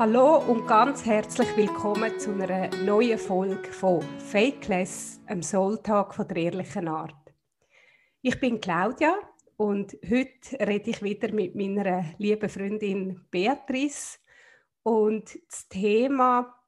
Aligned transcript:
Hallo 0.00 0.38
und 0.38 0.66
ganz 0.66 1.04
herzlich 1.04 1.54
willkommen 1.58 2.18
zu 2.18 2.32
einer 2.32 2.74
neuen 2.86 3.18
Folge 3.18 3.70
von 3.70 4.00
Fakeless, 4.00 5.20
einem 5.26 5.42
Soultag 5.42 6.14
von 6.14 6.26
der 6.26 6.38
ehrlichen 6.38 6.88
Art. 6.88 7.34
Ich 8.22 8.40
bin 8.40 8.62
Claudia 8.62 9.14
und 9.58 9.92
heute 10.08 10.58
rede 10.66 10.88
ich 10.88 11.02
wieder 11.02 11.30
mit 11.34 11.54
meiner 11.54 12.06
lieben 12.16 12.48
Freundin 12.48 13.26
Beatrice 13.30 14.20
und 14.84 15.38
das 15.46 15.68
Thema 15.68 16.58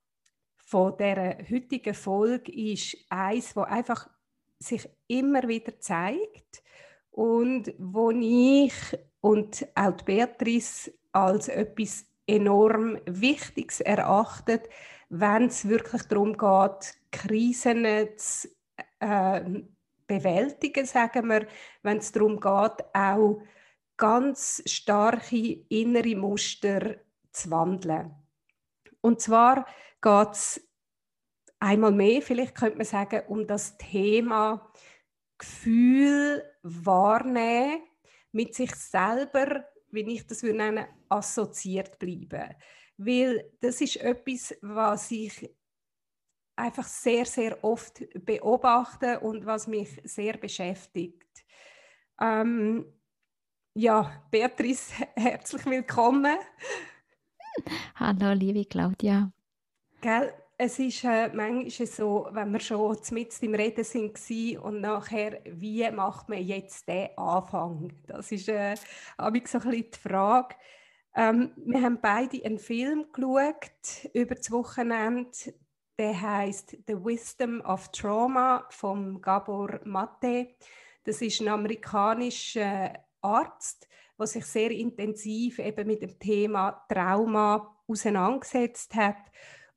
von 0.59 0.99
der 0.99 1.39
heutigen 1.51 1.95
Folge 1.95 2.53
ist 2.53 2.99
eins, 3.09 3.57
wo 3.57 3.62
einfach 3.62 4.11
sich 4.59 4.87
immer 5.07 5.49
wieder 5.49 5.80
zeigt 5.80 6.62
und 7.11 7.73
wo 7.79 8.11
ich 8.11 8.75
und 9.23 9.67
auch 9.75 9.96
Beatrice 10.03 10.93
als 11.12 11.49
etwas 11.49 12.12
enorm 12.27 12.98
Wichtiges 13.06 13.80
erachtet, 13.80 14.69
wenn 15.09 15.47
es 15.47 15.69
wirklich 15.69 16.02
darum 16.05 16.37
geht, 16.37 16.95
Krisen 17.10 17.87
zu 18.16 18.48
äh, 19.01 19.62
bewältigen, 20.06 20.87
sagen 20.87 21.28
wir, 21.28 21.47
wenn 21.83 21.98
es 21.98 22.12
darum 22.12 22.41
geht, 22.41 22.84
auch 22.95 23.42
ganz 23.97 24.62
starke 24.66 25.64
innere 25.69 26.16
Muster 26.16 26.97
zu 27.30 27.50
wandeln. 27.50 28.14
Und 29.00 29.20
zwar 29.20 29.66
geht 30.00 30.33
es 30.33 30.69
einmal 31.61 31.92
mehr, 31.92 32.23
vielleicht 32.23 32.55
könnte 32.55 32.78
man 32.78 32.86
sagen, 32.86 33.23
um 33.28 33.47
das 33.47 33.77
Thema 33.78 34.73
Gefühl 35.39 36.42
wahrnehmen, 36.62 37.83
mit 38.33 38.55
sich 38.55 38.75
selber 38.75 39.64
wie 39.92 40.00
ich 40.14 40.27
das 40.27 40.42
würde 40.42 40.56
nennen, 40.56 40.86
assoziiert 41.12 41.98
bleiben. 41.98 42.55
Weil 42.97 43.51
das 43.61 43.80
ist 43.80 43.97
etwas, 43.97 44.55
was 44.62 45.11
ich 45.11 45.50
einfach 46.56 46.86
sehr, 46.86 47.25
sehr 47.25 47.62
oft 47.64 48.03
beobachte 48.25 49.20
und 49.20 49.47
was 49.47 49.67
mich 49.67 50.01
sehr 50.05 50.36
beschäftigt. 50.36 51.45
Ähm, 52.20 52.84
ja, 53.75 54.23
Beatrice, 54.31 54.92
herzlich 55.17 55.64
willkommen. 55.67 56.36
Hallo, 57.97 58.33
liebe 58.33 58.64
Claudia. 58.64 59.33
Gell, 60.01 60.33
es 60.58 60.79
ist 60.79 61.05
äh, 61.05 61.29
manchmal 61.34 61.89
so, 61.89 62.29
wenn 62.31 62.53
wir 62.53 62.61
schon 62.61 62.97
mit 63.11 63.42
im 63.42 63.55
Reden 63.55 63.84
sind 63.84 64.58
und 64.61 64.81
nachher, 64.81 65.41
wie 65.45 65.91
macht 65.91 66.29
man 66.29 66.42
jetzt 66.42 66.86
den 66.86 67.17
Anfang? 67.17 67.92
Das 68.06 68.31
ist 68.31 68.48
äh, 68.48 68.77
so 68.77 68.83
ein 69.25 69.33
bisschen 69.33 69.70
die 69.70 69.98
Frage. 69.98 70.55
Ähm, 71.14 71.52
wir 71.56 71.82
haben 71.82 72.00
beide 72.00 72.44
einen 72.44 72.58
Film 72.58 73.06
geschaut 73.12 74.08
über 74.14 74.34
das 74.34 74.50
Wochenende. 74.50 75.55
Der 75.98 76.20
heißt 76.20 76.78
The 76.86 76.94
Wisdom 76.94 77.60
of 77.60 77.91
Trauma 77.92 78.66
von 78.70 79.20
Gabor 79.20 79.80
Mate. 79.84 80.55
Das 81.05 81.20
ist 81.20 81.40
ein 81.40 81.48
amerikanischer 81.48 82.92
Arzt, 83.20 83.88
der 84.18 84.27
sich 84.27 84.46
sehr 84.46 84.70
intensiv 84.70 85.58
eben 85.58 85.86
mit 85.86 86.02
dem 86.02 86.18
Thema 86.18 86.84
Trauma 86.88 87.77
auseinandergesetzt 87.86 88.94
hat 88.94 89.18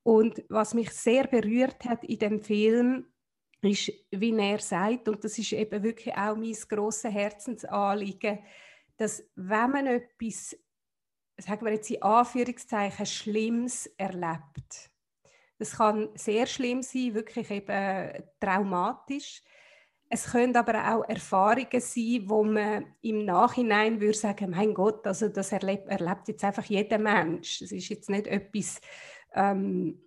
und 0.06 0.44
was 0.50 0.76
mich 0.76 0.92
sehr 0.92 1.26
berührt 1.26 1.84
hat 1.86 2.04
in 2.04 2.20
dem 2.20 2.40
Film, 2.40 3.08
ist, 3.62 3.92
wie 4.12 4.38
er 4.38 4.60
sagt, 4.60 5.08
und 5.10 5.24
das 5.24 5.40
ist 5.40 5.52
eben 5.52 5.82
wirklich 5.82 6.16
auch 6.16 6.36
mein 6.36 6.56
grosses 6.70 7.12
Herzensanliegen, 7.12 8.38
dass 8.98 9.24
wenn 9.36 9.72
man 9.72 9.88
etwas, 9.88 10.56
sagen 11.38 11.66
wir 11.66 11.74
jetzt 11.74 11.90
in 11.92 12.02
Anführungszeichen, 12.02 13.06
Schlimmes 13.06 13.88
erlebt, 13.98 14.90
das 15.58 15.78
kann 15.78 16.10
sehr 16.16 16.46
schlimm 16.48 16.82
sein, 16.82 17.14
wirklich 17.14 17.50
eben 17.50 18.24
traumatisch. 18.40 19.42
Es 20.10 20.32
können 20.32 20.56
aber 20.56 20.94
auch 20.94 21.10
Erfahrungen 21.10 21.80
sein, 21.80 22.24
wo 22.26 22.44
man 22.44 22.86
im 23.02 23.26
Nachhinein 23.26 24.00
würde 24.00 24.18
sagen, 24.18 24.52
mein 24.52 24.74
Gott, 24.74 25.08
also 25.08 25.30
das 25.30 25.52
erlebt, 25.52 25.88
erlebt 25.88 26.28
jetzt 26.28 26.44
einfach 26.44 26.66
jeder 26.66 26.98
Mensch. 26.98 27.60
Das 27.60 27.72
ist 27.72 27.90
jetzt 27.90 28.10
nicht 28.10 28.28
etwas, 28.28 28.82
ähm, 29.34 30.02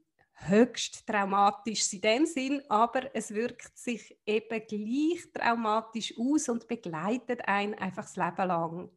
höchst 0.47 1.07
traumatisch 1.07 1.93
in 1.93 2.01
dem 2.01 2.27
Sinn, 2.27 2.63
aber 2.69 3.15
es 3.15 3.35
wirkt 3.35 3.77
sich 3.77 4.17
eben 4.25 4.63
gleich 4.69 5.33
traumatisch 5.33 6.15
aus 6.17 6.49
und 6.49 6.69
begleitet 6.69 7.49
einen 7.49 7.75
einfach 7.75 8.05
das 8.05 8.17
Leben 8.17 8.49
lang. 8.49 8.91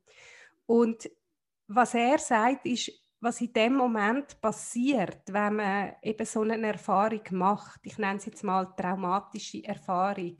Und 0.68 1.09
was 1.76 1.94
er 1.94 2.18
sagt, 2.20 2.66
ist, 2.66 2.92
was 3.20 3.40
in 3.40 3.54
dem 3.54 3.76
Moment 3.76 4.42
passiert, 4.42 5.22
wenn 5.28 5.56
man 5.58 5.96
eben 6.02 6.26
so 6.26 6.42
eine 6.42 6.68
Erfahrung 6.68 7.22
macht, 7.32 7.80
ich 7.84 7.98
nenne 7.98 8.18
es 8.18 8.26
jetzt 8.26 8.44
mal 8.44 8.66
traumatische 8.76 9.64
Erfahrung, 9.64 10.38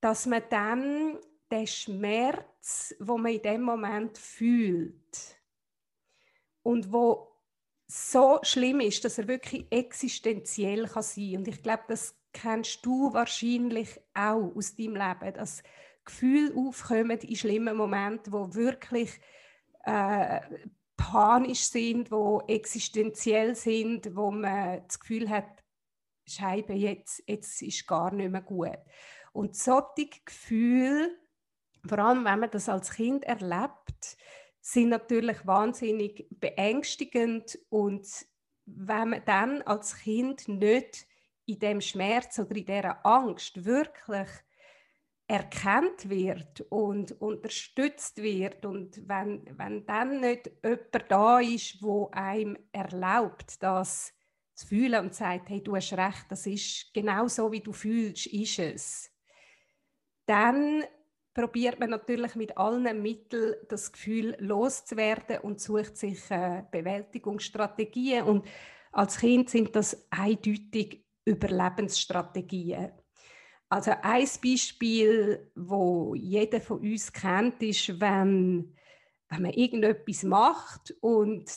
dass 0.00 0.26
man 0.26 0.42
dann 0.48 1.18
den 1.50 1.66
Schmerz, 1.66 2.94
wo 3.00 3.18
man 3.18 3.32
in 3.32 3.42
dem 3.42 3.62
Moment 3.62 4.16
fühlt 4.16 5.36
und 6.62 6.90
wo 6.92 7.28
so 7.86 8.38
schlimm 8.42 8.80
ist, 8.80 9.04
dass 9.04 9.18
er 9.18 9.28
wirklich 9.28 9.66
existenziell 9.70 10.86
kann 10.86 11.02
sein. 11.02 11.38
Und 11.38 11.48
ich 11.48 11.62
glaube, 11.62 11.82
das 11.88 12.16
kennst 12.32 12.86
du 12.86 13.12
wahrscheinlich 13.12 14.00
auch 14.14 14.54
aus 14.54 14.76
deinem 14.76 14.96
Leben, 14.96 15.34
dass 15.34 15.62
Gefühle 16.04 16.54
aufkommen 16.54 17.18
in 17.18 17.36
schlimmen 17.36 17.76
Momenten, 17.76 18.32
wo 18.32 18.54
wirklich 18.54 19.20
äh, 19.84 20.40
panisch 20.96 21.64
sind, 21.64 22.10
wo 22.10 22.42
existenziell 22.46 23.54
sind, 23.54 24.14
wo 24.14 24.30
man 24.30 24.82
das 24.86 25.00
Gefühl 25.00 25.28
hat, 25.28 25.64
Scheibe, 26.26 26.74
jetzt, 26.74 27.22
jetzt 27.26 27.62
ist 27.62 27.86
gar 27.86 28.12
nicht 28.12 28.30
mehr 28.30 28.42
gut. 28.42 28.78
Und 29.32 29.56
solche 29.56 30.10
Gefühle, 30.24 31.18
vor 31.86 31.98
allem 31.98 32.24
wenn 32.24 32.40
man 32.40 32.50
das 32.50 32.68
als 32.68 32.92
Kind 32.92 33.24
erlebt, 33.24 34.16
sind 34.60 34.90
natürlich 34.90 35.46
wahnsinnig 35.46 36.26
beängstigend 36.30 37.58
und 37.70 38.06
wenn 38.66 39.10
man 39.10 39.24
dann 39.24 39.62
als 39.62 39.96
Kind 39.96 40.46
nicht 40.48 41.06
in 41.46 41.58
dem 41.58 41.80
Schmerz 41.80 42.38
oder 42.38 42.54
in 42.54 42.66
dieser 42.66 43.04
Angst 43.04 43.64
wirklich 43.64 44.28
erkannt 45.30 46.10
wird 46.10 46.60
und 46.70 47.12
unterstützt 47.22 48.20
wird 48.20 48.66
und 48.66 49.08
wenn, 49.08 49.42
wenn 49.56 49.86
dann 49.86 50.20
nicht 50.20 50.50
jemand 50.64 51.04
da 51.08 51.38
ist, 51.38 51.80
wo 51.80 52.10
einem 52.10 52.58
erlaubt, 52.72 53.62
das 53.62 54.12
zu 54.54 54.66
fühlen 54.66 55.04
und 55.04 55.14
sagt, 55.14 55.48
hey, 55.48 55.62
du 55.62 55.76
hast 55.76 55.92
recht, 55.92 56.26
das 56.30 56.48
ist 56.48 56.92
genau 56.92 57.28
so, 57.28 57.52
wie 57.52 57.60
du 57.60 57.72
fühlst, 57.72 58.26
ist 58.26 58.58
es, 58.58 59.12
dann 60.26 60.82
probiert 61.32 61.78
man 61.78 61.90
natürlich 61.90 62.34
mit 62.34 62.58
allen 62.58 63.00
Mitteln 63.00 63.54
das 63.68 63.92
Gefühl 63.92 64.34
loszuwerden 64.40 65.38
und 65.42 65.60
sucht 65.60 65.96
sich 65.96 66.28
äh, 66.32 66.64
Bewältigungsstrategien. 66.72 68.24
Und 68.24 68.48
als 68.90 69.18
Kind 69.18 69.48
sind 69.48 69.76
das 69.76 70.08
eindeutig 70.10 71.04
Überlebensstrategien. 71.24 72.90
Also 73.70 73.92
ein 74.02 74.28
Beispiel, 74.42 75.48
wo 75.54 76.16
jeder 76.16 76.60
von 76.60 76.80
uns 76.80 77.12
kennt, 77.12 77.62
ist, 77.62 78.00
wenn, 78.00 78.74
wenn 79.28 79.42
man 79.42 79.52
irgendetwas 79.52 80.24
macht 80.24 80.92
und 81.00 81.48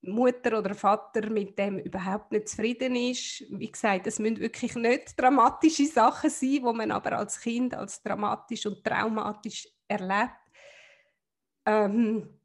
Mutter 0.00 0.58
oder 0.58 0.74
Vater 0.74 1.28
mit 1.28 1.58
dem 1.58 1.78
überhaupt 1.78 2.32
nicht 2.32 2.48
zufrieden 2.48 2.96
ist. 2.96 3.44
Wie 3.50 3.70
gesagt, 3.70 4.06
es 4.06 4.18
müssen 4.18 4.40
wirklich 4.40 4.76
nicht 4.76 5.20
dramatische 5.20 5.84
Sachen 5.84 6.30
sein, 6.30 6.60
wo 6.62 6.72
man 6.72 6.90
aber 6.90 7.18
als 7.18 7.38
Kind 7.38 7.74
als 7.74 8.02
dramatisch 8.02 8.64
und 8.64 8.82
traumatisch 8.82 9.68
erlebt. 9.88 10.32
Ähm, 11.66 12.37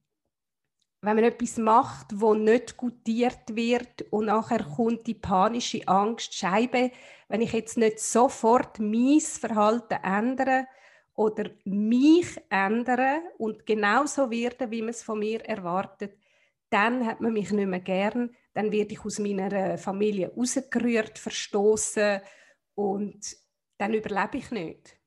wenn 1.04 1.18
man 1.18 1.26
etwas 1.26 1.58
macht, 1.58 2.08
wo 2.14 2.34
nicht 2.34 2.78
gutiert 2.78 3.56
wird 3.56 4.04
und 4.10 4.28
nachher 4.28 4.64
kommt 4.64 5.06
die 5.06 5.14
panische 5.14 5.86
Angst, 5.86 6.34
Scheibe, 6.34 6.92
wenn 7.28 7.42
ich 7.42 7.52
jetzt 7.52 7.78
nicht 7.78 8.00
sofort 8.00 8.80
mein 8.80 9.20
Verhalten 9.20 10.02
ändere 10.02 10.66
oder 11.14 11.50
mich 11.66 12.40
ändere 12.50 13.22
und 13.38 13.66
genauso 13.66 14.32
werde, 14.32 14.72
wie 14.72 14.82
man 14.82 14.92
es 14.92 15.04
von 15.04 15.20
mir 15.20 15.42
erwartet, 15.42 16.18
dann 16.70 17.06
hat 17.06 17.20
man 17.20 17.34
mich 17.34 17.52
nicht 17.52 17.68
mehr 17.68 17.82
gern, 17.82 18.34
dann 18.54 18.72
werde 18.72 18.94
ich 18.94 19.04
aus 19.04 19.20
meiner 19.20 19.78
Familie 19.78 20.32
rausgerührt, 20.34 21.20
verstoßen 21.20 22.22
und 22.76 23.36
dann 23.78 23.94
überlebe 23.94 24.38
ich 24.38 24.52
nicht. 24.52 24.98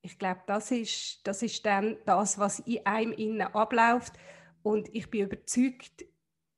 Ich 0.00 0.18
glaube, 0.18 0.40
das 0.46 0.70
ist, 0.70 1.20
das 1.24 1.42
ist 1.42 1.66
dann 1.66 1.98
das, 2.06 2.38
was 2.38 2.60
in 2.60 2.84
einem 2.86 3.12
innen 3.12 3.42
abläuft 3.42 4.14
und 4.64 4.92
ich 4.94 5.10
bin 5.10 5.26
überzeugt, 5.26 6.06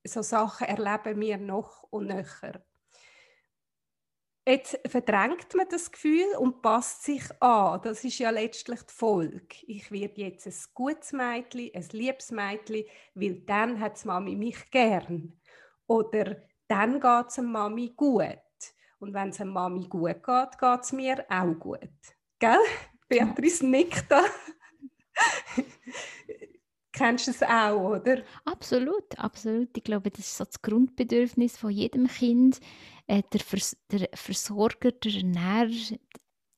so 0.05 0.23
Sachen 0.23 0.69
erleben 0.69 1.21
wir 1.21 1.39
noch 1.39 1.83
und 1.91 2.07
nöcher. 2.07 2.65
Jetzt 4.49 4.79
verdrängt 4.87 5.53
man 5.57 5.67
das 5.69 5.91
Gefühl 5.91 6.37
und 6.39 6.63
passt 6.63 7.03
sich 7.03 7.25
an. 7.43 7.81
Das 7.83 8.05
ist 8.05 8.21
ja 8.21 8.31
letztlich 8.31 8.81
die 8.83 8.95
Folge. 8.95 9.57
Ich 9.67 9.91
werde 9.91 10.21
jetzt 10.21 10.47
ein 10.47 10.55
gutes 10.73 11.13
Mädchen, 11.13 11.73
ein 11.75 11.89
liebes 11.91 12.31
Mädchen, 12.31 12.85
weil 13.15 13.41
dann 13.41 13.81
hat 13.81 14.05
Mami 14.05 14.37
mich 14.37 14.71
gern. 14.71 15.33
Oder 15.89 16.43
dann 16.69 17.01
geht 17.01 17.27
es 17.27 17.39
Mami 17.39 17.93
gut. 17.97 18.39
Und 19.01 19.15
wenn 19.15 19.31
es 19.31 19.41
Mami 19.41 19.89
gut 19.89 20.23
geht, 20.23 20.59
geht 20.61 20.81
es 20.81 20.93
mir 20.93 21.27
auch 21.29 21.55
gut. 21.59 21.91
Gell? 22.39 22.61
Beatrice 23.09 23.67
nickt 23.67 24.09
da. 24.09 24.25
Kennst 26.97 27.27
du 27.27 27.31
es 27.31 27.43
auch, 27.43 27.91
oder? 27.91 28.23
Absolut, 28.47 29.19
absolut. 29.19 29.69
Ich 29.77 29.85
glaube, 29.85 30.11
das 30.11 30.21
ist 30.21 30.39
so 30.39 30.45
das 30.45 30.63
Grundbedürfnis 30.63 31.59
von 31.59 31.71
jedem 31.71 32.07
Kind. 32.07 32.59
Äh, 33.07 33.23
der, 33.35 33.41
Vers 33.41 33.77
der 33.93 34.09
Versorger, 34.15 34.93
der 34.93 35.15
Ernährer, 35.15 35.99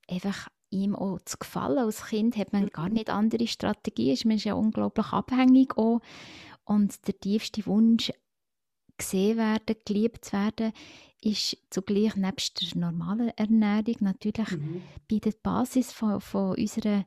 einfach 0.08 0.48
ihm 0.70 0.94
auch 0.94 1.18
zu 1.24 1.38
gefallen. 1.38 1.78
Als 1.78 2.06
Kind 2.06 2.36
hat 2.36 2.52
man 2.52 2.68
gar 2.68 2.88
nicht 2.88 3.10
andere 3.10 3.48
Strategien, 3.48 4.16
man 4.26 4.36
ist 4.36 4.44
ja 4.44 4.54
unglaublich 4.54 5.06
abhängig 5.12 5.76
auch. 5.76 6.00
Und 6.64 7.08
der 7.08 7.18
tiefste 7.18 7.66
Wunsch, 7.66 8.12
gesehen 8.96 9.38
werden, 9.38 9.76
geliebt 9.84 10.24
zu 10.24 10.32
werden, 10.34 10.72
ist 11.20 11.56
zugleich 11.70 12.14
nebst 12.14 12.60
der 12.62 12.78
normalen 12.78 13.30
Ernährung 13.36 13.96
natürlich 14.00 14.50
mhm. 14.52 14.82
bei 15.10 15.18
der 15.18 15.32
Basis 15.42 15.90
von, 15.90 16.20
von 16.20 16.56
unserer 16.56 17.04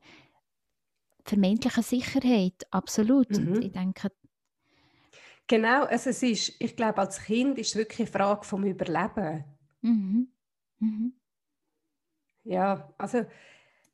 vermeintlichen 1.26 1.84
Sicherheit. 1.84 2.66
Absolut. 2.72 3.30
Mhm. 3.32 3.54
Und 3.54 3.64
ich 3.64 3.72
denke, 3.72 4.10
Genau, 5.48 5.84
also 5.84 6.12
es 6.12 6.24
ist, 6.24 6.56
ich 6.60 6.78
glaube, 6.78 7.00
als 7.00 7.22
Kind 7.24 7.58
ist 7.58 7.72
es 7.72 7.76
wirklich 7.76 8.08
eine 8.08 8.08
Frage 8.08 8.46
vom 8.46 8.64
Überleben. 8.64 9.44
Mhm. 9.82 10.32
Mhm. 10.80 11.14
Ja, 12.46 12.94
also 12.98 13.26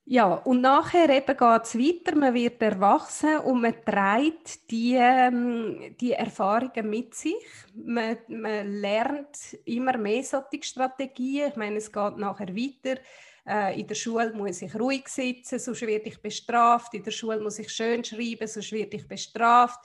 ja, 0.06 0.36
und 0.36 0.62
nachher 0.62 1.10
eben 1.10 1.26
geht 1.26 1.64
es 1.64 1.78
weiter, 1.78 2.16
man 2.16 2.34
wird 2.34 2.62
erwachsen 2.62 3.40
und 3.40 3.60
man 3.62 3.74
trägt 3.84 4.72
die, 4.72 4.94
ähm, 4.96 5.96
die 6.00 6.14
Erfahrungen 6.14 6.90
mit 6.90 7.14
sich. 7.14 7.36
Man, 7.74 8.18
man 8.30 8.72
lernt 8.72 9.58
immer 9.66 9.98
mehr 9.98 10.24
solche 10.24 10.64
Strategien. 10.64 11.50
Ich 11.50 11.56
meine, 11.58 11.78
es 11.78 11.92
geht 11.92 12.18
nachher 12.18 12.56
weiter. 12.56 13.02
Äh, 13.48 13.80
in 13.80 13.88
der 13.88 13.96
Schule 13.96 14.34
muss 14.34 14.62
ich 14.62 14.76
ruhig 14.76 15.08
sitzen, 15.08 15.60
sonst 15.60 15.82
werde 15.82 16.10
ich 16.10 16.22
bestraft. 16.22 16.94
In 16.94 17.04
der 17.04 17.12
Schule 17.12 17.40
muss 17.40 17.60
ich 17.60 17.70
schön 17.70 18.04
schreiben, 18.04 18.48
sonst 18.48 18.72
werde 18.74 18.98
ich 18.98 19.08
bestraft. 19.08 19.80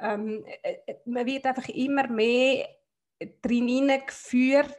Ähm, 0.00 0.44
äh, 0.62 0.76
äh, 0.86 0.96
man 1.04 1.24
wird 1.24 1.46
einfach 1.46 1.68
immer 1.68 2.08
mehr 2.08 2.68
drin 3.40 3.92
geführt. 4.04 4.76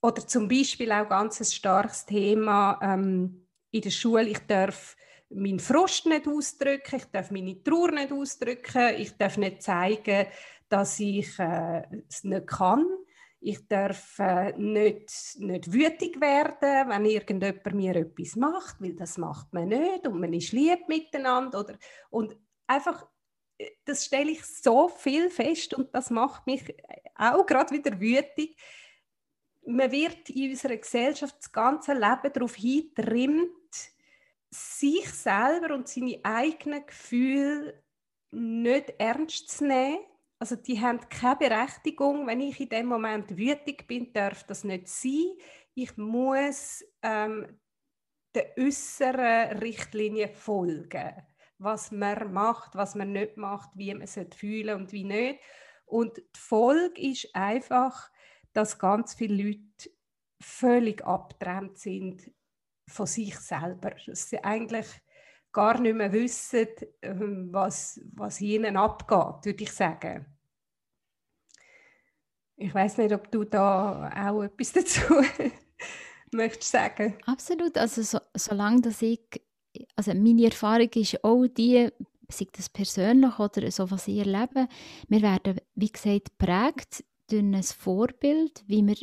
Oder 0.00 0.26
zum 0.26 0.46
Beispiel 0.46 0.92
auch 0.92 1.08
ganz 1.08 1.40
ein 1.40 1.46
starkes 1.46 2.06
Thema, 2.06 2.78
ähm, 2.80 3.46
in 3.72 3.80
der 3.80 3.90
Schule, 3.90 4.28
ich 4.28 4.38
darf 4.46 4.96
meinen 5.28 5.58
Frust 5.58 6.06
nicht 6.06 6.28
ausdrücken, 6.28 6.96
ich 6.96 7.04
darf 7.06 7.32
meine 7.32 7.60
Trauer 7.62 7.90
nicht 7.90 8.12
ausdrücken, 8.12 8.94
ich 8.98 9.16
darf 9.16 9.36
nicht 9.36 9.62
zeigen, 9.62 10.28
dass 10.68 11.00
ich 11.00 11.36
äh, 11.40 11.82
es 12.08 12.22
nicht 12.22 12.46
kann. 12.46 12.86
Ich 13.40 13.68
darf 13.68 14.18
äh, 14.18 14.52
nicht, 14.56 15.36
nicht 15.38 15.72
wütig 15.72 16.20
werden, 16.20 16.88
wenn 16.88 17.04
irgendjemand 17.04 17.74
mir 17.74 17.96
etwas 17.96 18.34
macht, 18.34 18.80
weil 18.80 18.94
das 18.94 19.18
macht 19.18 19.52
man 19.52 19.68
nicht 19.68 20.06
und 20.06 20.18
man 20.18 20.32
ist 20.32 20.52
lieb 20.52 20.88
miteinander. 20.88 21.60
Oder, 21.60 21.78
und 22.10 22.36
einfach, 22.66 23.06
äh, 23.58 23.70
das 23.84 24.06
stelle 24.06 24.32
ich 24.32 24.44
so 24.44 24.88
viel 24.88 25.30
fest 25.30 25.74
und 25.74 25.94
das 25.94 26.10
macht 26.10 26.46
mich 26.46 26.74
auch 27.14 27.44
gerade 27.46 27.74
wieder 27.74 28.00
wütig. 28.00 28.56
Man 29.66 29.90
wird 29.90 30.30
in 30.30 30.50
unserer 30.50 30.76
Gesellschaft 30.76 31.36
das 31.38 31.52
ganze 31.52 31.92
Leben 31.92 32.32
darauf 32.32 32.54
hintrimmt, 32.54 33.50
sich 34.50 35.08
selber 35.10 35.74
und 35.74 35.88
seine 35.88 36.20
eigenen 36.22 36.86
Gefühle 36.86 37.82
nicht 38.30 38.94
ernst 38.98 39.50
zu 39.50 39.66
nehmen. 39.66 39.98
Also 40.38 40.56
die 40.56 40.80
haben 40.80 41.00
keine 41.08 41.36
Berechtigung. 41.36 42.26
Wenn 42.26 42.40
ich 42.40 42.60
in 42.60 42.68
dem 42.68 42.86
Moment 42.86 43.36
wütig 43.36 43.86
bin, 43.86 44.12
darf 44.12 44.44
das 44.44 44.64
nicht 44.64 44.88
sein. 44.88 45.32
Ich 45.74 45.96
muss 45.96 46.84
ähm, 47.02 47.58
der 48.34 48.52
äußeren 48.58 49.58
Richtlinie 49.58 50.28
folgen, 50.28 51.14
was 51.58 51.90
man 51.90 52.32
macht, 52.32 52.74
was 52.74 52.94
man 52.94 53.12
nicht 53.12 53.38
macht, 53.38 53.70
wie 53.74 53.92
man 53.94 54.02
es 54.02 54.18
fühlen 54.34 54.80
und 54.80 54.92
wie 54.92 55.04
nicht. 55.04 55.40
Und 55.86 56.18
die 56.18 56.38
Folge 56.38 57.00
ist 57.00 57.34
einfach, 57.34 58.10
dass 58.52 58.78
ganz 58.78 59.14
viele 59.14 59.42
Leute 59.42 59.90
völlig 60.40 61.04
abgetrennt 61.04 61.78
sind 61.78 62.30
von 62.88 63.06
sich 63.06 63.38
selber. 63.38 63.92
Dass 64.06 64.28
sie 64.28 64.42
eigentlich 64.44 64.86
gar 65.56 65.80
nicht 65.80 65.96
mehr 65.96 66.12
wissen, 66.12 66.68
ähm, 67.00 67.48
was, 67.50 67.98
was 68.12 68.42
ihnen 68.42 68.76
abgeht, 68.76 69.46
würde 69.46 69.64
ich 69.64 69.72
sagen. 69.72 70.26
Ich 72.56 72.74
weiß 72.74 72.98
nicht, 72.98 73.12
ob 73.14 73.30
du 73.30 73.44
da 73.44 74.10
auch 74.28 74.42
etwas 74.42 74.72
dazu 74.74 75.00
möchtest 76.30 76.70
sagen. 76.70 77.16
Absolut. 77.24 77.78
Also 77.78 78.02
so, 78.02 78.18
solange 78.34 78.82
dass 78.82 79.00
ich, 79.00 79.20
also 79.94 80.12
meine 80.12 80.44
Erfahrung 80.44 80.90
ist 80.94 81.24
auch 81.24 81.46
die, 81.46 81.88
sei 82.28 82.46
das 82.52 82.68
persönlich 82.68 83.38
oder 83.38 83.70
so, 83.70 83.90
was 83.90 84.08
ich 84.08 84.18
erlebe, 84.18 84.68
wir 85.08 85.22
werden, 85.22 85.58
wie 85.74 85.90
gesagt, 85.90 86.38
geprägt 86.38 87.02
durch 87.30 87.42
ein 87.42 87.62
Vorbild, 87.62 88.62
wie 88.66 88.86
wir 88.86 88.96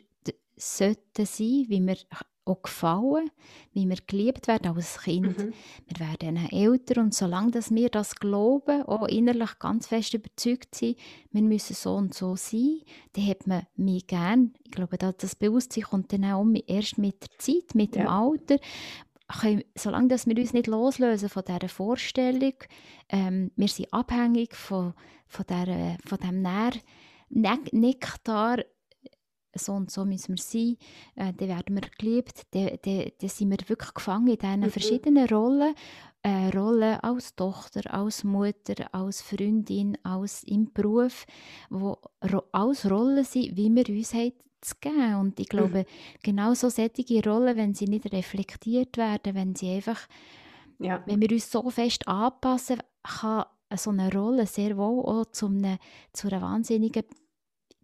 sollten 0.56 1.26
sein, 1.26 1.66
wie 1.68 1.82
wir 1.82 1.98
auch 2.46 2.62
gefallen, 2.62 3.30
wie 3.72 3.88
wir 3.88 3.98
geliebt 4.06 4.48
werden 4.48 4.76
als 4.76 5.02
Kind. 5.02 5.38
Mhm. 5.38 5.54
Wir 5.88 6.08
werden 6.08 6.50
älter 6.52 7.02
und 7.02 7.14
solange 7.14 7.52
dass 7.52 7.74
wir 7.74 7.90
das 7.90 8.16
glauben, 8.16 8.84
auch 8.84 9.08
innerlich 9.08 9.60
ganz 9.60 9.88
fest 9.88 10.14
überzeugt 10.14 10.76
sind, 10.76 10.98
wir 11.32 11.42
müssen 11.42 11.74
so 11.74 11.96
und 11.96 12.14
so 12.14 12.36
sein, 12.36 12.82
dann 13.14 13.28
hat 13.28 13.48
man 13.48 13.68
mich 13.76 14.08
gern. 14.08 14.54
Ich 14.66 14.72
glaube, 14.72 14.98
das 14.98 15.36
Bewusstsein 15.36 15.84
kommt 15.84 16.14
dann 16.14 16.26
auch 16.26 16.46
erst 16.68 16.98
mit 16.98 17.22
der 17.22 17.40
Zeit, 17.40 17.76
mit 17.76 17.96
dem 17.96 18.08
Alter. 18.08 18.58
Können, 19.40 19.64
solange 19.76 20.10
dass 20.10 20.28
wir 20.28 20.38
uns 20.38 20.54
nicht 20.54 20.68
loslösen 20.68 21.30
von 21.30 21.44
dieser 21.48 21.70
Vorstellung, 21.70 22.54
ähm, 23.10 23.52
wir 23.56 23.70
sind 23.70 23.92
abhängig 23.94 24.54
von, 24.54 24.94
von, 25.28 25.46
der, 25.48 25.98
von 26.06 26.18
dem 26.20 26.42
Nähr 26.42 26.74
Nektar 27.30 28.60
so 29.56 29.74
und 29.74 29.92
so 29.92 30.06
müssen 30.06 30.36
wir 30.36 30.42
sein, 30.42 30.78
äh, 31.16 31.34
dann 31.34 31.48
werden 31.48 31.76
wir 31.76 31.90
geliebt, 31.98 32.44
dann, 32.52 32.78
dann, 32.82 33.12
dann 33.20 33.30
sind 33.30 33.50
wir 33.50 33.70
wirklich 33.70 33.94
gefangen 33.94 34.28
in 34.28 34.38
diesen 34.38 34.60
mhm. 34.62 34.70
verschiedenen 34.70 35.28
Rollen. 35.28 35.76
Äh, 36.26 36.56
Rollen 36.56 37.02
als 37.02 37.36
Tochter, 37.36 37.94
als 37.94 38.24
Mutter, 38.24 38.94
als 38.94 39.22
Freundin, 39.22 39.98
als 40.04 40.44
im 40.44 40.72
Beruf, 40.72 41.26
wo 41.70 41.98
ro 42.32 42.44
alles 42.54 42.90
Rollen 42.90 43.26
sind, 43.26 43.58
wie 43.58 43.70
wir 43.76 43.90
uns 43.90 44.14
haben 44.14 44.32
zu 44.62 44.76
geben. 44.80 45.16
Und 45.16 45.38
ich 45.40 45.50
glaube, 45.50 45.80
mhm. 45.80 45.86
genau 46.24 46.54
so 46.54 46.70
solche 46.70 47.22
Rollen, 47.26 47.58
wenn 47.58 47.74
sie 47.74 47.88
nicht 47.88 48.12
reflektiert 48.14 48.96
werden, 48.96 49.36
wenn 49.36 49.54
sie 49.54 49.72
einfach, 49.72 50.00
ja. 50.80 51.04
wenn 51.06 51.20
wir 51.20 51.32
uns 51.32 51.52
so 51.52 51.70
fest 51.70 52.08
anpassen, 52.08 52.80
kann 53.04 53.46
so 53.76 53.90
eine 53.90 54.12
Rolle 54.12 54.46
sehr 54.46 54.78
wohl 54.78 55.04
auch 55.04 55.26
zu, 55.32 55.48
einer, 55.48 55.78
zu 56.14 56.28
einer 56.28 56.42
wahnsinnigen 56.42 57.04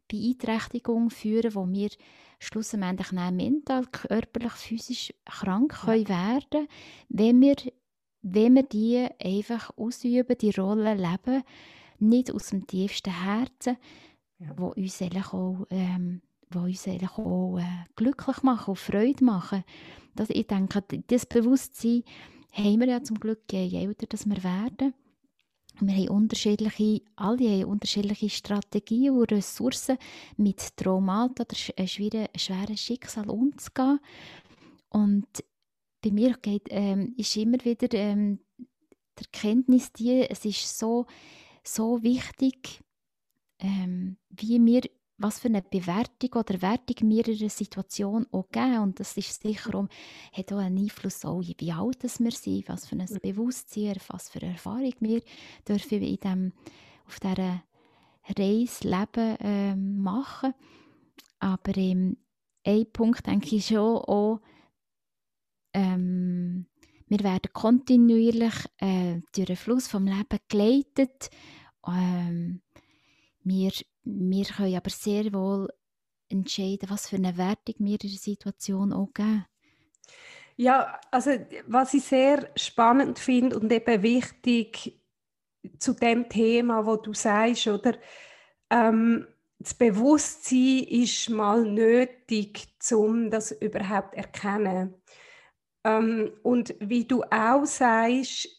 Beeinträchtigung 0.09 1.09
führen, 1.09 1.55
wo 1.55 1.67
wir 1.69 1.89
schlussendlich 2.39 3.11
mental, 3.11 3.85
körperlich, 3.85 4.53
physisch 4.53 5.13
krank 5.25 5.73
ja. 5.73 5.85
können 5.85 6.07
werden 6.09 6.67
wenn 7.09 7.41
wir, 7.41 7.55
wenn 8.21 8.55
wir 8.55 8.63
die 8.63 9.07
einfach 9.23 9.71
ausüben, 9.77 10.37
die 10.39 10.51
Rolle 10.51 10.95
leben, 10.95 11.43
nicht 11.99 12.31
aus 12.31 12.49
dem 12.49 12.65
tiefsten 12.65 13.13
Herzen, 13.23 13.77
ja. 14.39 14.53
wo 14.57 14.67
uns 14.67 15.01
auch, 15.01 15.65
ähm, 15.69 16.21
wo 16.49 16.59
uns 16.59 16.87
auch 16.87 17.57
äh, 17.57 17.63
glücklich 17.95 18.41
machen 18.43 18.71
und 18.71 18.79
Freude 18.79 19.23
machen. 19.23 19.63
Das, 20.15 20.29
ich 20.29 20.47
denke, 20.47 20.81
das 21.07 21.25
Bewusstsein 21.25 22.03
haben 22.51 22.79
wir 22.79 22.87
ja 22.87 23.03
zum 23.03 23.19
Glück, 23.19 23.41
je 23.51 23.85
älter 23.85 24.07
dass 24.07 24.27
wir 24.27 24.43
werden. 24.43 24.93
Wir 25.81 25.95
haben 25.95 26.09
unterschiedliche, 26.09 27.01
alle 27.15 27.61
haben 27.61 27.65
unterschiedliche 27.65 28.29
Strategien 28.29 29.15
und 29.15 29.31
Ressourcen, 29.31 29.97
mit 30.37 30.75
Traumaten 30.75 31.45
oder 31.45 31.55
äh, 31.77 31.87
schweren, 31.87 32.27
schweren 32.35 32.77
Schicksal 32.77 33.29
umzugehen. 33.29 33.99
Und 34.89 35.27
bei 36.01 36.11
mir 36.11 36.35
geht, 36.41 36.67
ähm, 36.69 37.13
ist 37.17 37.35
immer 37.37 37.63
wieder 37.63 37.87
ähm, 37.93 38.39
die 38.57 39.23
Erkenntnis 39.23 39.91
die, 39.93 40.29
es 40.29 40.45
ist 40.45 40.77
so, 40.77 41.05
so 41.63 42.01
wichtig, 42.03 42.81
ähm, 43.59 44.17
wie 44.29 44.63
wir 44.65 44.81
was 45.19 45.39
für 45.39 45.49
eine 45.49 45.61
Bewertung 45.61 46.39
oder 46.39 46.61
Wertung 46.61 47.09
wir 47.09 47.27
in 47.27 47.39
einer 47.39 47.49
Situation 47.49 48.25
auch 48.31 48.49
geben. 48.49 48.79
Und 48.79 48.99
das 48.99 49.17
ist 49.17 49.41
sicher 49.41 49.75
um, 49.75 49.89
hat 50.33 50.51
auch 50.51 50.57
einen 50.57 50.77
Einfluss 50.77 51.25
auch, 51.25 51.41
wie 51.41 51.71
alt 51.71 52.03
wir 52.03 52.31
sind, 52.31 52.69
was 52.69 52.87
für 52.87 52.95
ein 52.95 53.19
Bewusstsein, 53.21 53.97
was 54.07 54.29
für 54.29 54.41
eine 54.41 54.53
Erfahrung 54.53 54.93
wir 54.99 55.21
dürfen 55.67 56.01
in 56.01 56.17
dem, 56.17 56.53
auf 57.05 57.19
dieser 57.19 57.63
Reise 58.37 58.87
leben 58.87 59.35
äh, 59.39 59.75
machen. 59.75 60.53
Aber 61.39 61.77
ähm, 61.77 62.17
ein 62.65 62.91
Punkt 62.91 63.27
denke 63.27 63.55
ich 63.55 63.67
schon 63.67 63.77
auch, 63.77 64.39
ähm, 65.73 66.65
wir 67.07 67.19
werden 67.19 67.51
kontinuierlich 67.53 68.53
äh, 68.77 69.21
durch 69.33 69.47
den 69.47 69.55
Fluss 69.55 69.87
vom 69.87 70.05
Leben 70.05 70.39
geleitet. 70.47 71.29
Ähm, 71.87 72.61
Wir, 73.49 73.71
wir 74.03 74.45
können 74.45 74.75
aber 74.75 74.89
sehr 74.89 75.33
wohl 75.33 75.67
entscheiden, 76.29 76.89
was 76.89 77.09
für 77.09 77.15
eine 77.15 77.35
Wertung 77.35 77.75
wir 77.79 77.93
in 77.93 78.09
der 78.09 78.09
Situation 78.09 78.93
auch 78.93 79.11
geben. 79.13 79.45
Ja, 80.55 80.99
also 81.09 81.31
was 81.67 81.93
ich 81.93 82.03
sehr 82.03 82.51
spannend 82.55 83.17
finde 83.17 83.59
und 83.59 83.71
eben 83.71 84.03
wichtig 84.03 85.01
zu 85.79 85.93
dem 85.93 86.29
Thema, 86.29 86.85
wo 86.85 86.97
du 86.97 87.13
sagst, 87.13 87.67
oder 87.67 87.97
ähm, 88.69 89.25
das 89.57 89.73
Bewusstsein 89.73 90.83
ist 90.83 91.29
mal 91.29 91.63
nötig, 91.63 92.67
um 92.91 93.29
das 93.29 93.51
überhaupt 93.51 94.13
erkennen. 94.13 94.93
Ähm, 95.83 96.31
und 96.43 96.75
wie 96.79 97.05
du 97.05 97.23
auch 97.23 97.65
sagst, 97.65 98.58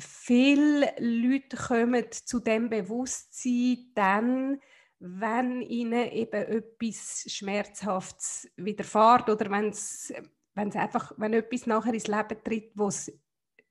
viele 0.00 0.92
Leute 0.98 1.56
kommen 1.56 2.04
zu 2.10 2.40
dem 2.40 2.68
Bewusstsein 2.68 3.92
dann, 3.94 4.60
wenn 4.98 5.62
ihnen 5.62 6.10
eben 6.10 6.42
etwas 6.42 7.24
Schmerzhaftes 7.26 8.50
widerfährt 8.56 9.30
oder 9.30 9.50
wenn 9.50 9.68
es 9.68 10.12
einfach, 10.54 11.12
wenn 11.16 11.32
etwas 11.32 11.66
nachher 11.66 11.94
ins 11.94 12.06
Leben 12.06 12.44
tritt, 12.44 12.72
wo 12.74 12.88
es 12.88 13.10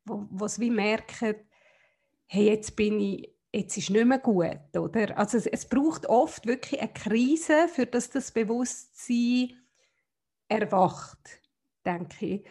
wo, 0.05 0.47
wie 0.57 0.71
merken, 0.71 1.35
hey, 2.25 2.45
jetzt 2.47 2.75
bin 2.75 2.99
ich, 2.99 3.35
jetzt 3.51 3.77
ist 3.77 3.89
nicht 3.89 4.05
mehr 4.05 4.19
gut, 4.19 4.75
oder? 4.75 5.17
Also 5.17 5.37
es, 5.37 5.45
es 5.45 5.67
braucht 5.67 6.07
oft 6.07 6.45
wirklich 6.45 6.81
eine 6.81 6.93
Krise, 6.93 7.67
für 7.67 7.85
das 7.85 8.09
das 8.09 8.31
Bewusstsein 8.31 9.53
erwacht, 10.47 11.41
denke 11.85 12.25
ich. 12.25 12.45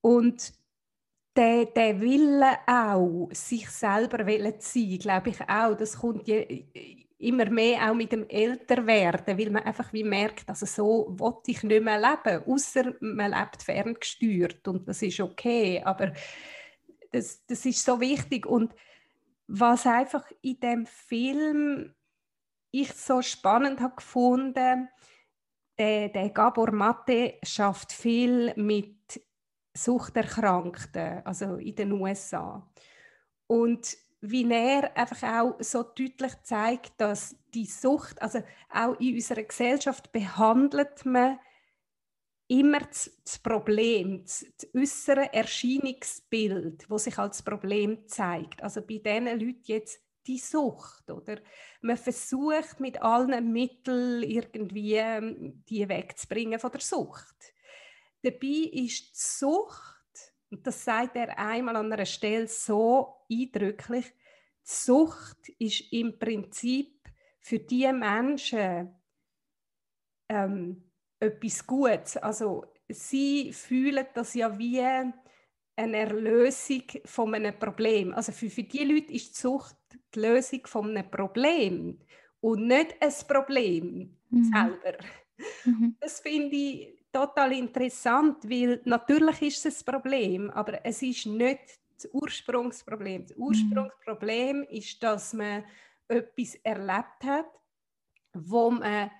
Und 0.00 0.54
der, 1.36 1.66
der 1.66 2.00
Wille 2.00 2.58
auch, 2.66 3.28
sich 3.32 3.68
selber 3.68 4.26
zu 4.26 4.68
sein, 4.78 4.98
glaube 4.98 5.30
ich 5.30 5.40
auch, 5.40 5.74
das 5.76 5.98
kommt 5.98 6.28
je, 6.28 6.64
immer 7.18 7.48
mehr 7.50 7.90
auch 7.90 7.94
mit 7.94 8.12
dem 8.12 8.28
Älterwerden, 8.28 9.38
weil 9.38 9.50
man 9.50 9.62
einfach 9.62 9.92
wie 9.92 10.04
merkt, 10.04 10.48
also 10.48 10.66
so 10.66 11.06
wollte 11.18 11.50
ich 11.50 11.62
nicht 11.62 11.82
mehr 11.82 11.98
leben, 11.98 12.44
außer 12.46 12.94
man 13.00 13.32
lebt 13.32 13.62
ferngesteuert 13.62 14.66
und 14.68 14.86
das 14.86 15.02
ist 15.02 15.20
okay, 15.20 15.82
aber 15.84 16.12
das, 17.10 17.44
das 17.46 17.64
ist 17.64 17.84
so 17.84 18.00
wichtig. 18.00 18.46
Und 18.46 18.74
was 19.46 19.86
einfach 19.86 20.24
in 20.42 20.60
dem 20.60 20.86
Film 20.86 21.94
ich 22.70 22.92
so 22.92 23.22
spannend 23.22 23.80
habe 23.80 23.96
gefunden, 23.96 24.88
der, 25.78 26.08
der 26.08 26.30
Gabor 26.30 26.72
Mate 26.72 27.34
schafft 27.42 27.92
viel 27.92 28.52
mit 28.56 28.96
Suchterkrankten, 29.76 31.24
also 31.24 31.56
in 31.56 31.74
den 31.74 31.92
USA. 31.92 32.66
Und 33.46 33.96
wie 34.20 34.50
er 34.50 34.96
einfach 34.96 35.22
auch 35.22 35.56
so 35.60 35.82
deutlich 35.82 36.32
zeigt, 36.42 36.92
dass 36.98 37.36
die 37.52 37.66
Sucht, 37.66 38.20
also 38.22 38.42
auch 38.70 38.98
in 38.98 39.14
unserer 39.14 39.42
Gesellschaft 39.42 40.12
behandelt 40.12 41.04
man 41.04 41.38
immer 42.48 42.80
das 42.80 43.38
Problem, 43.42 44.22
das 44.22 44.46
äußere 44.74 45.32
Erscheinungsbild, 45.32 46.88
wo 46.88 46.98
sich 46.98 47.18
als 47.18 47.42
Problem 47.42 48.06
zeigt. 48.06 48.62
Also 48.62 48.80
bei 48.82 48.98
diesen 48.98 49.26
Leuten 49.26 49.62
jetzt 49.64 50.00
die 50.26 50.38
Sucht, 50.38 51.10
oder? 51.10 51.36
Man 51.82 51.96
versucht 51.96 52.80
mit 52.80 53.02
allen 53.02 53.52
Mitteln 53.52 54.22
irgendwie 54.22 54.94
ähm, 54.94 55.62
die 55.68 55.86
wegzubringen 55.86 56.58
von 56.58 56.72
der 56.72 56.80
Sucht. 56.80 57.53
Dabei 58.24 58.70
ist 58.72 59.10
die 59.10 59.12
Sucht 59.12 60.32
und 60.50 60.66
das 60.66 60.82
sagt 60.82 61.14
er 61.14 61.38
einmal 61.38 61.76
an 61.76 61.92
einer 61.92 62.06
Stelle 62.06 62.48
so 62.48 63.16
eindrücklich. 63.30 64.06
Die 64.06 64.14
Sucht 64.62 65.50
ist 65.58 65.92
im 65.92 66.18
Prinzip 66.18 67.02
für 67.40 67.58
die 67.58 67.92
Menschen 67.92 68.94
ähm, 70.30 70.90
etwas 71.20 71.66
Gutes. 71.66 72.16
Also 72.16 72.64
sie 72.88 73.52
fühlen 73.52 74.06
das 74.14 74.32
ja 74.32 74.58
wie 74.58 74.80
eine 74.80 75.96
Erlösung 75.96 76.84
von 77.04 77.34
einem 77.34 77.58
Problem. 77.58 78.14
Also 78.14 78.32
für, 78.32 78.48
für 78.48 78.62
die 78.62 78.84
Leute 78.84 79.12
ist 79.12 79.36
die 79.36 79.40
Sucht 79.42 79.76
die 80.14 80.20
Lösung 80.20 80.66
von 80.66 80.96
einem 80.96 81.10
Problem 81.10 81.98
und 82.40 82.66
nicht 82.68 82.96
ein 83.02 83.12
Problem 83.28 84.16
mhm. 84.30 84.44
selber. 84.44 84.98
Mhm. 85.66 85.96
Das 86.00 86.20
finde 86.20 86.56
ich 86.56 87.03
total 87.14 87.52
interessant, 87.52 88.48
weil 88.50 88.80
natürlich 88.84 89.40
ist 89.42 89.66
es 89.66 89.80
ein 89.80 89.92
Problem, 89.92 90.50
aber 90.50 90.84
es 90.84 91.00
ist 91.00 91.26
nicht 91.26 91.60
das 91.96 92.12
Ursprungsproblem. 92.12 93.26
Das 93.26 93.36
mhm. 93.36 93.42
Ursprungsproblem 93.44 94.56
mhm. 94.58 94.66
ist, 94.70 95.00
dass 95.02 95.32
man 95.32 95.64
etwas 96.08 96.56
erlebt 96.56 97.24
hat, 97.24 97.46
wo 98.32 98.70
man 98.70 99.10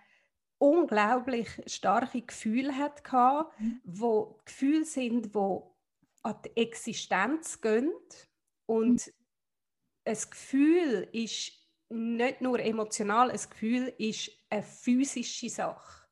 unglaublich 0.59 1.49
starke 1.67 2.23
Gefühle 2.23 2.77
hat, 2.77 3.03
mhm. 3.59 3.81
wo 3.85 4.41
Gefühle 4.45 4.85
sind, 4.85 5.33
wo 5.33 5.77
an 6.23 6.37
die 6.45 6.57
Existenz 6.61 7.61
gehen 7.61 7.93
und 8.67 9.07
mhm. 9.07 9.13
ein 10.05 10.19
Gefühl 10.31 11.09
ist 11.13 11.53
nicht 11.91 12.41
nur 12.41 12.59
emotional, 12.59 13.31
ein 13.31 13.41
Gefühl 13.51 13.95
ist 13.99 14.33
eine 14.51 14.65
physische 14.65 15.49
Sache. 15.49 16.04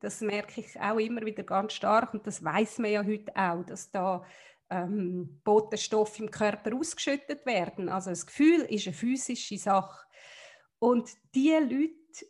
Das 0.00 0.20
merke 0.20 0.60
ich 0.60 0.78
auch 0.80 0.98
immer 0.98 1.22
wieder 1.22 1.42
ganz 1.42 1.72
stark 1.72 2.14
und 2.14 2.26
das 2.26 2.42
weiß 2.42 2.78
man 2.78 2.90
ja 2.90 3.04
heute 3.04 3.34
auch, 3.34 3.64
dass 3.64 3.90
da 3.90 4.24
ähm, 4.70 5.40
Botenstoffe 5.44 6.18
im 6.20 6.30
Körper 6.30 6.74
ausgeschüttet 6.74 7.44
werden. 7.46 7.88
Also 7.88 8.10
das 8.10 8.26
Gefühl 8.26 8.60
ist 8.60 8.86
eine 8.86 8.94
physische 8.94 9.58
Sache. 9.58 10.06
Und 10.78 11.10
die 11.34 11.50
Leute, 11.50 12.26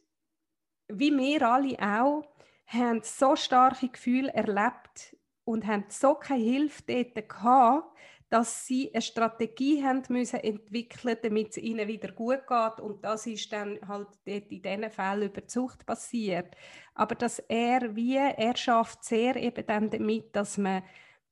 wie 0.88 1.16
wir 1.16 1.42
alle 1.42 1.78
auch, 1.78 2.25
haben 2.66 3.02
so 3.02 3.37
starke 3.37 3.88
Gefühle 3.88 4.32
erlebt 4.32 5.16
und 5.44 5.66
haben 5.66 5.84
so 5.88 6.14
keine 6.14 6.42
Hilfe 6.42 6.82
dort 6.87 7.28
gehabt, 7.28 7.98
dass 8.30 8.66
sie 8.66 8.92
eine 8.92 9.00
Strategie 9.00 9.82
haben 9.82 10.02
müssen 10.11 10.40
entwickeln, 10.40 11.16
damit 11.23 11.50
es 11.50 11.56
ihnen 11.56 11.88
wieder 11.88 12.12
gut 12.12 12.47
geht. 12.47 12.80
Und 12.80 13.02
das 13.02 13.26
ist 13.26 13.50
dann 13.52 13.78
halt 13.88 14.08
in 14.25 14.49
diesen 14.49 14.90
Fällen 14.90 15.30
über 15.30 15.40
die 15.40 15.47
Zucht 15.47 15.87
passiert. 15.87 16.54
Aber 16.94 17.14
dass 17.14 17.38
er 17.38 17.97
wie, 17.97 18.16
er 18.16 18.56
schafft 18.56 19.04
sehr 19.04 19.37
eben 19.37 19.66
dann 19.66 19.88
damit, 19.88 20.37
dass 20.37 20.58
man 20.58 20.82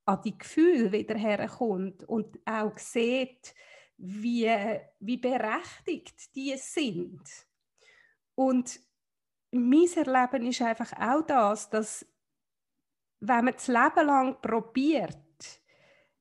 an 0.06 0.22
die 0.24 0.38
Gefühle 0.38 0.92
wieder 0.92 1.16
herkommt 1.16 2.04
und 2.04 2.38
auch 2.46 2.78
sieht, 2.78 3.54
wie, 3.98 4.50
wie 5.00 5.16
berechtigt 5.16 6.34
die 6.34 6.56
sind. 6.56 7.22
Und 8.34 8.80
mein 9.50 9.88
Erleben 9.96 10.46
ist 10.46 10.62
einfach 10.62 10.92
auch 10.92 11.22
das, 11.26 11.68
dass 11.70 12.06
wenn 13.20 13.44
man 13.44 13.54
das 13.54 13.68
Leben 13.68 14.06
lang 14.06 14.40
probiert, 14.40 15.18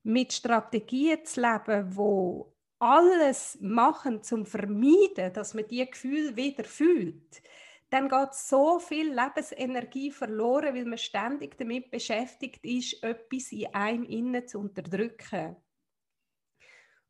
mit 0.06 0.34
Strategien 0.34 1.26
zu 1.26 1.42
leben, 1.42 1.96
wo 1.96 2.54
alles 2.80 3.58
machen 3.60 4.22
zum 4.22 4.46
Vermeiden, 4.46 5.34
dass 5.34 5.56
man 5.56 5.68
die 5.68 5.86
Gefühle 5.86 6.36
wieder 6.36 6.64
fühlt, 6.64 7.42
dann 7.90 8.08
geht 8.08 8.34
so 8.34 8.80
viel 8.80 9.14
Lebensenergie 9.14 10.12
verloren, 10.12 10.76
weil 10.76 10.86
man 10.86 10.98
ständig 10.98 11.58
damit 11.58 11.90
beschäftigt 11.90 12.64
ist, 12.64 13.02
etwas 13.04 13.52
in 13.52 13.74
einem 13.74 14.04
innen 14.04 14.48
zu 14.48 14.60
unterdrücken. 14.60 15.56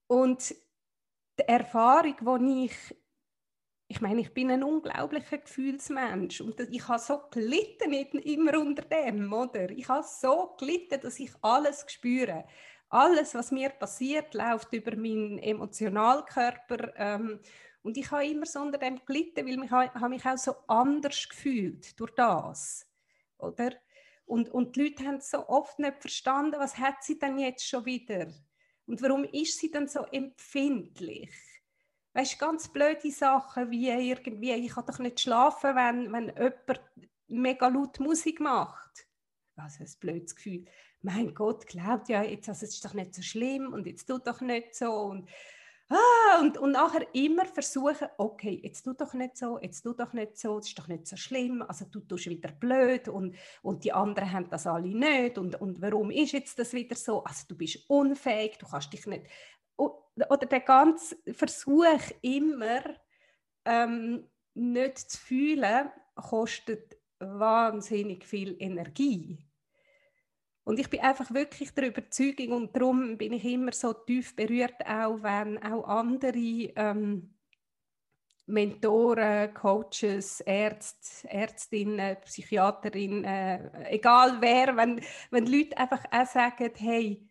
Und 0.07 0.55
die 1.37 1.47
Erfahrung, 1.47 2.39
die 2.39 2.65
ich 2.65 2.95
ich 3.87 4.01
meine, 4.01 4.21
ich 4.21 4.33
bin 4.33 4.49
ein 4.49 4.63
unglaublicher 4.63 5.37
Gefühlsmensch 5.37 6.41
und 6.41 6.59
ich 6.59 6.87
habe 6.87 6.99
so 6.99 7.21
gelitten 7.29 7.93
immer 7.93 8.59
unter 8.59 8.81
dem, 8.81 9.31
oder? 9.31 9.69
Ich 9.69 9.87
habe 9.87 10.03
so 10.03 10.55
gelitten, 10.57 10.99
dass 11.01 11.19
ich 11.19 11.31
alles 11.41 11.85
spüre 11.87 12.45
alles, 12.89 13.35
was 13.35 13.51
mir 13.51 13.69
passiert, 13.69 14.33
läuft 14.33 14.73
über 14.73 14.95
meinen 14.95 15.39
Emotionalkörper. 15.39 16.93
Ähm, 16.95 17.39
und 17.81 17.97
ich 17.97 18.09
habe 18.09 18.25
immer 18.25 18.45
so 18.45 18.61
unter 18.61 18.77
dem 18.77 19.03
gelitten, 19.05 19.45
weil 19.45 19.63
ich 19.63 19.71
habe 19.71 20.09
mich 20.09 20.25
auch 20.25 20.37
so 20.37 20.55
anders 20.67 21.27
gefühlt 21.29 21.99
durch 21.99 22.11
das. 22.11 22.87
Oder? 23.37 23.71
Und, 24.25 24.49
und 24.49 24.75
die 24.75 24.83
Leute 24.83 25.05
haben 25.05 25.21
so 25.21 25.47
oft 25.47 25.77
nicht 25.77 26.01
verstanden, 26.01 26.59
was 26.59 26.77
hat 26.77 27.03
sie 27.03 27.19
denn 27.19 27.37
jetzt 27.37 27.67
schon 27.67 27.85
wieder? 27.85 28.27
Und 28.87 29.01
warum 29.01 29.23
ist 29.23 29.59
sie 29.59 29.69
dann 29.69 29.87
so 29.87 30.01
empfindlich? 30.05 31.31
Weißt 32.13 32.33
du, 32.33 32.37
ganz 32.37 32.71
blöde 32.71 33.11
Sachen 33.11 33.69
wie 33.71 33.89
irgendwie, 33.89 34.53
ich 34.53 34.73
kann 34.73 34.85
doch 34.85 34.99
nicht 34.99 35.19
schlafen, 35.19 35.75
wenn, 35.75 36.11
wenn 36.11 36.27
jemand 36.29 36.81
mega 37.27 37.67
laut 37.67 37.99
Musik 37.99 38.39
macht. 38.39 39.07
Also 39.57 39.83
ein 39.83 39.91
blödes 39.99 40.35
Gefühl 40.35 40.65
mein 41.05 41.33
Gott, 41.33 41.67
glaubt 41.67 42.09
ja, 42.09 42.23
jetzt 42.23 42.49
also, 42.49 42.65
es 42.65 42.73
ist 42.73 42.83
doch 42.83 42.93
nicht 42.93 43.13
so 43.13 43.21
schlimm 43.21 43.71
und 43.71 43.85
jetzt 43.85 44.05
tut 44.05 44.25
doch 44.27 44.41
nicht 44.41 44.75
so 44.75 44.91
und 44.91 45.29
ah, 45.89 46.39
und, 46.41 46.57
und 46.57 46.71
nachher 46.71 47.05
immer 47.13 47.45
versuchen, 47.45 48.07
okay, 48.17 48.59
jetzt 48.63 48.81
tut 48.81 48.99
doch 48.99 49.13
nicht 49.13 49.37
so, 49.37 49.59
jetzt 49.61 49.83
tut 49.83 49.99
doch 49.99 50.13
nicht 50.13 50.37
so, 50.37 50.57
es 50.57 50.67
ist 50.67 50.79
doch 50.79 50.87
nicht 50.87 51.07
so 51.07 51.15
schlimm, 51.15 51.61
also 51.61 51.85
du 51.85 51.99
tust 51.99 52.27
wieder 52.27 52.51
blöd 52.51 53.07
und, 53.07 53.35
und 53.61 53.83
die 53.83 53.93
anderen 53.93 54.31
haben 54.31 54.49
das 54.49 54.65
alle 54.65 54.87
nicht 54.87 55.37
und, 55.37 55.61
und 55.61 55.79
warum 55.79 56.09
ist 56.09 56.33
jetzt 56.33 56.57
das 56.57 56.73
wieder 56.73 56.95
so, 56.95 57.23
also 57.23 57.45
du 57.47 57.55
bist 57.55 57.87
unfähig, 57.87 58.57
du 58.57 58.65
kannst 58.65 58.91
dich 58.91 59.05
nicht, 59.05 59.27
oder 59.77 60.45
der 60.45 60.61
ganze 60.61 61.17
Versuch 61.33 61.85
immer, 62.21 62.81
ähm, 63.65 64.27
nicht 64.55 64.97
zu 64.97 65.19
fühlen, 65.19 65.91
kostet 66.15 66.97
wahnsinnig 67.19 68.25
viel 68.25 68.55
Energie. 68.59 69.45
Und 70.65 70.79
ich 70.79 70.89
bin 70.89 70.99
einfach 71.01 71.31
wirklich 71.31 71.71
der 71.75 71.87
Überzeugung 71.87 72.51
und 72.51 72.75
darum 72.75 73.17
bin 73.17 73.33
ich 73.33 73.45
immer 73.45 73.71
so 73.71 73.93
tief 73.93 74.35
berührt, 74.35 74.83
auch 74.83 75.21
wenn 75.21 75.61
auch 75.61 75.87
andere 75.87 76.37
ähm, 76.75 77.35
Mentoren, 78.47 79.53
Coaches, 79.53 80.41
Ärzte, 80.41 81.29
Ärztinnen, 81.29 82.17
Psychiaterinnen, 82.25 83.23
äh, 83.23 83.91
egal 83.91 84.41
wer, 84.41 84.75
wenn, 84.75 85.01
wenn 85.29 85.45
Leute 85.45 85.77
einfach 85.77 86.03
auch 86.11 86.25
sagen, 86.25 86.71
hey, 86.77 87.29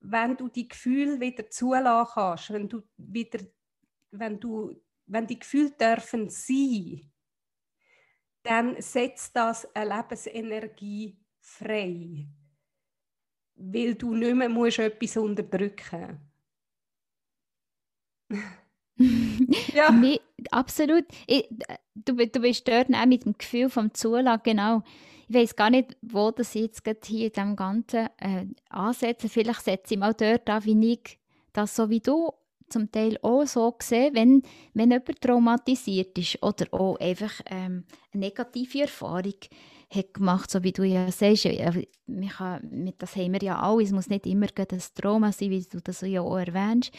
wenn 0.00 0.36
du 0.36 0.48
die 0.48 0.68
Gefühle 0.68 1.20
wieder 1.20 1.48
zulassen 1.48 2.12
kannst, 2.12 2.52
wenn 2.52 2.68
du 2.68 2.82
wieder, 2.98 3.40
wenn 4.10 4.38
du, 4.38 4.78
wenn 5.06 5.26
die 5.26 5.38
Gefühle 5.38 5.70
dürfen 5.70 6.28
sein, 6.28 7.10
dann 8.42 8.80
setzt 8.82 9.34
das 9.34 9.74
eine 9.74 9.96
Lebensenergie 9.96 11.23
frei, 11.44 12.26
weil 13.54 13.94
du 13.94 14.14
nicht 14.14 14.34
mehr 14.34 14.48
musst 14.48 14.78
etwas 14.78 15.16
unterdrücken 15.16 16.18
ja. 19.74 19.90
Nee, 19.90 20.20
absolut. 20.50 21.04
Ich, 21.26 21.48
du, 21.94 22.14
du 22.14 22.40
bist 22.40 22.66
dort 22.66 22.92
auch 22.92 23.06
mit 23.06 23.24
dem 23.24 23.36
Gefühl 23.36 23.68
vom 23.68 23.92
Zulagen, 23.92 24.42
genau. 24.44 24.82
Ich 25.28 25.34
weiß 25.34 25.56
gar 25.56 25.70
nicht, 25.70 25.96
wo 26.02 26.30
das 26.30 26.54
jetzt 26.54 26.84
gerade 26.84 27.00
hier 27.04 27.26
in 27.26 27.32
dem 27.32 27.56
Ganzen 27.56 28.08
äh, 28.18 28.46
ansetze. 28.68 29.28
Vielleicht 29.28 29.62
setze 29.62 29.94
ich 29.94 30.00
mal 30.00 30.14
dort 30.14 30.48
an, 30.48 30.64
wie 30.64 30.92
ich 30.92 31.18
das 31.52 31.76
so 31.76 31.90
wie 31.90 32.00
du 32.00 32.32
zum 32.68 32.90
Teil 32.90 33.18
auch 33.22 33.44
so 33.46 33.74
sehe, 33.80 34.14
wenn, 34.14 34.42
wenn 34.72 34.90
jemand 34.90 35.20
traumatisiert 35.20 36.16
ist 36.18 36.42
oder 36.42 36.66
auch 36.72 36.98
einfach 36.98 37.40
ähm, 37.46 37.84
eine 38.12 38.20
negative 38.26 38.82
Erfahrung 38.82 39.34
hat 39.90 40.14
gemacht, 40.14 40.50
so 40.50 40.62
wie 40.62 40.72
du 40.72 40.82
ja 40.84 41.10
sagst. 41.10 41.44
Man 42.06 42.28
kann, 42.28 42.92
das 42.98 43.16
haben 43.16 43.32
wir 43.32 43.42
ja 43.42 43.58
alle, 43.58 43.82
es 43.82 43.92
muss 43.92 44.08
nicht 44.08 44.26
immer 44.26 44.46
ein 44.56 44.82
Trauma 44.94 45.32
sein, 45.32 45.50
wie 45.50 45.62
du 45.62 45.80
das 45.80 46.00
ja 46.02 46.20
auch 46.20 46.36
erwähnst. 46.36 46.92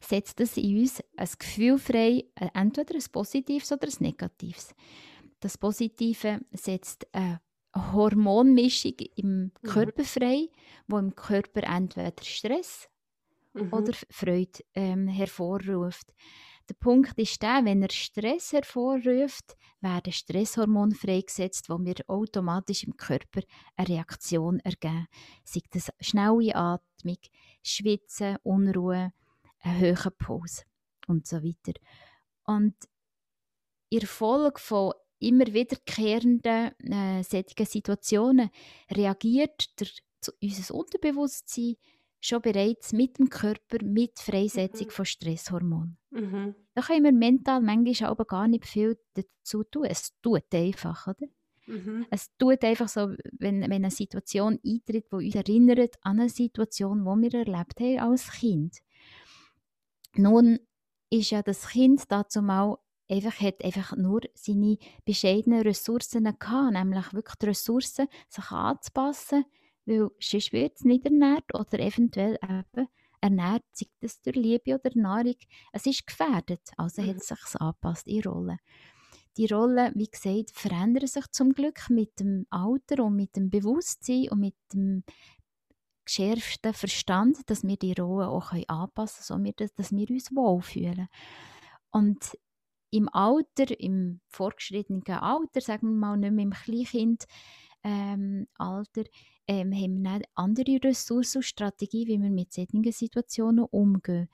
Setzt 0.00 0.40
das 0.40 0.56
in 0.56 0.80
uns 0.80 1.02
ein 1.16 1.28
Gefühl 1.38 1.78
frei, 1.78 2.24
äh, 2.34 2.48
entweder 2.54 2.94
ein 2.94 3.04
positives 3.10 3.72
oder 3.72 3.88
ein 3.88 3.94
negatives. 4.00 4.74
Das 5.40 5.58
Positive 5.58 6.40
setzt 6.52 7.06
eine 7.12 7.40
Hormonmischung 7.76 8.94
im 9.16 9.42
mhm. 9.42 9.52
Körper 9.62 10.04
frei, 10.04 10.48
wo 10.86 10.98
im 10.98 11.14
Körper 11.14 11.62
entweder 11.64 12.12
Stress 12.22 12.88
mhm. 13.54 13.72
oder 13.72 13.92
Freude 14.10 14.60
ähm, 14.74 15.08
hervorruft. 15.08 16.12
Der 16.68 16.74
Punkt 16.74 17.18
ist 17.18 17.42
der, 17.42 17.62
wenn 17.64 17.82
er 17.82 17.90
Stress 17.90 18.52
hervorruft, 18.52 19.54
werden 19.80 20.12
Stresshormone 20.12 20.94
freigesetzt, 20.94 21.68
wo 21.68 21.78
wir 21.78 21.96
automatisch 22.06 22.84
im 22.84 22.96
Körper 22.96 23.42
eine 23.76 23.88
Reaktion 23.88 24.60
ergeben. 24.60 25.06
Sei 25.44 25.60
das 25.70 25.90
schnelle 26.00 26.54
Atmung, 26.54 27.18
Schwitzen, 27.62 28.38
Unruhe, 28.42 29.12
ein 29.60 29.80
hoher 29.80 30.10
Puls 30.10 30.64
und 31.06 31.26
so 31.26 31.42
weiter. 31.42 31.78
Und 32.44 32.74
in 33.90 34.06
Folge 34.06 34.58
von 34.58 34.94
immer 35.18 35.46
wiederkehrenden 35.46 36.72
äh, 36.80 37.22
Situationen 37.22 38.50
reagiert 38.90 39.80
der, 39.80 39.88
unser 40.42 40.74
Unterbewusstsein 40.74 41.76
schon 42.24 42.40
bereits 42.42 42.92
mit 42.92 43.18
dem 43.18 43.28
Körper 43.28 43.84
mit 43.84 44.18
Freisetzung 44.18 44.86
mhm. 44.86 44.90
von 44.90 45.04
Stresshormonen. 45.04 45.98
Mhm. 46.10 46.54
Da 46.74 46.82
können 46.82 47.04
wir 47.04 47.12
mental 47.12 47.60
manchmal 47.60 48.10
aber 48.10 48.24
gar 48.24 48.48
nicht 48.48 48.66
viel 48.66 48.98
dazu 49.14 49.64
tun. 49.64 49.84
Es 49.84 50.18
tut 50.22 50.52
einfach, 50.54 51.06
oder? 51.06 51.26
Mhm. 51.66 52.06
Es 52.10 52.30
tut 52.36 52.62
einfach 52.64 52.88
so, 52.88 53.14
wenn, 53.38 53.62
wenn 53.62 53.72
eine 53.72 53.90
Situation 53.90 54.58
eintritt, 54.64 55.06
die 55.12 55.16
uns 55.16 55.34
erinnert 55.34 55.96
an 56.02 56.20
eine 56.20 56.28
Situation, 56.28 57.04
die 57.04 57.32
wir 57.32 57.40
erlebt 57.40 57.80
haben 57.80 57.98
als 57.98 58.30
Kind. 58.30 58.78
Nun 60.14 60.60
ist 61.10 61.30
ja 61.30 61.42
das 61.42 61.68
Kind 61.68 62.02
dazu 62.08 62.42
mal 62.42 62.76
einfach, 63.08 63.40
hat 63.40 63.64
einfach 63.64 63.96
nur 63.96 64.22
seine 64.34 64.78
bescheidenen 65.04 65.62
Ressourcen 65.62 66.24
gehabt, 66.24 66.72
nämlich 66.72 67.12
wirklich 67.12 67.36
die 67.36 67.46
Ressourcen, 67.46 68.08
sich 68.28 68.50
anzupassen, 68.50 69.44
weil 69.86 70.10
sonst 70.20 70.52
wird 70.52 70.76
es 70.76 70.84
nicht 70.84 71.04
ernährt 71.04 71.54
oder 71.54 71.78
eventuell 71.78 72.38
eben 72.42 72.88
ernährt, 73.20 73.64
sei 73.72 73.86
das 74.00 74.20
durch 74.20 74.36
Liebe 74.36 74.74
oder 74.74 74.90
Nahrung. 74.94 75.36
Es 75.72 75.86
ist 75.86 76.06
gefährdet, 76.06 76.60
also 76.76 77.02
mhm. 77.02 77.08
hat 77.08 77.16
es 77.16 77.28
sich 77.28 77.60
angepasst 77.60 78.06
in 78.06 78.22
Rollen. 78.22 78.58
Die 79.36 79.46
Rollen, 79.46 79.92
wie 79.96 80.06
gesagt, 80.06 80.52
verändern 80.52 81.06
sich 81.06 81.26
zum 81.32 81.52
Glück 81.52 81.90
mit 81.90 82.20
dem 82.20 82.46
Alter 82.50 83.04
und 83.04 83.16
mit 83.16 83.34
dem 83.34 83.50
Bewusstsein 83.50 84.28
und 84.30 84.40
mit 84.40 84.54
dem 84.72 85.02
geschärften 86.04 86.74
Verstand, 86.74 87.38
dass 87.46 87.64
wir 87.64 87.76
die 87.76 87.94
Rollen 87.94 88.28
auch 88.28 88.52
anpassen 88.68 89.42
können, 89.42 89.54
so 89.58 89.66
dass 89.76 89.90
wir 89.90 90.10
uns 90.10 90.30
wohlfühlen. 90.34 91.08
Und 91.90 92.38
im 92.90 93.08
Alter, 93.08 93.80
im 93.80 94.20
fortgeschrittenen 94.28 95.02
Alter, 95.08 95.60
sagen 95.60 95.88
wir 95.88 95.96
mal 95.96 96.16
nicht 96.16 96.32
mehr 96.32 96.44
im 96.44 96.52
Kleinkindalter, 96.52 97.26
ähm, 97.82 98.46
ähm, 99.46 99.72
haben 99.72 100.02
wir 100.02 100.10
eine 100.10 100.24
andere 100.34 100.78
Ressourcen 100.82 101.38
und 101.38 101.44
Strategie, 101.44 102.06
wie 102.06 102.20
wir 102.20 102.30
mit 102.30 102.52
solchen 102.52 102.82
Situationen 102.90 103.64
umgehen. 103.64 104.28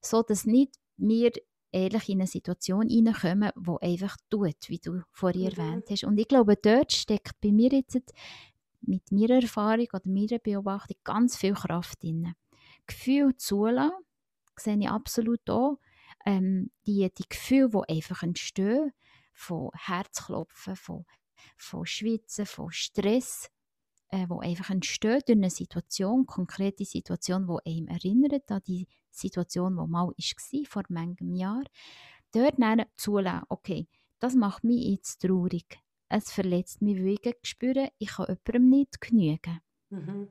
So 0.00 0.22
dass 0.22 0.44
nicht 0.44 0.74
wir 0.96 1.32
ehrlich 1.72 2.08
in 2.08 2.20
eine 2.20 2.26
Situation 2.26 2.88
hineinkommen, 2.88 3.50
die 3.56 3.86
einfach 3.86 4.16
tut, 4.30 4.68
wie 4.68 4.78
du 4.78 5.02
vorhin 5.10 5.42
mhm. 5.42 5.48
erwähnt 5.48 5.84
hast. 5.90 6.04
Und 6.04 6.18
ich 6.18 6.28
glaube, 6.28 6.56
dort 6.56 6.92
steckt 6.92 7.40
bei 7.40 7.50
mir 7.50 7.70
jetzt 7.70 8.12
mit 8.82 9.10
meiner 9.10 9.42
Erfahrung 9.42 9.88
oder 9.92 10.02
meiner 10.04 10.38
Beobachtung 10.38 10.96
ganz 11.02 11.36
viel 11.36 11.54
Kraft 11.54 12.02
drin. 12.02 12.34
Gefühl 12.86 13.36
zulassen, 13.36 13.92
sehe 14.56 14.78
ich 14.78 14.88
absolut 14.88 15.48
auch. 15.50 15.78
Ähm, 16.26 16.70
die, 16.86 17.10
die 17.16 17.28
Gefühle, 17.28 17.70
die 17.70 17.94
einfach 17.96 18.22
entstehen, 18.22 18.92
von 19.32 19.70
Herzklopfen, 19.74 20.76
von, 20.76 21.04
von 21.56 21.86
Schwitzen, 21.86 22.46
von 22.46 22.70
Stress, 22.70 23.50
äh, 24.08 24.26
wo 24.28 24.40
einfach 24.40 24.70
entsteht 24.70 25.28
durch 25.28 25.36
eine 25.36 25.50
Situation, 25.50 26.26
konkrete 26.26 26.84
Situation, 26.84 27.48
wo 27.48 27.60
einem 27.64 27.88
erinnert 27.88 28.50
an 28.50 28.62
die 28.66 28.86
Situation, 29.10 29.76
die 29.76 29.90
mal 29.90 30.08
war, 30.08 30.64
vor 30.66 30.82
manchem 30.88 31.34
Jahr, 31.34 31.64
dort 32.32 32.54
dann 32.58 32.84
zulassen, 32.96 33.44
okay, 33.48 33.86
das 34.18 34.34
macht 34.34 34.64
mich 34.64 34.84
jetzt 34.86 35.22
traurig. 35.22 35.78
Es 36.08 36.30
verletzt 36.30 36.82
mich, 36.82 36.98
weil 36.98 37.14
ich 37.14 37.90
ich 37.98 38.08
kann 38.08 38.26
jemandem 38.28 38.70
nicht 38.70 39.00
genügen. 39.00 39.60
Mhm. 39.90 40.28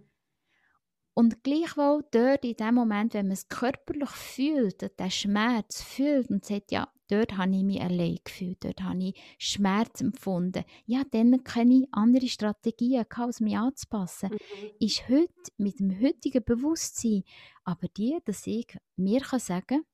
Und 1.16 1.44
gleichwohl 1.44 2.04
dort 2.12 2.44
in 2.44 2.56
dem 2.56 2.76
Moment, 2.76 3.14
wenn 3.14 3.28
man 3.28 3.34
es 3.34 3.48
körperlich 3.48 4.10
fühlt, 4.10 5.00
den 5.00 5.12
Schmerz 5.12 5.84
fühlt 5.84 6.30
und 6.32 6.44
sagt, 6.44 6.72
ja, 6.72 6.92
dort 7.08 7.38
habe 7.38 7.56
ich 7.56 7.64
mich 7.64 7.82
allein 7.82 8.18
gefühlt, 8.24 8.64
dort 8.64 8.82
habe 8.82 9.04
ich 9.04 9.22
Schmerz 9.38 10.02
empfunden. 10.02 10.64
Ja, 10.86 11.04
dann 11.12 11.44
kenne 11.44 11.82
ich 11.82 11.88
andere 11.92 12.28
Strategien, 12.28 13.06
als 13.16 13.42
mich 13.42 13.56
anzupassen. 13.56 14.30
Mhm. 14.32 14.70
Ist 14.80 15.08
heute 15.08 15.52
mit 15.58 15.80
dem 15.80 16.02
heutigen 16.02 16.44
Bewusstsein 16.44 17.24
aber 17.64 17.88
die, 17.88 18.18
dass 18.26 18.48
ich 18.48 18.76
mir 18.96 19.22
kann 19.22 19.40
sagen 19.40 19.86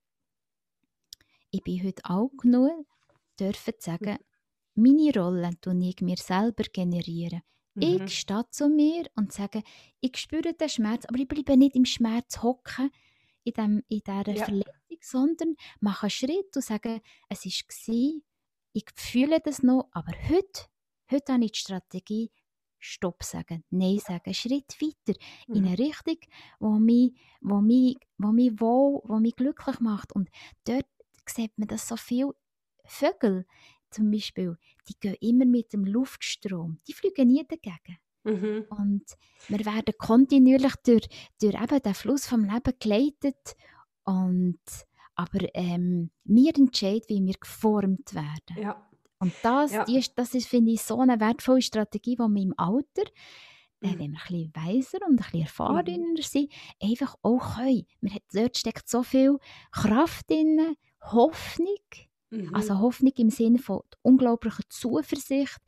ich 1.52 1.64
bin 1.64 1.84
heute 1.84 2.06
alt 2.06 2.38
genug, 2.38 2.86
dürfen 3.40 3.74
sagen, 3.80 4.18
mhm. 4.76 4.84
meine 4.84 5.14
Rolle 5.20 5.50
tue 5.62 5.80
ich 5.82 6.02
mir 6.02 6.18
selber 6.18 6.64
generieren. 6.72 7.42
Mhm. 7.80 8.06
Ich 8.06 8.20
stehe 8.20 8.46
zu 8.50 8.70
mir 8.70 9.10
und 9.16 9.32
sage, 9.32 9.64
ich 10.02 10.18
spüre 10.18 10.54
den 10.54 10.70
Schmerz, 10.70 11.06
aber 11.06 11.20
ich 11.20 11.28
bleibe 11.28 11.58
nicht 11.58 11.76
im 11.76 11.86
Schmerz 11.86 12.42
hocken, 12.42 12.92
in, 13.44 13.54
dem, 13.54 13.84
in 13.88 14.02
dieser 14.06 14.32
ja. 14.32 14.46
Verletzung, 14.46 14.98
sondern 15.02 15.56
mache 15.80 16.04
einen 16.04 16.10
Schritt 16.12 16.56
und 16.56 16.64
sage, 16.64 17.02
es 17.30 17.46
war, 17.46 18.22
ich 18.74 18.86
fühle 18.96 19.40
das 19.40 19.64
noch, 19.64 19.90
aber 19.92 20.12
heute, 20.28 20.68
heute 21.10 21.34
habe 21.34 21.46
ich 21.46 21.54
die 21.54 21.60
Strategie, 21.60 22.32
Stopp 22.80 23.24
sagen, 23.24 23.64
Nein 23.70 24.00
sagen, 24.00 24.34
Schritt 24.34 24.82
weiter 24.82 25.20
mhm. 25.48 25.56
in 25.56 25.66
eine 25.66 25.78
Richtung, 25.78 26.18
wo 26.60 26.72
mich, 26.80 27.14
wo 27.42 27.60
mich, 27.62 27.98
wo 28.18 28.32
mich 28.32 28.60
wohl, 28.60 29.02
wo 29.04 29.20
mich 29.20 29.36
glücklich 29.36 29.80
macht. 29.82 30.14
Und 30.14 30.30
dort 30.64 30.88
sieht 31.26 31.58
man 31.58 31.68
das 31.68 31.88
so 31.88 31.98
viel 31.98 32.32
Vögel 32.86 33.46
zum 33.92 34.12
Beispiel, 34.12 34.58
die 34.88 35.00
gehen 35.00 35.16
immer 35.22 35.46
mit 35.46 35.74
dem 35.74 35.86
Luftstrom, 35.86 36.80
die 36.88 36.94
fliegen 36.94 37.28
nie 37.28 37.46
dagegen. 37.48 37.98
Mhm. 38.24 38.66
Und 38.70 39.06
wir 39.48 39.66
werden 39.66 39.94
kontinuierlich 39.98 40.76
durch, 40.86 41.08
durch 41.42 41.56
eben 41.56 41.82
den 41.82 41.94
Fluss 41.94 42.28
vom 42.28 42.44
Leben 42.44 42.74
geleitet 42.80 43.56
und 44.04 44.60
aber 45.16 45.54
ähm, 45.54 46.12
wir 46.24 46.56
entscheiden, 46.56 47.04
wie 47.10 47.26
wir 47.26 47.34
geformt 47.34 48.14
werden. 48.14 48.64
Ja. 48.64 48.90
Und 49.20 49.34
das, 49.44 49.74
ja. 49.74 49.84
die, 49.84 50.02
das 50.16 50.34
ist, 50.34 50.48
finde 50.48 50.72
ich, 50.72 50.82
so 50.82 51.02
eine 51.02 51.20
wertvolle 51.20 51.62
Strategie, 51.62 52.16
die 52.16 52.22
man 52.22 52.38
im 52.38 52.54
Alter, 52.56 53.04
äh, 53.82 53.88
mhm. 53.88 54.00
wenn 54.00 54.12
wir 54.14 54.20
ein 54.22 54.28
bisschen 54.28 54.56
weiser 54.56 54.98
und 55.06 55.12
ein 55.12 55.18
bisschen 55.18 55.42
erfahrener 55.42 56.12
mhm. 56.16 56.22
sind, 56.22 56.52
einfach 56.82 57.16
auch 57.22 57.56
können. 57.58 57.86
Man 58.00 58.14
hat, 58.14 58.24
dort 58.32 58.58
steckt 58.58 58.88
so 58.88 59.04
viel 59.04 59.38
Kraft 59.74 60.30
drin, 60.30 60.76
Hoffnung, 61.02 61.84
Mhm. 62.30 62.54
Also 62.54 62.80
Hoffnung 62.80 63.14
im 63.18 63.30
Sinne 63.30 63.60
von 63.60 63.82
unglaublicher 64.02 64.64
Zuversicht, 64.70 65.60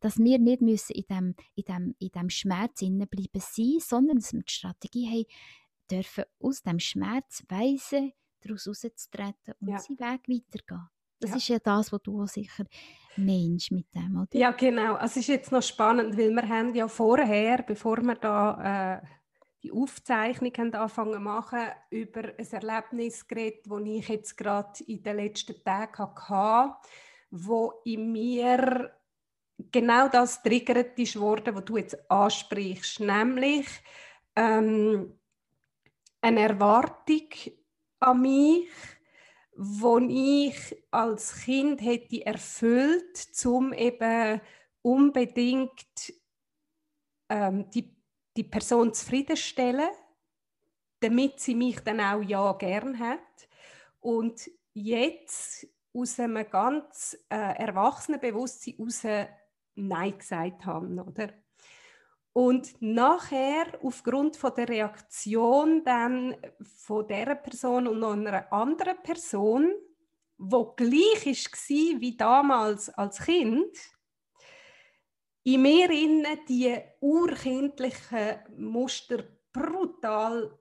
dass 0.00 0.18
wir 0.18 0.38
nicht 0.38 0.62
müssen 0.62 0.92
in 0.92 1.04
dem, 1.10 1.34
in 1.54 1.64
dem, 1.64 1.94
in 1.98 2.08
dem 2.08 2.30
Schmerz 2.30 2.80
bleiben 2.80 3.40
sein, 3.40 3.78
sondern 3.80 4.18
dass 4.18 4.32
wir 4.32 4.42
die 4.42 4.52
Strategie 4.52 5.08
haben, 5.08 5.26
dürfen 5.90 6.24
aus 6.40 6.62
dem 6.62 6.78
Schmerz 6.78 7.42
weise 7.48 8.12
daraus 8.40 8.68
rauszutreten 8.68 9.54
und 9.60 9.68
ja. 9.68 9.78
seinen 9.78 9.98
Weg 9.98 10.28
weitergehen. 10.28 10.88
Das 11.20 11.30
ja. 11.30 11.36
ist 11.36 11.48
ja 11.48 11.58
das, 11.58 11.92
was 11.92 12.02
du 12.02 12.24
sicher 12.26 12.64
meinst 13.16 13.72
mit 13.72 13.92
dem, 13.92 14.16
oder? 14.16 14.38
Ja, 14.38 14.52
genau. 14.52 14.96
Es 14.98 15.16
ist 15.16 15.26
jetzt 15.26 15.50
noch 15.50 15.62
spannend, 15.62 16.16
weil 16.16 16.30
wir 16.30 16.48
haben 16.48 16.74
ja 16.74 16.86
vorher, 16.86 17.62
bevor 17.64 18.00
wir 18.02 18.14
da 18.14 19.00
äh, 19.00 19.06
die 19.62 19.72
Aufzeichnung 19.72 20.52
haben 20.56 20.74
angefangen 20.74 21.22
machen, 21.22 21.66
über 21.90 22.22
ein 22.38 22.52
Erlebnis 22.52 23.26
geredet, 23.26 23.66
das 23.66 23.80
ich 23.84 24.08
jetzt 24.08 24.36
gerade 24.36 24.84
in 24.84 25.02
den 25.02 25.16
letzten 25.16 25.62
Tagen 25.64 26.14
hatte, 26.28 26.76
wo 27.30 27.80
in 27.84 28.12
mir 28.12 28.92
genau 29.72 30.08
das 30.08 30.42
triggert 30.42 30.98
ist 30.98 31.18
worden, 31.18 31.54
was 31.54 31.64
du 31.64 31.76
jetzt 31.76 32.10
ansprichst, 32.10 33.00
nämlich 33.00 33.66
ähm, 34.36 35.18
eine 36.20 36.40
Erwartung 36.40 37.28
an 38.00 38.22
mich, 38.22 38.68
die 39.56 40.46
ich 40.48 40.84
als 40.92 41.42
Kind 41.42 41.80
hätte 41.80 42.24
erfüllt, 42.24 43.28
um 43.44 43.72
eben 43.72 44.40
unbedingt 44.82 46.12
ähm, 47.28 47.68
die, 47.70 47.97
die 48.38 48.44
Person 48.44 48.94
zufriedenstellen, 48.94 49.90
damit 51.00 51.40
sie 51.40 51.56
mich 51.56 51.80
dann 51.80 52.00
auch 52.00 52.22
ja 52.22 52.52
gern 52.52 52.98
hat. 53.00 53.18
Und 53.98 54.48
jetzt 54.72 55.66
aus 55.92 56.20
einem 56.20 56.48
ganz 56.48 57.18
äh, 57.28 57.36
erwachsenen 57.36 58.20
Bewusstsein 58.20 58.74
heraus 58.76 59.28
Nein 59.74 60.18
gesagt 60.18 60.64
haben, 60.64 60.98
oder? 61.00 61.30
Und 62.32 62.80
nachher, 62.80 63.66
aufgrund 63.82 64.36
von 64.36 64.52
der 64.56 64.68
Reaktion 64.68 65.82
dann 65.84 66.36
von 66.62 67.06
der 67.08 67.34
Person 67.34 67.88
und 67.88 67.98
noch 67.98 68.12
einer 68.12 68.52
anderen 68.52 69.02
Person, 69.02 69.72
wo 70.36 70.72
gleich 70.76 71.26
war 71.26 72.00
wie 72.00 72.16
damals 72.16 72.90
als 72.90 73.18
Kind, 73.18 73.76
in 75.54 75.62
mir 75.62 75.90
innen 75.90 76.38
die 76.46 76.76
urkindlichen 77.00 78.38
Muster 78.58 79.24
brutal 79.50 80.58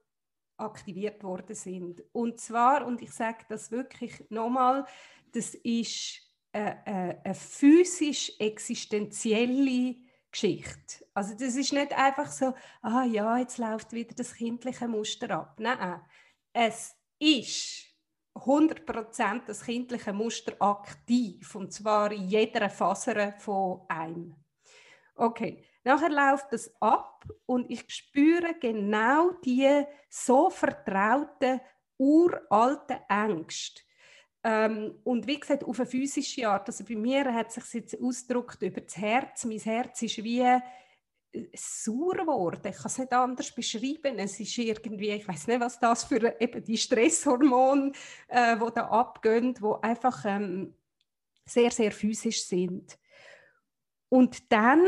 aktiviert 0.58 1.24
worden 1.24 1.56
sind. 1.56 2.04
Und 2.14 2.40
zwar, 2.40 2.86
und 2.86 3.02
ich 3.02 3.12
sage 3.12 3.46
das 3.50 3.70
wirklich 3.70 4.24
nochmal, 4.30 4.86
das 5.34 5.56
ist 5.56 6.22
eine, 6.54 6.86
eine, 6.86 7.22
eine 7.26 7.36
physisch 7.36 8.32
existenzielle 8.40 9.96
Geschichte. 10.32 11.06
Also 11.14 11.34
das 11.34 11.56
ist 11.58 11.74
nicht 11.74 11.92
einfach 11.92 12.32
so, 12.32 12.54
ah 12.82 13.04
ja, 13.04 13.38
jetzt 13.40 13.58
läuft 13.58 13.92
wieder 13.92 14.16
das 14.16 14.36
kindliche 14.36 14.88
Muster 14.88 15.30
ab. 15.32 15.60
Nein, 15.60 16.00
es 16.54 16.96
ist 17.20 17.88
100% 18.36 19.46
das 19.48 19.64
kindliche 19.64 20.14
Muster 20.14 20.56
aktiv 20.60 21.56
und 21.56 21.74
zwar 21.74 22.12
in 22.14 22.30
jeder 22.30 22.70
Faser 22.70 23.34
von 23.38 23.82
einem. 23.90 24.47
Okay, 25.18 25.64
nachher 25.84 26.10
läuft 26.10 26.54
das 26.54 26.72
ab 26.80 27.26
und 27.46 27.70
ich 27.70 27.84
spüre 27.88 28.56
genau 28.60 29.32
die 29.44 29.84
so 30.10 30.50
vertrauten 30.50 31.60
uralten 31.98 32.98
Ängste 33.10 33.82
ähm, 34.44 35.00
und 35.04 35.28
wie 35.28 35.40
gesagt, 35.40 35.66
auf 35.66 35.78
eine 35.78 35.90
physische 35.90 36.48
Art. 36.48 36.68
Also 36.70 36.86
bei 36.86 36.96
mir 36.96 37.34
hat 37.34 37.52
sich 37.52 37.74
jetzt 37.74 38.02
ausgedrückt 38.02 38.62
über 38.62 38.80
das 38.80 38.96
Herz. 38.96 39.44
Mein 39.44 39.60
Herz 39.60 40.02
ist 40.04 40.24
wie 40.24 40.40
äh, 40.40 40.62
sauer 41.54 42.16
geworden. 42.16 42.62
Ich 42.72 42.78
kann 42.78 42.86
es 42.86 42.98
nicht 42.98 43.12
anders 43.12 43.52
beschreiben. 43.54 44.20
Es 44.20 44.40
ist 44.40 44.58
irgendwie, 44.58 45.10
ich 45.10 45.28
weiß 45.28 45.48
nicht, 45.48 45.60
was 45.60 45.80
das 45.80 46.06
für 46.06 46.40
eben 46.40 46.64
die 46.64 46.78
Stresshormone, 46.78 47.92
äh, 48.30 48.56
die 48.56 48.74
da 48.74 48.88
abgehen, 48.88 49.54
die 49.54 49.84
einfach 49.84 50.24
ähm, 50.24 50.74
sehr, 51.46 51.72
sehr 51.72 51.92
physisch 51.92 52.44
sind. 52.44 52.98
Und 54.10 54.52
dann 54.52 54.86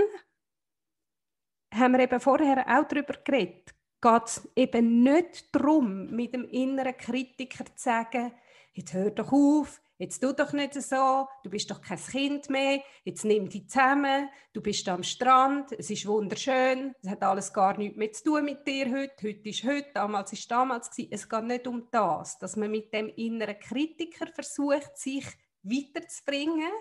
haben 1.74 1.94
wir 1.94 2.00
eben 2.00 2.20
vorher 2.20 2.66
auch 2.68 2.88
darüber 2.88 3.14
geredet, 3.24 3.76
geht 4.02 4.26
es 4.26 4.50
eben 4.56 5.04
nicht 5.04 5.54
darum, 5.54 6.10
mit 6.12 6.34
dem 6.34 6.46
inneren 6.46 6.96
Kritiker 6.98 7.66
zu 7.66 7.72
sagen, 7.76 8.32
jetzt 8.74 8.94
hör 8.94 9.12
doch 9.12 9.32
auf, 9.32 9.82
jetzt 9.98 10.22
tu 10.22 10.32
doch 10.32 10.54
nicht 10.54 10.74
so, 10.82 11.28
du 11.44 11.50
bist 11.50 11.70
doch 11.70 11.82
kein 11.82 12.00
Kind 12.00 12.50
mehr, 12.50 12.82
jetzt 13.04 13.26
nimm 13.26 13.50
dich 13.50 13.68
zusammen, 13.68 14.30
du 14.54 14.62
bist 14.62 14.88
am 14.88 15.04
Strand, 15.04 15.74
es 15.74 15.90
ist 15.90 16.08
wunderschön, 16.08 16.96
es 17.02 17.10
hat 17.10 17.22
alles 17.22 17.54
gar 17.54 17.78
nichts 17.78 17.98
mehr 17.98 18.12
zu 18.14 18.24
tun 18.24 18.46
mit 18.46 18.66
dir 18.66 18.86
heute, 18.86 19.16
heute 19.22 19.50
ist 19.50 19.64
heute, 19.66 19.90
damals 19.94 20.32
ist 20.32 20.50
damals 20.50 20.90
gewesen. 20.90 21.10
Es 21.12 21.28
geht 21.28 21.44
nicht 21.44 21.68
um 21.68 21.88
das, 21.92 22.40
dass 22.40 22.56
man 22.56 22.72
mit 22.72 22.94
dem 22.94 23.10
inneren 23.10 23.60
Kritiker 23.60 24.28
versucht, 24.28 24.98
sich 24.98 25.26
weiterzubringen, 25.62 26.72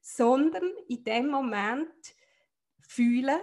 sondern 0.00 0.70
in 0.88 1.04
dem 1.04 1.28
Moment 1.28 2.14
fühlen 2.86 3.40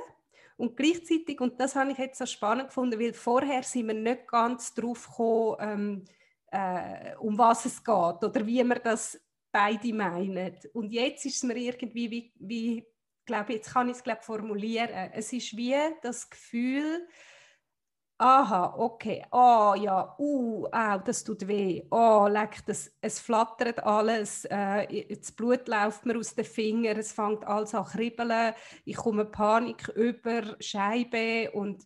und 0.58 0.78
gleichzeitig, 0.78 1.41
und 1.41 1.60
das 1.60 1.76
habe 1.76 1.91
ich 1.91 1.98
jetzt 1.98 2.18
so 2.18 2.26
spannend 2.26 2.68
gefunden, 2.68 3.00
weil 3.00 3.13
vorher 3.13 3.63
sind 3.63 3.88
wir 3.88 3.94
nicht 3.94 4.28
ganz 4.28 4.74
drauf 4.74 5.08
gekommen, 5.08 5.58
ähm, 5.60 6.06
äh, 6.52 7.15
um 7.18 7.38
was 7.38 7.65
es 7.65 7.84
geht 7.84 8.24
oder 8.24 8.46
wie 8.46 8.63
wir 8.63 8.80
das 8.80 9.20
beide 9.52 9.94
meinen. 9.94 10.56
Und 10.74 10.91
jetzt 10.91 11.26
ist 11.26 11.38
es 11.38 11.44
mir 11.44 11.58
irgendwie 11.58 12.10
wie, 12.10 12.34
wie 12.36 12.86
glaube 13.26 13.54
jetzt 13.54 13.74
kann 13.74 13.89
ich 13.89 13.98
es 13.98 14.04
glaube 14.04 14.22
formulieren. 14.22 15.12
Es 15.13 15.34
ist 15.34 15.56
wie 15.58 15.76
das 16.02 16.30
Gefühl, 16.30 17.08
aha, 18.17 18.75
okay, 18.78 19.25
oh 19.32 19.73
ja, 19.75 20.15
uh, 20.17 20.65
au, 20.71 20.97
das 20.99 21.23
tut 21.23 21.47
weh, 21.47 21.84
oh, 21.91 22.28
leck, 22.28 22.65
das, 22.65 22.91
es 23.01 23.19
flattert 23.19 23.84
alles, 23.84 24.45
äh, 24.45 25.15
das 25.15 25.32
Blut 25.34 25.67
läuft 25.67 26.06
mir 26.06 26.17
aus 26.17 26.34
den 26.34 26.45
Fingern, 26.45 26.97
es 26.97 27.12
fängt 27.12 27.45
alles 27.45 27.75
an 27.75 27.86
kribbeln, 27.86 28.54
ich 28.86 28.95
komme 28.95 29.25
Panik 29.25 29.89
über 29.89 30.56
Scheibe 30.62 31.51
und 31.51 31.84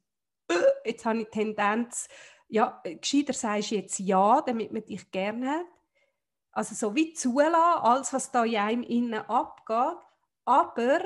äh, 0.50 0.54
jetzt 0.86 1.06
habe 1.06 1.22
ich 1.22 1.30
Tendenz, 1.30 2.08
ja, 2.48 2.80
äh, 2.84 2.96
gescheiter 2.96 3.34
sagst 3.34 3.72
du 3.72 3.76
jetzt 3.76 4.00
ja, 4.00 4.42
damit 4.42 4.72
man 4.72 4.86
dich 4.86 5.10
gerne 5.12 5.50
hat. 5.50 5.66
Also 6.52 6.76
so 6.76 6.96
wie 6.96 7.14
zulassen, 7.14 7.56
alles, 7.56 8.14
was 8.14 8.32
da 8.32 8.44
in 8.44 8.56
einem 8.56 8.84
innen 8.84 9.22
abgeht, 9.22 9.98
aber 10.46 11.00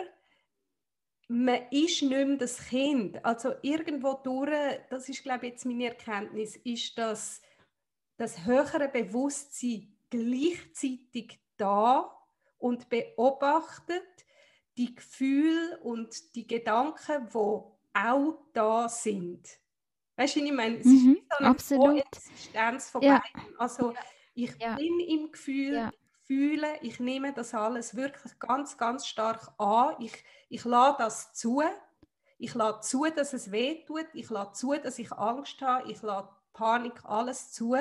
man 1.27 1.61
ist 1.71 2.01
nicht 2.01 2.09
mehr 2.09 2.37
das 2.37 2.57
Kind. 2.67 3.23
Also 3.25 3.53
irgendwo 3.61 4.13
durch, 4.13 4.79
das 4.89 5.09
ist 5.09 5.23
glaube 5.23 5.47
ich 5.47 5.53
jetzt 5.53 5.65
meine 5.65 5.85
Erkenntnis, 5.85 6.55
ist 6.57 6.97
das, 6.97 7.41
das 8.17 8.45
höhere 8.45 8.89
Bewusstsein 8.89 9.95
gleichzeitig 10.09 11.39
da 11.57 12.15
und 12.57 12.89
beobachtet 12.89 14.03
die 14.77 14.95
Gefühle 14.95 15.79
und 15.81 16.35
die 16.35 16.47
Gedanken, 16.47 17.27
die 17.29 17.37
auch 17.93 18.37
da 18.53 18.89
sind. 18.89 19.47
Weißt 20.15 20.35
du, 20.35 20.43
ich 20.43 20.51
meine? 20.51 20.77
Es 20.77 20.85
mhm, 20.85 21.17
ist 21.19 21.29
so 21.29 21.37
eine 21.37 21.47
absolut. 21.47 22.05
Existenz 22.05 22.89
von 22.89 23.01
ja. 23.01 23.21
beiden. 23.33 23.59
Also 23.59 23.93
ich 24.35 24.51
ja. 24.59 24.75
bin 24.75 24.99
im 24.99 25.31
Gefühl, 25.31 25.73
ja. 25.73 25.91
Ich 26.23 26.27
fühle, 26.27 26.79
ich 26.81 26.99
nehme 26.99 27.33
das 27.33 27.53
alles 27.53 27.95
wirklich 27.95 28.39
ganz, 28.39 28.77
ganz 28.77 29.07
stark 29.07 29.53
an. 29.57 29.95
Ich, 29.99 30.13
ich 30.49 30.63
lade 30.63 30.97
das 30.99 31.33
zu. 31.33 31.61
Ich 32.37 32.53
lade 32.53 32.79
zu, 32.81 33.05
dass 33.05 33.33
es 33.33 33.51
weh 33.51 33.83
tut. 33.85 34.07
Ich 34.13 34.29
lade 34.29 34.53
zu, 34.53 34.73
dass 34.73 34.99
ich 34.99 35.11
Angst 35.11 35.61
habe. 35.61 35.91
Ich 35.91 36.01
lade 36.01 36.29
Panik, 36.53 37.03
alles 37.03 37.51
zu. 37.51 37.75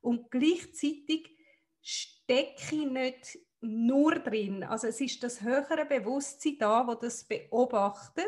Und 0.00 0.30
gleichzeitig 0.30 1.30
stecke 1.82 2.74
ich 2.74 2.86
nicht 2.86 3.38
nur 3.60 4.16
drin. 4.16 4.64
Also 4.64 4.88
es 4.88 5.00
ist 5.00 5.22
das 5.22 5.42
höhere 5.42 5.86
Bewusstsein 5.86 6.56
da, 6.58 6.86
wo 6.86 6.94
das 6.94 7.24
beobachtet, 7.24 8.26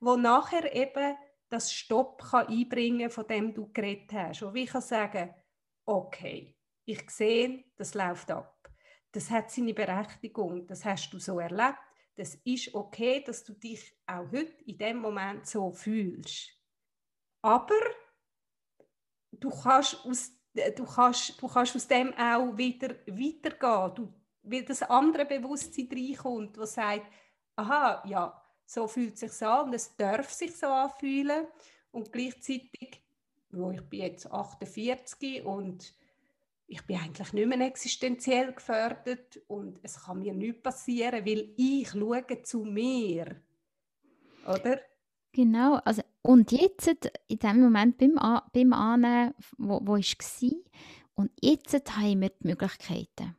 wo 0.00 0.16
nachher 0.16 0.74
eben 0.74 1.16
das 1.48 1.72
Stopp 1.72 2.22
kann 2.22 2.48
einbringen 2.48 3.10
von 3.10 3.26
dem 3.26 3.54
du 3.54 3.72
geredet 3.72 4.12
hast. 4.12 4.42
Und 4.42 4.56
ich 4.56 4.70
kann 4.70 4.82
sagen, 4.82 5.34
okay, 5.84 6.56
ich 6.84 7.08
sehe, 7.10 7.64
das 7.76 7.94
läuft 7.94 8.30
ab. 8.30 8.59
Das 9.12 9.30
hat 9.30 9.50
seine 9.50 9.74
Berechtigung, 9.74 10.66
das 10.66 10.84
hast 10.84 11.10
du 11.12 11.18
so 11.18 11.38
erlebt. 11.38 11.78
Das 12.16 12.34
ist 12.44 12.74
okay, 12.74 13.22
dass 13.24 13.44
du 13.44 13.54
dich 13.54 13.94
auch 14.06 14.30
heute 14.30 14.62
in 14.66 14.78
dem 14.78 14.98
Moment 14.98 15.46
so 15.46 15.72
fühlst. 15.72 16.50
Aber 17.42 17.80
du 19.32 19.50
kannst 19.50 20.04
aus, 20.04 20.32
du 20.54 20.84
kannst, 20.84 21.40
du 21.40 21.48
kannst 21.48 21.76
aus 21.76 21.88
dem 21.88 22.12
auch 22.14 22.56
wieder 22.56 22.90
weitergehen, 23.06 23.94
du, 23.94 24.14
weil 24.42 24.64
das 24.64 24.82
andere 24.82 25.24
Bewusstsein 25.24 25.88
reinkommt, 25.90 26.56
das 26.56 26.74
sagt, 26.74 27.10
aha, 27.56 28.02
ja, 28.06 28.40
so 28.66 28.86
fühlt 28.86 29.14
es 29.14 29.20
sich 29.20 29.46
an 29.46 29.66
und 29.66 29.74
es 29.74 29.96
darf 29.96 30.30
sich 30.30 30.56
so 30.56 30.66
anfühlen. 30.66 31.46
Und 31.90 32.12
gleichzeitig, 32.12 33.02
wo 33.50 33.72
ich 33.72 33.82
bin 33.82 34.00
jetzt 34.02 34.30
48 34.30 35.44
und 35.44 35.92
ich 36.70 36.82
bin 36.82 36.98
eigentlich 36.98 37.32
nicht 37.32 37.48
mehr 37.48 37.66
existenziell 37.66 38.52
gefördert 38.52 39.40
und 39.48 39.80
es 39.82 40.04
kann 40.04 40.20
mir 40.20 40.32
nichts 40.32 40.62
passieren, 40.62 41.26
weil 41.26 41.52
ich 41.56 41.90
schaue 41.90 42.42
zu 42.44 42.62
mir. 42.64 43.42
Oder? 44.46 44.80
Genau, 45.32 45.80
also 45.84 46.02
und 46.22 46.52
jetzt 46.52 46.88
in 47.26 47.38
dem 47.38 47.60
Moment 47.60 47.98
beim, 47.98 48.14
beim 48.52 48.72
Annehmen, 48.72 49.34
wo, 49.58 49.80
wo 49.82 49.96
ich 49.96 50.16
war, 50.16 50.50
und 51.14 51.32
jetzt 51.40 51.96
haben 51.96 52.20
wir 52.20 52.30
die 52.30 52.46
Möglichkeiten. 52.46 53.36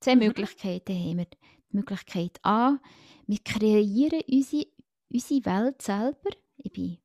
Zwei 0.00 0.16
mhm. 0.16 0.22
Möglichkeiten 0.22 0.92
haben 0.92 1.18
wir. 1.18 1.26
Die 1.26 1.76
Möglichkeit 1.76 2.38
A, 2.42 2.78
wir 3.26 3.38
kreieren 3.44 4.22
unsere, 4.28 4.66
unsere 5.08 5.44
Welt 5.46 5.82
selber. 5.82 6.30
Ich 6.56 6.72
bin 6.72 6.98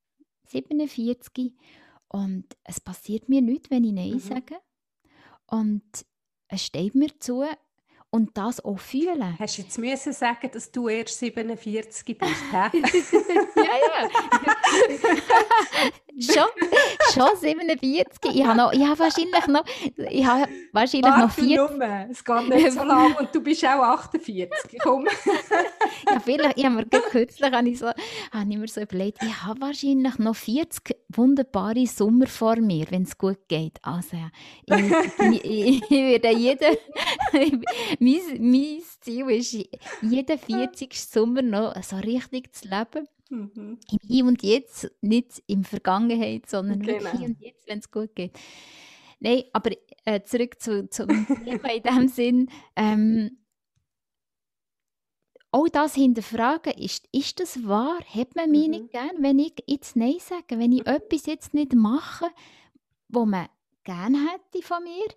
47 0.47 1.53
und 2.07 2.45
es 2.63 2.79
passiert 2.79 3.29
mir 3.29 3.41
nichts, 3.41 3.69
wenn 3.69 3.83
ich 3.83 3.93
Nein 3.93 4.13
mhm. 4.13 4.19
sage. 4.19 4.57
Und 5.51 5.83
es 6.47 6.65
steht 6.65 6.95
mir 6.95 7.19
zu, 7.19 7.45
und 8.11 8.37
das 8.37 8.63
auch 8.63 8.77
fühlen. 8.77 9.39
Hast 9.39 9.57
du 9.57 9.61
jetzt 9.61 9.77
müssen 9.79 10.13
sagen, 10.13 10.51
dass 10.51 10.69
du 10.71 10.89
erst 10.89 11.17
47 11.17 12.17
bist, 12.17 12.31
ja, 12.51 12.69
ja. 12.73 14.09
schon, 16.19 16.43
schon 17.13 17.37
47. 17.39 18.35
Ich 18.35 18.45
habe, 18.45 18.57
noch, 18.57 18.73
ich 18.73 18.85
habe 18.85 18.99
wahrscheinlich 18.99 19.47
noch, 19.47 19.63
ich 20.09 20.25
habe 20.25 20.47
wahrscheinlich 20.71 21.11
Warte 21.11 21.21
noch 21.21 21.31
40. 21.31 21.77
Nur. 21.77 22.07
Es 22.09 22.23
geht 22.23 22.49
nicht 22.49 22.71
so 22.71 22.83
lange 22.83 23.17
und 23.17 23.33
du 23.33 23.41
bist 23.41 23.65
auch 23.65 23.81
48. 23.81 24.79
Komm. 24.81 25.05
ja, 26.07 26.19
vielleicht, 26.19 26.57
ich 26.57 26.65
habe 26.65 26.75
mir 26.75 26.85
kürzlich 26.85 27.51
habe 27.51 27.69
ich, 27.69 27.79
so, 27.79 27.87
habe 27.87 28.49
ich 28.49 28.57
mir 28.57 28.67
so 28.67 28.81
überlegt, 28.81 29.23
ich 29.23 29.43
habe 29.43 29.61
wahrscheinlich 29.61 30.17
noch 30.17 30.35
40 30.35 30.95
wunderbare 31.09 31.85
Sommer 31.87 32.27
vor 32.27 32.57
mir, 32.57 32.85
wenn 32.89 33.03
es 33.03 33.17
gut 33.17 33.47
geht. 33.47 33.77
Also, 33.81 34.17
ich, 34.65 35.43
ich, 35.43 35.83
ich 35.83 35.91
werde 35.91 36.31
jeden 36.35 36.77
mein, 37.99 38.23
mein 38.39 38.81
Ziel 39.01 39.29
ist, 39.29 39.53
jeden 40.01 40.37
40. 40.37 40.93
Sommer 40.93 41.41
noch 41.41 41.81
so 41.83 41.97
richtig 41.97 42.53
zu 42.53 42.67
leben. 42.67 43.07
Mhm. 43.31 43.79
Im 43.89 43.99
Hier 44.05 44.25
und 44.25 44.43
Jetzt, 44.43 44.91
nicht 45.01 45.41
in 45.47 45.61
der 45.61 45.69
Vergangenheit, 45.69 46.49
sondern 46.49 46.81
genau. 46.81 47.11
Hier 47.17 47.27
und 47.27 47.39
Jetzt, 47.39 47.67
wenn 47.67 47.79
es 47.79 47.89
gut 47.89 48.13
geht. 48.13 48.37
Nein, 49.19 49.43
aber 49.53 49.71
äh, 50.05 50.21
zurück 50.23 50.59
zu, 50.59 50.89
zum 50.89 51.07
Thema 51.45 51.73
in 51.73 51.83
dem 51.83 52.07
Sinn. 52.09 52.49
Ähm, 52.75 53.37
auch 55.51 55.67
das 55.69 55.95
hinterfragen, 55.95 56.73
ist, 56.73 57.07
ist 57.11 57.39
das 57.39 57.67
wahr? 57.67 57.99
Hat 58.13 58.35
man 58.35 58.51
mich 58.51 58.65
mhm. 58.67 58.71
nicht 58.71 58.91
gern, 58.91 59.11
wenn 59.19 59.39
ich 59.39 59.53
jetzt 59.65 59.95
Nein 59.95 60.15
sage, 60.19 60.59
wenn 60.59 60.71
ich 60.71 60.85
etwas 60.85 61.25
jetzt 61.25 61.53
nicht 61.53 61.73
mache, 61.73 62.25
wo 63.07 63.25
man 63.25 63.47
gerne 63.83 64.17
hätte 64.31 64.65
von 64.65 64.83
mir. 64.83 65.07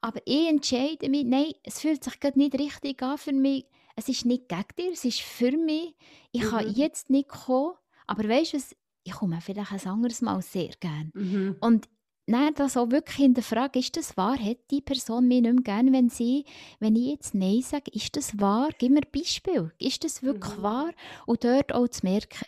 Aber 0.00 0.20
ich 0.24 0.48
entscheide 0.48 1.08
mich, 1.08 1.24
nein, 1.24 1.52
es 1.62 1.80
fühlt 1.80 2.04
sich 2.04 2.20
gerade 2.20 2.38
nicht 2.38 2.58
richtig 2.58 3.02
an 3.02 3.18
für 3.18 3.32
mich. 3.32 3.66
Es 3.96 4.08
ist 4.08 4.24
nicht 4.24 4.48
gegen 4.48 4.64
dir, 4.78 4.92
es 4.92 5.04
ist 5.04 5.20
für 5.20 5.52
mich. 5.52 5.94
Ich 6.32 6.42
mhm. 6.42 6.48
kann 6.48 6.74
jetzt 6.74 7.10
nicht 7.10 7.28
kommen, 7.28 7.74
aber 8.06 8.28
weißt 8.28 8.54
du 8.54 8.58
ich 9.06 9.12
komme 9.12 9.38
vielleicht 9.42 9.70
ein 9.70 9.86
anderes 9.86 10.22
Mal 10.22 10.40
sehr 10.40 10.70
gerne. 10.80 11.10
Mhm. 11.14 11.56
Und 11.60 11.88
Nein, 12.26 12.54
das 12.54 12.78
auch 12.78 12.90
wirklich 12.90 13.16
hinterfragen, 13.16 13.80
ist 13.80 13.98
das 13.98 14.16
wahr? 14.16 14.38
Hat 14.38 14.56
die 14.70 14.80
Person 14.80 15.28
mich 15.28 15.42
nicht 15.42 15.52
mehr 15.52 15.62
gern, 15.62 15.92
wenn 15.92 16.08
sie, 16.08 16.46
wenn 16.80 16.96
ich 16.96 17.08
jetzt 17.08 17.34
Nein 17.34 17.60
sage, 17.60 17.90
ist 17.92 18.16
das 18.16 18.40
wahr? 18.40 18.70
Gib 18.78 18.92
mir 18.92 19.02
ein 19.02 19.10
Beispiel. 19.12 19.70
Ist 19.78 20.04
das 20.04 20.22
wirklich 20.22 20.56
mhm. 20.56 20.62
wahr? 20.62 20.90
Und 21.26 21.44
dort 21.44 21.74
auch 21.74 21.86
zu 21.86 22.06
merken, 22.06 22.46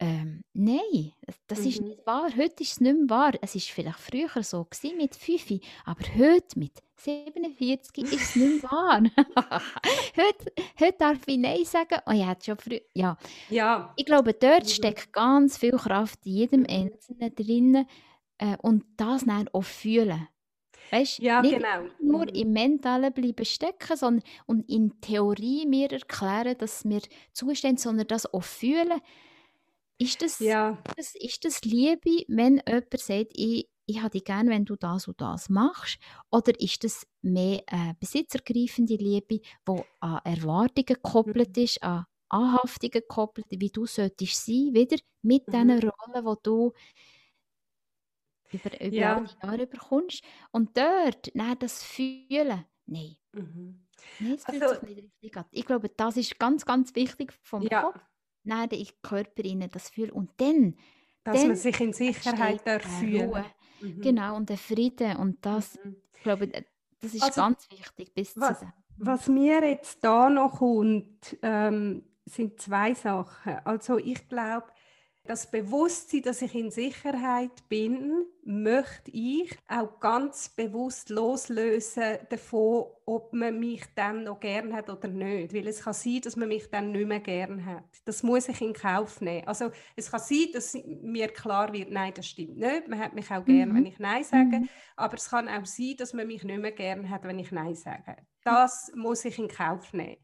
ähm, 0.00 0.42
nein, 0.52 1.12
das 1.46 1.60
mhm. 1.60 1.66
ist 1.68 1.80
nicht 1.82 2.04
wahr. 2.04 2.30
Heute 2.36 2.64
ist 2.64 2.72
es 2.72 2.80
nicht 2.80 2.96
mehr 2.98 3.10
wahr. 3.10 3.32
Es 3.40 3.54
war 3.54 3.62
vielleicht 3.62 4.00
früher 4.00 4.42
so 4.42 4.64
gewesen, 4.64 4.96
mit 4.96 5.14
5, 5.14 5.60
aber 5.84 6.02
heute 6.16 6.58
mit 6.58 6.72
47 7.04 8.04
ist 8.04 8.36
nicht 8.36 8.62
mehr 8.62 8.70
wahr. 8.70 9.02
heute, 10.16 10.52
heute 10.78 10.98
darf 10.98 11.18
ich 11.26 11.38
Nein 11.38 11.64
sagen. 11.64 11.98
Oh, 12.06 12.12
ich 12.12 12.26
hätte 12.26 12.44
schon 12.44 12.58
früh. 12.58 12.78
Ja. 12.94 13.16
ja. 13.50 13.92
Ich 13.96 14.06
glaube, 14.06 14.34
dort 14.34 14.64
mhm. 14.64 14.68
steckt 14.68 15.12
ganz 15.12 15.58
viel 15.58 15.72
Kraft 15.72 16.20
in 16.24 16.32
jedem 16.32 16.66
Einzelnen 16.68 17.34
drin 17.34 17.86
äh, 18.38 18.56
und 18.62 18.84
das 18.96 19.24
dann 19.24 19.48
auch 19.52 19.64
fühlen. 19.64 20.28
Weißt, 20.90 21.20
ja, 21.20 21.40
nicht 21.40 21.56
genau. 21.56 21.88
nur 22.00 22.26
mhm. 22.26 22.34
im 22.34 22.52
Mentalen 22.52 23.12
bleiben 23.12 23.44
stecken 23.44 23.96
sondern, 23.96 24.22
und 24.46 24.68
in 24.68 25.00
Theorie 25.00 25.66
mir 25.66 25.90
erklären, 25.90 26.56
dass 26.58 26.84
wir 26.84 27.00
zustehen, 27.32 27.78
sondern 27.78 28.06
das 28.06 28.32
auch 28.32 28.44
fühlen. 28.44 29.00
Ist 29.98 30.20
das, 30.20 30.38
ja. 30.38 30.78
das, 30.96 31.14
ist 31.14 31.44
das 31.44 31.62
Liebe, 31.62 32.24
wenn 32.28 32.60
jemand 32.66 33.00
sagt, 33.00 33.32
ich, 33.34 33.68
ich 33.92 34.08
dich 34.08 34.24
gerne, 34.24 34.50
wenn 34.50 34.64
du 34.64 34.76
das 34.76 35.08
und 35.08 35.20
das 35.20 35.48
machst? 35.48 35.98
Oder 36.30 36.58
ist 36.60 36.84
das 36.84 37.06
mehr 37.22 37.62
äh, 37.66 37.94
besitzergreifende 37.98 38.96
Liebe, 38.96 39.40
die 39.40 39.82
an 40.00 40.20
Erwartungen 40.24 40.86
gekoppelt 40.86 41.56
mhm. 41.56 41.62
ist, 41.62 41.82
an 41.82 42.06
Anhaftungen 42.28 42.90
gekoppelt, 42.90 43.46
wie 43.50 43.70
du 43.70 43.86
solltest 43.86 44.46
sein, 44.46 44.70
wieder 44.72 44.96
mit 45.22 45.46
mhm. 45.48 45.52
diesen 45.52 45.70
Rollen, 45.70 46.24
die 46.26 46.42
du 46.42 46.72
über, 48.52 48.80
über 48.80 48.96
ja. 48.96 49.20
die 49.20 49.46
Jahre 49.46 49.66
bekommst. 49.66 50.22
Und 50.50 50.76
dort, 50.76 51.30
nein, 51.34 51.56
das 51.58 51.82
Fühlen, 51.82 52.64
nein. 52.86 53.16
Mhm. 53.32 53.86
Nein, 54.18 54.32
es 54.32 54.44
fühlt 54.44 54.62
also, 54.62 54.74
sich 54.74 54.88
nicht 54.88 54.98
richtig 55.04 55.36
an. 55.36 55.44
Ich 55.50 55.64
glaube, 55.64 55.88
das 55.88 56.16
ist 56.16 56.38
ganz, 56.38 56.64
ganz 56.64 56.94
wichtig 56.94 57.32
vom 57.42 57.62
ja. 57.62 57.82
Kopf 57.82 58.00
nein, 58.44 58.68
der 58.68 58.84
Körper 59.02 59.44
innen 59.44 59.70
das 59.70 59.90
fühlt. 59.90 60.12
Und 60.12 60.30
dann, 60.38 60.76
dass 61.24 61.38
dann 61.38 61.48
man 61.48 61.56
sich 61.56 61.80
in 61.80 61.92
Sicherheit 61.92 62.66
darf 62.66 62.82
fühlen. 62.98 63.44
Mhm. 63.82 64.00
Genau, 64.00 64.36
und 64.36 64.48
der 64.48 64.58
Frieden. 64.58 65.16
Und 65.16 65.44
das, 65.44 65.78
mhm. 65.82 65.96
ich 66.14 66.22
glaube, 66.22 66.48
das 66.48 67.14
ist 67.14 67.22
also, 67.22 67.40
ganz 67.40 67.68
wichtig 67.70 68.14
bis 68.14 68.38
was, 68.38 68.60
zu 68.60 68.64
dem. 68.64 68.72
Was 68.98 69.28
mir 69.28 69.68
jetzt 69.68 70.04
da 70.04 70.28
noch 70.28 70.58
kommt, 70.58 71.36
ähm, 71.42 72.04
sind 72.24 72.60
zwei 72.60 72.94
Sachen. 72.94 73.58
Also 73.64 73.98
ich 73.98 74.28
glaube, 74.28 74.66
das 75.24 75.48
Bewusstsein, 75.48 76.22
dass 76.22 76.42
ich 76.42 76.54
in 76.54 76.72
Sicherheit 76.72 77.68
bin, 77.68 78.24
möchte 78.44 79.10
ich 79.12 79.56
auch 79.68 80.00
ganz 80.00 80.48
bewusst 80.48 81.10
loslösen 81.10 82.18
davon, 82.28 82.86
ob 83.06 83.32
man 83.32 83.60
mich 83.60 83.84
dann 83.94 84.24
noch 84.24 84.40
gern 84.40 84.74
hat 84.74 84.90
oder 84.90 85.06
nicht. 85.06 85.54
Weil 85.54 85.68
es 85.68 85.82
kann 85.82 85.94
sein, 85.94 86.20
dass 86.22 86.34
man 86.34 86.48
mich 86.48 86.68
dann 86.70 86.90
nicht 86.90 87.06
mehr 87.06 87.20
gern 87.20 87.64
hat. 87.64 87.84
Das 88.04 88.24
muss 88.24 88.48
ich 88.48 88.60
in 88.60 88.72
Kauf 88.72 89.20
nehmen. 89.20 89.46
Also 89.46 89.70
es 89.94 90.10
kann 90.10 90.20
sein, 90.20 90.48
dass 90.52 90.74
mir 90.74 91.28
klar 91.28 91.72
wird, 91.72 91.90
nein, 91.90 92.12
das 92.14 92.26
stimmt 92.26 92.56
nicht. 92.56 92.88
Man 92.88 92.98
hat 92.98 93.14
mich 93.14 93.30
auch 93.30 93.44
gern, 93.44 93.68
mhm. 93.68 93.76
wenn 93.76 93.86
ich 93.86 94.00
Nein 94.00 94.24
sage. 94.24 94.58
Mhm. 94.58 94.68
Aber 94.96 95.14
es 95.14 95.30
kann 95.30 95.48
auch 95.48 95.66
sein, 95.66 95.94
dass 95.98 96.12
man 96.12 96.26
mich 96.26 96.42
nicht 96.42 96.60
mehr 96.60 96.72
gern 96.72 97.08
hat, 97.08 97.22
wenn 97.22 97.38
ich 97.38 97.52
Nein 97.52 97.76
sage. 97.76 98.16
Das 98.42 98.90
muss 98.96 99.24
ich 99.24 99.38
in 99.38 99.46
Kauf 99.46 99.92
nehmen. 99.92 100.16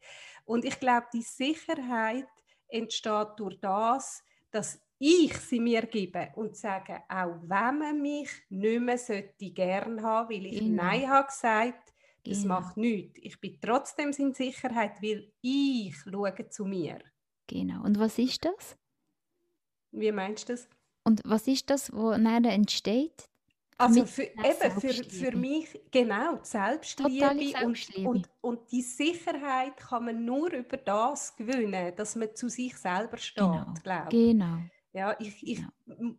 Und 0.45 0.65
ich 0.65 0.81
glaube, 0.81 1.07
die 1.13 1.23
Sicherheit 1.23 2.27
entsteht 2.69 3.29
durch 3.37 3.61
das, 3.61 4.25
dass 4.51 4.81
ich 4.99 5.37
sie 5.37 5.61
mir 5.61 5.83
gebe 5.83 6.33
und 6.35 6.57
sage, 6.57 7.03
auch 7.09 7.37
wenn 7.43 7.79
man 7.79 8.03
mich 8.03 8.31
nicht 8.49 8.81
mehr 8.81 8.99
sollte 8.99 9.51
gern 9.51 10.03
haben, 10.03 10.31
weil 10.31 10.47
ich 10.47 10.59
genau. 10.59 10.83
Nein 10.83 11.09
habe 11.09 11.29
gesagt, 11.29 11.93
das 12.25 12.43
genau. 12.43 12.61
macht 12.61 12.77
nichts. 12.77 13.19
Ich 13.23 13.41
bin 13.41 13.59
trotzdem 13.61 14.11
in 14.19 14.35
Sicherheit, 14.35 15.01
weil 15.01 15.33
ich 15.41 15.97
schaue 15.97 16.49
zu 16.49 16.65
mir. 16.65 16.99
Genau. 17.47 17.85
Und 17.85 17.99
was 17.99 18.19
ist 18.19 18.45
das? 18.45 18.77
Wie 19.93 20.13
meinst 20.13 20.49
du 20.49 20.53
das? 20.53 20.69
Und 21.05 21.23
was 21.25 21.47
ist 21.47 21.71
das, 21.71 21.91
was 21.93 22.19
nachher 22.19 22.53
entsteht? 22.53 23.29
Also 23.81 24.05
für, 24.07 24.25
eben 24.25 24.81
für, 24.81 25.05
für 25.05 25.37
mich 25.37 25.81
genau 25.93 26.37
die 26.37 26.47
Selbstliebe, 26.49 27.21
Selbstliebe. 27.21 28.09
Und, 28.09 28.17
und, 28.17 28.31
und, 28.41 28.73
die 28.73 28.83
Sicherheit 28.83 29.77
kann 29.77 30.07
man 30.07 30.25
nur 30.25 30.53
über 30.53 30.77
das 30.77 31.37
gewinnen, 31.37 31.95
dass 31.95 32.17
man 32.17 32.35
zu 32.35 32.49
sich 32.49 32.77
selber 32.77 33.17
steht, 33.17 33.45
genau. 33.45 33.73
glaube 33.85 34.09
Genau. 34.11 34.59
Ja, 34.99 35.17
ich, 35.21 35.47
ich 35.47 35.59
ja. 35.61 35.71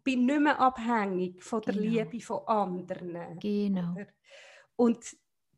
bin 0.04 0.26
nicht 0.26 0.40
mehr 0.40 0.60
abhängig 0.60 1.44
von 1.44 1.62
der 1.62 1.74
genau. 1.74 1.86
Liebe 1.86 2.22
von 2.22 2.48
anderen. 2.48 3.38
Genau. 3.40 3.92
Oder? 3.92 4.08
Und 4.78 4.98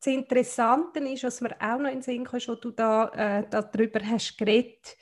das 0.04 0.08
Interessante 0.08 1.00
ist, 1.02 1.24
was 1.24 1.42
mir 1.42 1.56
auch 1.60 1.78
noch 1.78 1.90
in 1.90 1.98
den 1.98 2.02
Sinn 2.02 2.26
kommt, 2.26 2.48
wo 2.48 2.56
du 2.56 2.72
da, 2.72 3.10
äh, 3.10 3.48
darüber 3.48 4.00
hast 4.04 4.36
geredet, 4.38 4.98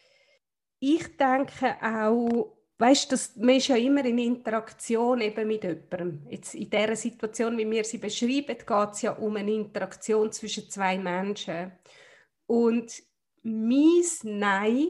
ich 0.79 1.15
denke 1.15 1.77
auch, 1.82 2.58
weißt 2.77 3.12
du, 3.12 3.41
man 3.45 3.55
ist 3.55 3.67
ja 3.67 3.77
immer 3.77 4.03
in 4.03 4.17
Interaktion 4.17 5.21
eben 5.21 5.47
mit 5.47 5.63
jemandem. 5.63 6.27
Jetzt 6.29 6.55
in 6.55 6.69
dieser 6.69 6.95
Situation, 6.97 7.58
wie 7.58 7.69
wir 7.69 7.86
sie 7.86 7.97
beschreiben, 7.97 8.58
geht 8.58 8.91
es 8.91 9.01
ja 9.01 9.13
um 9.13 9.38
eine 9.38 9.53
Interaktion 9.53 10.32
zwischen 10.34 10.69
zwei 10.69 10.97
Menschen. 10.97 11.71
Und 12.45 13.01
mein 13.43 14.03
Nein 14.23 14.88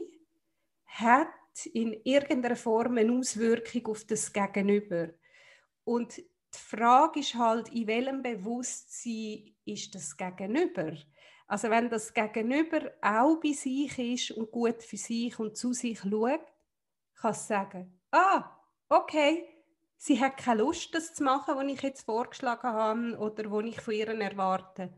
hat 0.86 1.28
in 1.72 1.92
irgendeiner 2.04 2.56
Form 2.56 2.98
eine 2.98 3.12
Auswirkung 3.12 3.86
auf 3.88 4.04
das 4.04 4.32
Gegenüber. 4.32 5.10
Und 5.84 6.16
die 6.16 6.24
Frage 6.58 7.20
ist 7.20 7.34
halt, 7.34 7.68
in 7.68 7.86
welchem 7.86 8.22
Bewusstsein 8.22 9.54
ist 9.64 9.94
das 9.94 10.16
Gegenüber? 10.16 10.92
Also 11.46 11.70
wenn 11.70 11.90
das 11.90 12.14
Gegenüber 12.14 12.92
auch 13.02 13.40
bei 13.40 13.52
sich 13.52 13.98
ist 13.98 14.30
und 14.32 14.50
gut 14.50 14.82
für 14.82 14.96
sich 14.96 15.38
und 15.38 15.56
zu 15.56 15.72
sich 15.72 16.00
schaut, 16.00 16.46
kann 17.14 17.32
es 17.32 17.46
sagen, 17.46 18.00
ah, 18.12 18.56
okay, 18.88 19.48
sie 19.96 20.20
hat 20.20 20.36
keine 20.36 20.62
Lust, 20.62 20.94
das 20.94 21.14
zu 21.14 21.24
machen, 21.24 21.56
was 21.56 21.72
ich 21.72 21.82
jetzt 21.82 22.02
vorgeschlagen 22.02 22.68
habe 22.68 23.18
oder 23.18 23.50
was 23.50 23.64
ich 23.64 23.80
von 23.80 23.94
ihr 23.94 24.08
erwarte. 24.08 24.92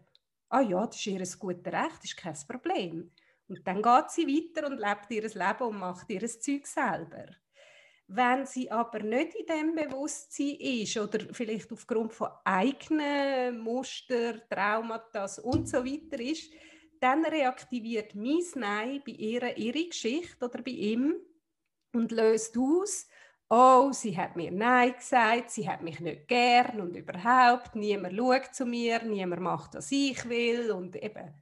Ah 0.48 0.60
ja, 0.60 0.86
das 0.86 0.96
ist 0.96 1.06
ihr 1.06 1.24
gutes 1.38 1.72
Recht, 1.72 1.96
das 1.96 2.04
ist 2.04 2.16
kein 2.16 2.36
Problem. 2.46 3.10
Und 3.52 3.66
dann 3.66 3.82
geht 3.82 4.10
sie 4.10 4.26
weiter 4.26 4.66
und 4.66 4.78
lebt 4.78 5.10
ihr 5.10 5.22
Leben 5.28 5.68
und 5.68 5.78
macht 5.78 6.08
ihr 6.08 6.26
Zeug 6.26 6.66
selber. 6.66 7.26
Wenn 8.06 8.46
sie 8.46 8.70
aber 8.70 9.00
nicht 9.00 9.34
in 9.34 9.44
dem 9.44 9.74
Bewusstsein 9.74 10.56
ist 10.58 10.96
oder 10.96 11.18
vielleicht 11.32 11.70
aufgrund 11.70 12.14
von 12.14 12.30
eigenen 12.44 13.58
Muster, 13.58 14.40
Traumata 14.48 15.26
und 15.42 15.68
so 15.68 15.84
weiter 15.84 16.18
ist, 16.18 16.50
dann 16.98 17.26
reaktiviert 17.26 18.14
mein 18.14 18.42
Nein 18.54 19.02
bei 19.04 19.12
ihr 19.12 19.54
ihre 19.58 19.84
Geschichte 19.86 20.46
oder 20.46 20.62
bei 20.62 20.70
ihm 20.70 21.16
und 21.92 22.10
löst 22.10 22.56
aus, 22.56 23.06
oh, 23.50 23.92
sie 23.92 24.16
hat 24.16 24.34
mir 24.34 24.50
Nein 24.50 24.94
gesagt, 24.94 25.50
sie 25.50 25.68
hat 25.68 25.82
mich 25.82 26.00
nicht 26.00 26.26
gern 26.26 26.80
und 26.80 26.96
überhaupt, 26.96 27.76
niemand 27.76 28.16
schaut 28.16 28.54
zu 28.54 28.64
mir, 28.64 29.02
niemand 29.02 29.42
macht, 29.42 29.74
was 29.74 29.92
ich 29.92 30.26
will 30.26 30.70
und 30.70 30.96
eben, 30.96 31.34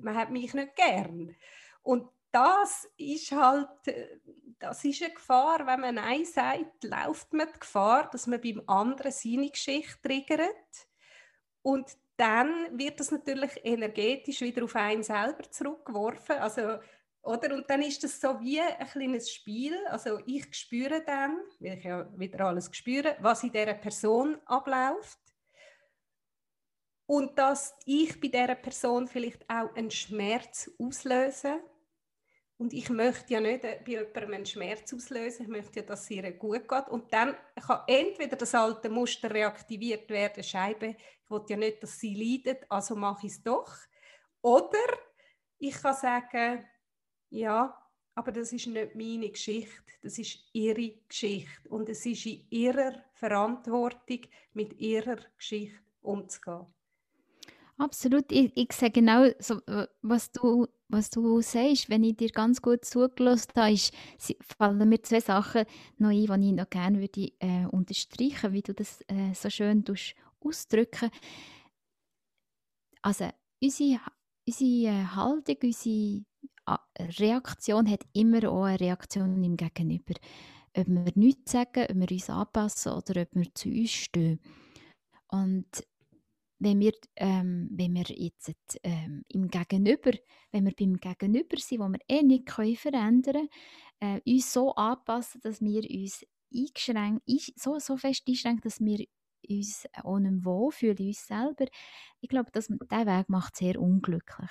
man 0.00 0.16
hat 0.16 0.30
mich 0.30 0.54
nicht 0.54 0.76
gern. 0.76 1.34
Und 1.82 2.08
das 2.32 2.88
ist 2.96 3.32
halt, 3.32 3.68
äh, 3.86 4.18
das 4.58 4.84
ist 4.84 5.02
eine 5.02 5.14
Gefahr, 5.14 5.66
wenn 5.66 5.80
man 5.80 5.94
Nein 5.96 6.24
sagt, 6.24 6.84
läuft 6.84 7.32
man 7.32 7.48
die 7.52 7.60
Gefahr, 7.60 8.08
dass 8.10 8.26
man 8.26 8.40
beim 8.40 8.62
anderen 8.66 9.12
seine 9.12 9.50
Geschichte 9.50 10.00
triggert 10.02 10.88
und 11.62 11.96
dann 12.16 12.78
wird 12.78 13.00
das 13.00 13.10
natürlich 13.10 13.50
energetisch 13.64 14.40
wieder 14.40 14.64
auf 14.64 14.76
einen 14.76 15.02
selber 15.02 15.50
zurückgeworfen. 15.50 16.36
Also 16.36 16.78
oder? 17.24 17.54
Und 17.54 17.68
dann 17.68 17.82
ist 17.82 18.04
das 18.04 18.20
so 18.20 18.38
wie 18.40 18.60
ein 18.60 18.86
kleines 18.86 19.32
Spiel. 19.32 19.74
Also 19.86 20.20
ich 20.26 20.54
spüre 20.54 21.02
dann, 21.04 21.38
weil 21.58 21.78
ich 21.78 21.84
ja 21.84 22.06
wieder 22.18 22.46
alles 22.46 22.68
spüre, 22.72 23.16
was 23.20 23.42
in 23.42 23.50
dieser 23.52 23.74
Person 23.74 24.36
abläuft. 24.44 25.18
Und 27.06 27.38
dass 27.38 27.74
ich 27.84 28.18
bei 28.20 28.28
dieser 28.28 28.54
Person 28.54 29.06
vielleicht 29.06 29.48
auch 29.48 29.74
einen 29.74 29.90
Schmerz 29.90 30.70
auslöse. 30.78 31.60
Und 32.56 32.72
ich 32.72 32.88
möchte 32.88 33.34
ja 33.34 33.40
nicht 33.40 33.62
bei 33.62 33.82
jemandem 33.84 34.32
einen 34.32 34.46
Schmerz 34.46 34.92
auslösen, 34.94 35.42
ich 35.42 35.48
möchte 35.48 35.80
ja, 35.80 35.86
dass 35.86 36.04
es 36.04 36.10
ihr 36.10 36.30
gut 36.32 36.68
geht. 36.68 36.88
Und 36.88 37.12
dann 37.12 37.36
kann 37.66 37.82
entweder 37.88 38.36
das 38.36 38.54
alte 38.54 38.88
Muster 38.88 39.30
reaktiviert 39.30 40.08
werden, 40.08 40.44
Scheibe, 40.44 40.96
ich 41.24 41.30
will 41.30 41.42
ja 41.48 41.56
nicht, 41.56 41.82
dass 41.82 41.98
sie 41.98 42.14
leidet, 42.14 42.64
also 42.70 42.94
mache 42.94 43.26
ich 43.26 43.32
es 43.32 43.42
doch. 43.42 43.74
Oder 44.40 44.86
ich 45.58 45.74
kann 45.74 45.94
sagen, 45.94 46.64
ja, 47.30 47.76
aber 48.14 48.30
das 48.30 48.52
ist 48.52 48.68
nicht 48.68 48.94
meine 48.94 49.30
Geschichte, 49.30 49.82
das 50.02 50.18
ist 50.18 50.38
ihre 50.52 50.90
Geschichte 51.08 51.68
und 51.68 51.88
es 51.88 52.06
ist 52.06 52.26
in 52.26 52.46
ihrer 52.50 53.04
Verantwortung, 53.14 54.20
mit 54.52 54.78
ihrer 54.78 55.16
Geschichte 55.36 55.82
umzugehen. 56.02 56.66
Absolut, 57.78 58.30
ich, 58.30 58.52
ich 58.56 58.72
sehe 58.72 58.90
genau, 58.90 59.28
so, 59.40 59.60
was, 60.02 60.30
du, 60.30 60.68
was 60.88 61.10
du 61.10 61.40
sagst, 61.40 61.90
wenn 61.90 62.04
ich 62.04 62.16
dir 62.16 62.28
ganz 62.28 62.62
gut 62.62 62.84
zugelassen 62.84 63.50
habe, 63.56 63.72
ist, 63.72 63.92
fallen 64.56 64.88
mir 64.88 65.02
zwei 65.02 65.18
Sachen 65.20 65.64
noch 65.98 66.10
ein, 66.10 66.40
die 66.40 66.48
ich 66.50 66.54
noch 66.54 66.70
gerne 66.70 67.00
würde, 67.00 67.32
äh, 67.40 67.66
unterstreichen 67.66 68.52
wie 68.52 68.62
du 68.62 68.74
das 68.74 69.00
äh, 69.08 69.34
so 69.34 69.50
schön 69.50 69.84
ausdrücken 70.40 71.10
Also 73.02 73.28
unsere, 73.62 74.00
unsere 74.46 74.90
äh, 74.90 75.04
Haltung, 75.04 75.56
unsere 75.62 76.24
Reaktion 77.20 77.90
hat 77.90 78.04
immer 78.12 78.48
auch 78.50 78.64
eine 78.64 78.80
Reaktion 78.80 79.42
im 79.42 79.56
Gegenüber. 79.56 80.14
Ob 80.76 80.86
wir 80.88 81.12
nichts 81.14 81.52
sagen, 81.52 81.86
ob 81.88 81.96
wir 81.96 82.10
uns 82.10 82.30
anpassen 82.30 82.92
oder 82.92 83.22
ob 83.22 83.28
wir 83.32 83.54
zu 83.54 83.68
uns 83.68 83.90
stehen. 83.90 84.40
Und 85.28 85.66
wenn 86.64 86.80
wir, 86.80 86.92
ähm, 87.16 87.68
wenn 87.70 87.94
wir 87.94 88.04
jetzt 88.08 88.54
ähm, 88.82 89.24
im 89.28 89.48
Gegenüber, 89.48 90.12
wenn 90.50 90.64
wir 90.64 90.74
beim 90.76 90.96
Gegenüber 90.96 91.56
sind, 91.58 91.80
wo 91.80 91.88
wir 91.88 92.00
eh 92.08 92.22
nicht 92.22 92.46
können 92.46 92.76
verändern 92.76 93.48
können, 94.00 94.20
äh, 94.24 94.32
uns 94.32 94.52
so 94.52 94.74
anpassen, 94.74 95.40
dass 95.42 95.60
wir 95.60 95.82
uns 95.88 96.24
eingeschränkt, 96.52 97.22
so, 97.56 97.78
so 97.78 97.96
fest 97.96 98.24
einschränken, 98.26 98.62
dass 98.62 98.80
wir 98.80 99.04
uns 99.48 99.86
auch 100.02 100.18
nicht 100.18 100.44
wohlfühlen, 100.44 100.98
uns 100.98 101.26
selber. 101.26 101.66
Ich 102.20 102.28
glaube, 102.28 102.50
dass, 102.50 102.68
dieser 102.68 103.06
Weg 103.06 103.28
macht 103.28 103.56
sehr 103.56 103.80
unglücklich. 103.80 104.50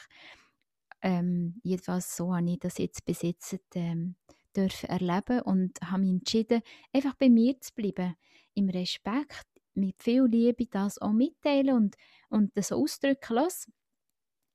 Ähm, 1.01 1.59
jedenfalls 1.63 2.15
so 2.15 2.35
habe 2.35 2.49
ich 2.49 2.59
das 2.59 2.77
jetzt 2.77 3.03
bis 3.05 3.23
jetzt 3.23 3.59
ähm, 3.75 4.15
dürfen 4.55 4.89
erleben 4.89 5.41
und 5.41 5.79
habe 5.81 6.01
mich 6.01 6.11
entschieden, 6.11 6.61
einfach 6.93 7.15
bei 7.15 7.29
mir 7.29 7.59
zu 7.59 7.73
bleiben, 7.73 8.15
im 8.55 8.69
Respekt, 8.69 9.47
mit 9.75 10.01
viel 10.01 10.23
Liebe 10.25 10.65
das 10.65 10.99
auch 10.99 11.11
mitteilen 11.11 11.75
und, 11.75 11.95
und 12.29 12.55
das 12.57 12.71
ausdrücken 12.71 13.33
lassen. 13.33 13.73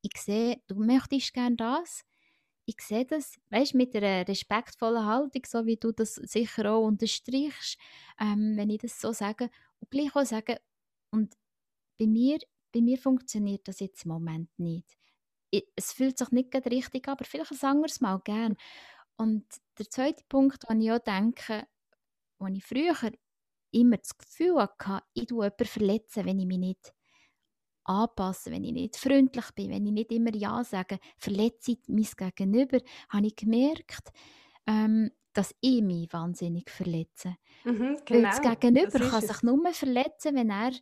Ich 0.03 0.21
sehe, 0.21 0.63
du 0.67 0.77
möchtest 0.77 1.35
gerne 1.35 1.57
das. 1.57 2.05
Ich 2.67 2.81
sehe 2.83 3.07
das, 3.07 3.39
weißt, 3.51 3.75
mit 3.75 3.97
einer 3.97 4.29
respektvollen 4.29 5.05
Haltung, 5.07 5.43
so 5.47 5.67
wie 5.67 5.77
du 5.77 5.93
das 5.93 6.15
sicher 6.17 6.73
auch 6.73 6.87
unterstreichst, 6.87 7.79
ähm, 8.21 8.55
wenn 8.57 8.71
ich 8.71 8.83
das 8.83 9.01
so 9.01 9.13
sage. 9.13 9.51
Und 9.81 9.91
gleich 9.91 10.15
auch 10.15 10.25
sagen, 10.25 10.57
und 11.11 11.35
bei 11.99 12.07
mir, 12.07 12.39
bei 12.73 12.81
mir 12.81 12.99
funktioniert 12.99 13.67
das 13.67 13.81
jetzt 13.81 14.05
im 14.05 14.11
Moment 14.11 14.51
nicht 14.59 14.99
es 15.51 15.93
fühlt 15.93 16.19
sich 16.19 16.31
nicht 16.31 16.55
richtig 16.55 17.09
an, 17.09 17.13
aber 17.13 17.25
vielleicht 17.25 17.53
ein 17.53 17.71
anderes 17.71 18.01
Mal 18.01 18.21
gern. 18.21 18.57
Und 19.17 19.45
der 19.79 19.91
zweite 19.91 20.25
Punkt, 20.29 20.69
den 20.69 20.81
ich 20.81 20.93
auch 20.93 20.99
denke, 20.99 21.67
wo 22.39 22.47
ich 22.47 22.65
früher 22.65 22.95
immer 23.71 23.97
das 23.97 24.17
Gefühl 24.17 24.57
hatte, 24.61 25.05
ich 25.15 25.27
tue 25.27 25.45
jemanden 25.45 25.65
verletzen, 25.65 26.25
wenn 26.25 26.39
ich 26.39 26.47
mich 26.47 26.59
nicht 26.59 26.95
anpasse, 27.85 28.51
wenn 28.51 28.65
ich 28.65 28.73
nicht 28.73 28.97
freundlich 28.97 29.51
bin, 29.53 29.71
wenn 29.71 29.87
ich 29.87 29.93
nicht 29.93 30.13
immer 30.13 30.35
Ja 30.35 30.63
sage, 30.63 30.99
verletze 31.19 31.73
ich 31.73 31.79
mein 31.89 32.07
Gegenüber, 32.35 32.79
habe 33.09 33.27
ich 33.27 33.37
gemerkt, 33.37 34.11
ähm, 34.67 35.11
dass 35.33 35.55
ich 35.61 35.83
mich 35.83 36.13
wahnsinnig 36.13 36.71
verletze. 36.71 37.37
Mhm, 37.65 37.99
genau. 38.05 38.11
Weil 38.11 38.23
das 38.23 38.41
genau, 38.41 38.55
Gegenüber 38.57 38.99
das 38.99 39.11
kann 39.11 39.21
sich 39.23 39.43
nur 39.43 39.73
verletzen, 39.73 40.37
wenn 40.37 40.51
er 40.51 40.73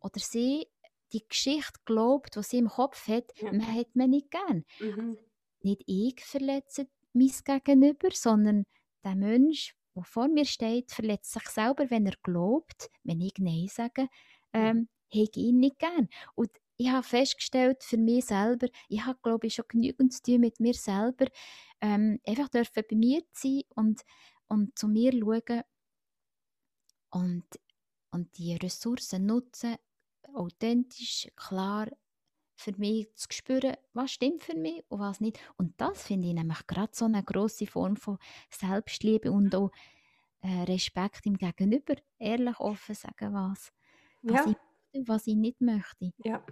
oder 0.00 0.20
sie 0.20 0.66
die 1.12 1.26
Geschichte 1.28 1.80
glaubt, 1.84 2.36
was 2.36 2.50
sie 2.50 2.58
im 2.58 2.68
Kopf 2.68 3.08
hat, 3.08 3.32
ja. 3.40 3.52
man 3.52 3.74
hat 3.74 3.94
man 3.94 4.10
nicht 4.10 4.30
gern. 4.30 4.64
Mhm. 4.80 5.18
Nicht 5.62 5.82
ich 5.86 6.20
verletze 6.20 6.88
mein 7.12 7.32
Gegenüber, 7.44 8.08
sondern 8.12 8.64
der 9.04 9.14
Mensch, 9.14 9.74
der 9.96 10.04
vor 10.04 10.28
mir 10.28 10.44
steht, 10.44 10.92
verletzt 10.92 11.32
sich 11.32 11.48
selber, 11.48 11.90
wenn 11.90 12.06
er 12.06 12.16
glaubt, 12.22 12.90
wenn 13.04 13.20
ich 13.20 13.34
Nein 13.38 13.68
sage, 13.68 14.08
ähm, 14.52 14.88
ich 15.10 15.36
ihn 15.36 15.60
nicht 15.60 15.78
gern. 15.78 16.08
Und 16.34 16.50
ich 16.76 16.88
habe 16.90 17.04
festgestellt 17.04 17.84
für 17.84 17.96
mich 17.98 18.26
selber, 18.26 18.66
ich 18.88 19.04
habe 19.04 19.18
glaube 19.22 19.46
ich 19.46 19.54
schon 19.54 19.66
genügend 19.68 20.12
zu 20.12 20.22
tun 20.22 20.40
mit 20.40 20.58
mir 20.60 20.74
selber, 20.74 21.26
ähm, 21.80 22.20
einfach 22.26 22.48
dürfen 22.48 22.82
bei 22.90 22.96
mir 22.96 23.22
sein 23.32 23.62
und, 23.76 24.02
und 24.48 24.76
zu 24.78 24.88
mir 24.88 25.12
schauen 25.12 25.62
und, 27.10 27.44
und 28.10 28.36
die 28.38 28.56
Ressourcen 28.56 29.26
nutzen, 29.26 29.76
authentisch, 30.34 31.28
klar 31.36 31.88
für 32.56 32.72
mich 32.76 33.12
zu 33.14 33.28
spüren, 33.30 33.76
was 33.92 34.12
stimmt 34.12 34.44
für 34.44 34.56
mich 34.56 34.84
und 34.88 35.00
was 35.00 35.20
nicht. 35.20 35.38
Und 35.56 35.80
das 35.80 36.04
finde 36.04 36.28
ich 36.28 36.34
nämlich 36.34 36.66
gerade 36.66 36.92
so 36.92 37.06
eine 37.06 37.22
grosse 37.22 37.66
Form 37.66 37.96
von 37.96 38.18
Selbstliebe 38.50 39.30
und 39.30 39.54
auch 39.54 39.70
äh, 40.40 40.62
Respekt 40.64 41.26
im 41.26 41.36
Gegenüber. 41.36 41.94
Ehrlich 42.18 42.58
offen 42.60 42.94
sagen, 42.94 43.34
was, 43.34 43.72
was, 44.22 44.46
ja. 44.46 44.54
ich, 44.92 45.08
was 45.08 45.26
ich 45.26 45.36
nicht 45.36 45.60
möchte. 45.60 46.12
Ja. 46.24 46.44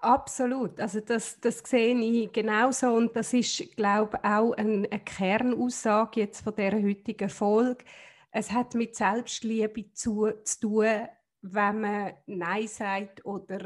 Absolut, 0.00 0.78
also 0.78 1.00
das, 1.00 1.40
das 1.40 1.58
sehe 1.58 1.98
ich 1.98 2.32
genauso 2.32 2.94
und 2.94 3.16
das 3.16 3.32
ist, 3.32 3.76
glaube 3.76 4.18
ich, 4.22 4.28
auch 4.28 4.52
eine, 4.52 4.88
eine 4.88 5.00
Kernaussage 5.00 6.20
jetzt 6.20 6.42
von 6.42 6.54
der 6.54 6.80
heutigen 6.80 7.28
Folge. 7.28 7.84
Es 8.30 8.52
hat 8.52 8.74
mit 8.74 8.94
Selbstliebe 8.94 9.92
zu, 9.92 10.30
zu 10.44 10.60
tun, 10.60 11.08
wenn 11.42 11.80
man 11.80 12.12
Nein 12.26 12.68
sagt 12.68 13.24
oder 13.24 13.58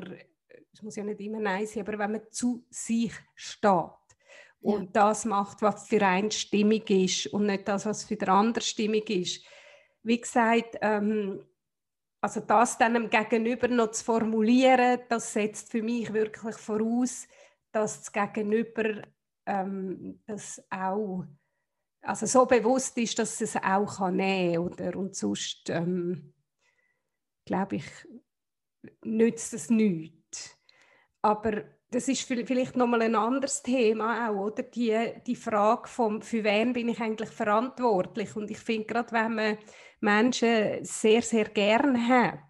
es 0.73 0.83
muss 0.83 0.97
ja 0.97 1.05
nicht 1.05 1.21
immer 1.21 1.41
Nein 1.41 1.67
sein, 1.67 1.83
aber 1.87 1.99
wenn 1.99 2.13
man 2.13 2.23
zu 2.31 2.65
sich 2.71 3.13
steht 3.35 3.91
und 4.61 4.85
ja. 4.85 4.91
das 4.93 5.25
macht, 5.25 5.61
was 5.63 5.89
für 5.89 6.03
einen 6.03 6.31
stimmig 6.31 6.89
ist 6.91 7.27
und 7.29 7.47
nicht 7.47 7.69
das, 7.69 7.85
was 7.87 8.05
für 8.05 8.17
den 8.17 8.29
anderen 8.29 8.63
stimmig 8.63 9.11
ist. 9.11 9.45
Wie 10.03 10.21
gesagt, 10.21 10.79
ähm, 10.81 11.45
also 12.21 12.41
das 12.41 12.79
dann 12.79 12.95
dem 12.95 13.11
Gegenüber 13.11 13.69
noch 13.69 13.91
zu 13.91 14.05
formulieren, 14.05 15.01
das 15.09 15.33
setzt 15.33 15.71
für 15.71 15.83
mich 15.83 16.13
wirklich 16.13 16.57
voraus, 16.57 17.27
dass 17.73 18.03
das 18.03 18.13
Gegenüber 18.13 19.03
ähm, 19.47 20.21
das 20.27 20.63
auch 20.71 21.25
also 22.03 22.27
so 22.27 22.47
bewusst 22.47 22.99
ist, 22.99 23.19
dass 23.19 23.41
es 23.41 23.57
auch 23.57 23.99
kann 23.99 24.17
nehmen 24.17 24.59
oder 24.59 24.97
und 24.97 25.15
sonst 25.15 25.71
ähm, 25.71 26.35
glaube 27.45 27.77
ich, 27.77 27.87
nützt 29.05 29.55
es 29.55 29.71
nichts. 29.71 30.22
Aber 31.23 31.65
das 31.91 32.09
ist 32.09 32.23
vielleicht 32.23 32.77
nochmal 32.77 33.03
ein 33.03 33.15
anderes 33.15 33.63
Thema 33.63 34.29
auch, 34.29 34.47
oder? 34.47 34.63
Die, 34.63 35.13
die 35.27 35.37
Frage 35.37 35.89
vom, 35.89 36.23
für 36.23 36.43
wen 36.43 36.73
bin 36.73 36.89
ich 36.89 37.01
eigentlich 37.01 37.31
verantwortlich? 37.31 38.35
Und 38.35 38.51
ich 38.51 38.59
finde, 38.59 38.87
gerade 38.87 39.13
wenn 39.13 39.35
man 39.35 39.59
Menschen 40.01 40.85
sehr, 40.85 41.23
sehr 41.23 41.45
gern 41.45 42.09
hat, 42.09 42.41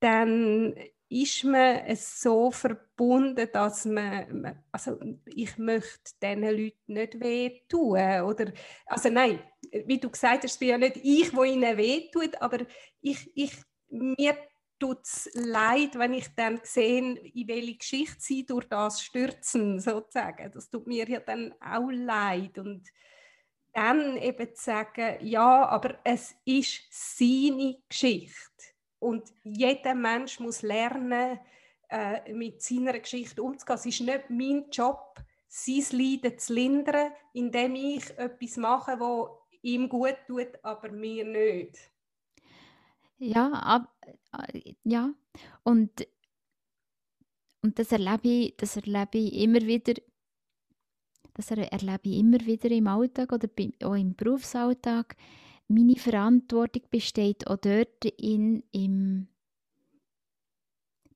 dann 0.00 0.74
ist 1.08 1.44
man 1.44 1.96
so 1.96 2.50
verbunden, 2.50 3.48
dass 3.52 3.84
man, 3.84 4.62
also 4.72 4.98
ich 5.26 5.56
möchte 5.58 6.12
diesen 6.22 6.42
Leuten 6.42 6.92
nicht 6.92 7.20
wehtun, 7.20 8.20
oder, 8.22 8.52
also 8.86 9.10
nein, 9.10 9.38
wie 9.86 9.98
du 9.98 10.10
gesagt 10.10 10.44
hast, 10.44 10.58
bin 10.58 10.68
ja 10.68 10.78
nicht 10.78 10.96
ich, 11.02 11.34
wo 11.34 11.44
ihnen 11.44 11.76
wehtut, 11.76 12.40
aber 12.40 12.58
ich, 13.00 13.30
ich, 13.34 13.54
mir 13.88 14.36
tut 14.78 15.04
es 15.04 15.30
leid, 15.34 15.98
wenn 15.98 16.14
ich 16.14 16.28
dann 16.34 16.60
sehe, 16.62 17.16
in 17.16 17.48
welche 17.48 17.76
Geschichte 17.76 18.16
sie 18.18 18.46
durch 18.46 18.66
das 18.66 19.02
stürzen, 19.02 19.80
sozusagen. 19.80 20.52
Das 20.52 20.70
tut 20.70 20.86
mir 20.86 21.08
ja 21.08 21.20
dann 21.20 21.54
auch 21.60 21.90
leid. 21.90 22.58
Und 22.58 22.88
dann 23.72 24.16
eben 24.16 24.54
zu 24.54 24.64
sagen, 24.64 25.16
ja, 25.20 25.66
aber 25.66 25.98
es 26.04 26.34
ist 26.44 26.82
seine 26.90 27.76
Geschichte. 27.88 28.34
Und 28.98 29.32
jeder 29.42 29.94
Mensch 29.94 30.40
muss 30.40 30.62
lernen, 30.62 31.38
äh, 31.90 32.32
mit 32.32 32.62
seiner 32.62 32.98
Geschichte 32.98 33.42
umzugehen. 33.42 33.76
Es 33.76 33.86
ist 33.86 34.00
nicht 34.00 34.30
mein 34.30 34.70
Job, 34.70 35.14
sein 35.48 35.84
Leiden 35.92 36.38
zu 36.38 36.54
lindern, 36.54 37.12
indem 37.32 37.74
ich 37.76 38.10
etwas 38.18 38.56
mache, 38.56 38.98
wo 38.98 39.42
ihm 39.62 39.88
gut 39.88 40.16
tut, 40.26 40.48
aber 40.62 40.90
mir 40.90 41.24
nicht. 41.24 41.93
Ja, 43.18 43.50
ab, 43.52 43.94
äh, 44.32 44.74
ja. 44.84 45.14
Und, 45.62 46.06
und 47.62 47.78
das 47.78 47.92
erlebe 47.92 48.28
ich, 48.28 48.56
das 48.56 48.76
erlebe 48.76 49.18
ich 49.18 49.34
immer 49.34 49.60
wieder, 49.62 49.94
das 51.34 51.50
erlebe 51.50 52.00
ich 52.04 52.18
immer 52.18 52.40
wieder 52.40 52.70
im 52.70 52.86
Alltag 52.86 53.32
oder 53.32 53.48
auch 53.84 53.94
im 53.94 54.14
Berufsalltag. 54.14 55.16
Meine 55.68 55.96
Verantwortung 55.96 56.82
besteht 56.90 57.46
auch 57.46 57.56
dort 57.56 58.04
in, 58.04 58.62
im, 58.72 59.28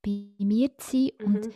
bei 0.03 0.33
mir 0.39 0.77
zu 0.79 0.91
sein. 0.91 1.11
Mhm. 1.19 1.27
Und, 1.27 1.51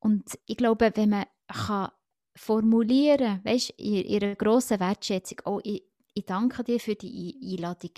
und 0.00 0.38
ich 0.46 0.56
glaube, 0.56 0.90
wenn 0.94 1.10
man 1.10 1.26
kann 1.48 1.90
formulieren, 2.34 3.40
weißt, 3.44 3.70
in 3.78 4.04
ihrer 4.06 4.36
grossen 4.36 4.80
Wertschätzung, 4.80 5.38
oh, 5.44 5.60
ich, 5.64 5.82
ich 6.14 6.24
danke 6.24 6.64
dir 6.64 6.80
für 6.80 6.94
die 6.94 7.36
Einladung. 7.42 7.90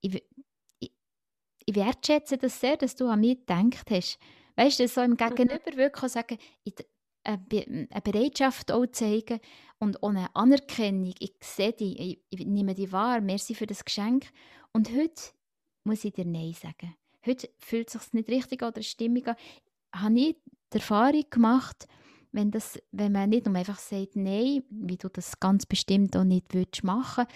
Ich, 0.00 0.22
ich 1.66 1.74
wertschätze 1.74 2.38
das 2.38 2.60
sehr, 2.60 2.76
dass 2.76 2.96
du 2.96 3.08
an 3.08 3.20
mich 3.20 3.38
gedacht 3.40 3.90
hast. 3.90 4.18
Weißt 4.56 4.80
du, 4.80 4.88
so 4.88 5.02
im 5.02 5.12
mhm. 5.12 5.16
Gegenüber 5.16 5.72
mhm. 5.72 5.76
wirklich 5.76 6.12
sagen, 6.12 6.38
eine 7.24 8.00
Bereitschaft 8.02 8.72
auch 8.72 8.86
zeigen 8.86 9.40
und 9.78 10.02
eine 10.02 10.34
Anerkennung. 10.34 11.12
Ich 11.18 11.34
sehe 11.40 11.72
dich, 11.72 11.98
ich, 11.98 12.22
ich 12.30 12.46
nehme 12.46 12.74
dich 12.74 12.92
wahr, 12.92 13.20
merci 13.20 13.54
für 13.54 13.66
das 13.66 13.84
Geschenk. 13.84 14.26
Und 14.72 14.90
heute 14.92 15.22
muss 15.84 16.04
ich 16.04 16.12
dir 16.12 16.24
Nein 16.24 16.54
sagen. 16.54 16.94
Heute 17.26 17.50
fühlt 17.58 17.92
es 17.92 18.00
sich 18.00 18.12
nicht 18.12 18.28
richtig 18.28 18.62
oder 18.62 18.82
stimmig 18.82 19.26
an. 19.26 19.36
Habe 19.92 20.18
ich 20.18 20.36
die 20.72 20.78
Erfahrung 20.78 21.24
gemacht, 21.28 21.88
wenn, 22.30 22.50
das, 22.50 22.80
wenn 22.92 23.12
man 23.12 23.30
nicht 23.30 23.46
nur 23.46 23.56
einfach 23.56 23.78
sagt 23.78 24.14
Nein, 24.14 24.62
wie 24.70 24.96
du 24.96 25.08
das 25.08 25.40
ganz 25.40 25.66
bestimmt 25.66 26.16
auch 26.16 26.24
nicht 26.24 26.54
würdest 26.54 26.84
machen 26.84 27.26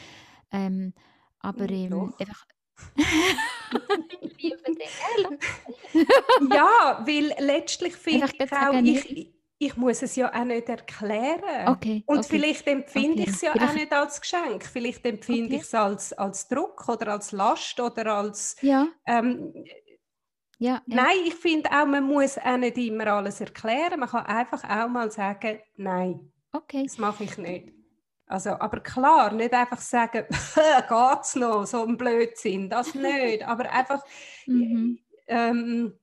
ähm, 0.53 0.93
aber 1.41 1.69
ähm, 1.71 2.13
einfach 2.19 2.47
ja, 6.55 7.03
weil 7.07 7.35
letztlich 7.39 7.95
finde 7.95 8.27
ich 8.27 8.53
auch, 8.53 8.75
ich, 8.75 9.33
ich 9.59 9.77
muss 9.77 10.03
es 10.03 10.17
ja 10.17 10.33
auch 10.33 10.45
nicht 10.45 10.69
erklären. 10.69 11.69
Okay, 11.69 12.03
Und 12.07 12.21
okay. 12.21 12.29
vielleicht 12.29 12.67
empfinde 12.67 13.23
okay. 13.23 13.23
ich 13.23 13.29
es 13.29 13.43
ja 13.43 13.53
vielleicht. 13.53 13.71
auch 13.71 13.75
nicht 13.75 13.93
als 13.93 14.21
Geschenk. 14.21 14.65
Vielleicht 14.65 15.05
empfinde 15.05 15.47
okay. 15.47 15.57
ich 15.57 15.63
es 15.63 15.75
als, 15.75 16.13
als 16.15 16.49
Druck 16.49 16.89
oder 16.89 17.13
als 17.13 17.33
Last 17.33 17.79
oder 17.79 18.15
als... 18.15 18.57
Ja. 18.63 18.89
Ähm, 19.07 19.53
ja, 20.59 20.75
ja. 20.75 20.83
Nein, 20.87 21.17
ich 21.27 21.35
finde 21.35 21.71
auch, 21.71 21.87
man 21.87 22.05
muss 22.05 22.39
auch 22.39 22.57
nicht 22.57 22.77
immer 22.77 23.07
alles 23.07 23.41
erklären. 23.41 24.01
Man 24.01 24.09
kann 24.09 24.27
einfach 24.27 24.65
auch 24.65 24.89
mal 24.89 25.11
sagen, 25.11 25.61
nein, 25.77 26.33
okay. 26.53 26.85
das 26.85 26.99
mache 26.99 27.25
ich 27.25 27.39
nicht. 27.39 27.80
Also, 28.31 28.51
aber 28.51 28.79
klar, 28.79 29.33
nicht 29.33 29.53
einfach 29.53 29.81
sagen, 29.81 30.25
geht's 30.31 31.35
noch, 31.35 31.67
so 31.67 31.85
ein 31.85 31.97
Blödsinn, 31.97 32.71
das 32.71 32.95
nicht. 32.95 33.43
Aber 33.43 33.69
einfach, 33.69 34.05
mhm. 34.47 35.01
ähm, 35.27 35.99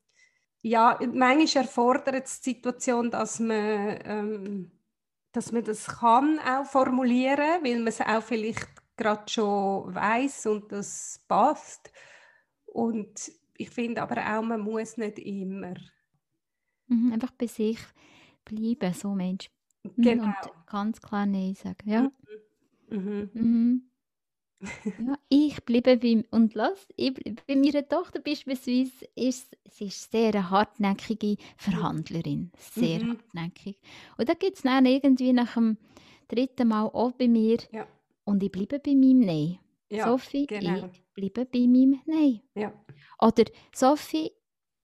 ja, 0.61 0.99
manchmal 1.13 1.63
erfordert 1.63 2.25
es 2.25 2.41
die 2.41 2.49
Situation, 2.49 3.09
dass 3.09 3.39
man, 3.39 3.99
ähm, 4.03 4.71
dass 5.31 5.53
man 5.53 5.63
das 5.63 5.87
kann 5.87 6.37
auch 6.39 6.65
formulieren, 6.65 7.63
weil 7.63 7.77
man 7.77 7.87
es 7.87 8.01
auch 8.01 8.21
vielleicht 8.21 8.67
gerade 8.97 9.23
schon 9.31 9.95
weiß 9.95 10.47
und 10.47 10.69
das 10.73 11.23
passt. 11.29 11.89
Und 12.65 13.31
ich 13.55 13.69
finde 13.69 14.01
aber 14.01 14.17
auch, 14.17 14.43
man 14.43 14.59
muss 14.59 14.97
nicht 14.97 15.17
immer. 15.19 15.75
Mhm, 16.87 17.13
einfach 17.13 17.31
bei 17.31 17.47
sich 17.47 17.79
bleiben, 18.43 18.93
so 18.93 19.15
Mensch. 19.15 19.49
Mhm, 19.95 20.03
genau. 20.03 20.25
Und 20.25 20.67
ganz 20.67 21.01
klar 21.01 21.25
Nein 21.25 21.55
sagen. 21.55 21.89
Ja. 21.89 22.11
Mhm. 22.89 23.29
Mhm. 23.33 23.81
ja, 25.07 25.17
ich 25.29 25.63
bleibe 25.65 25.97
beim, 25.97 26.25
und 26.31 26.55
lass, 26.55 26.87
ich, 26.95 27.13
bei 27.13 27.55
meiner 27.55 27.87
Tochter 27.87 28.19
beispielsweise 28.19 29.05
ist 29.15 29.55
sie 29.69 29.85
ist 29.85 30.11
sehr 30.11 30.29
eine 30.29 30.49
hartnäckige 30.49 31.37
Verhandlerin, 31.57 32.51
sehr 32.57 33.03
mhm. 33.03 33.09
hartnäckig. 33.09 33.79
Und 34.17 34.29
da 34.29 34.33
gibt 34.33 34.57
es 34.57 34.63
dann 34.63 34.85
irgendwie 34.85 35.33
nach 35.33 35.53
dem 35.53 35.77
dritten 36.27 36.67
Mal 36.67 36.85
auch 36.85 37.11
bei 37.11 37.27
mir 37.27 37.57
ja. 37.71 37.87
und 38.23 38.41
ich 38.41 38.51
bleibe 38.51 38.79
bei 38.79 38.95
meinem 38.95 39.19
Nein. 39.19 39.59
Ja, 39.89 40.07
Sophie, 40.07 40.47
genau. 40.47 40.89
ich 40.91 41.03
bleibe 41.13 41.45
bei 41.45 41.59
meinem 41.59 42.01
Nein. 42.05 42.41
Ja. 42.55 42.73
Oder 43.21 43.45
Sophie, 43.73 44.31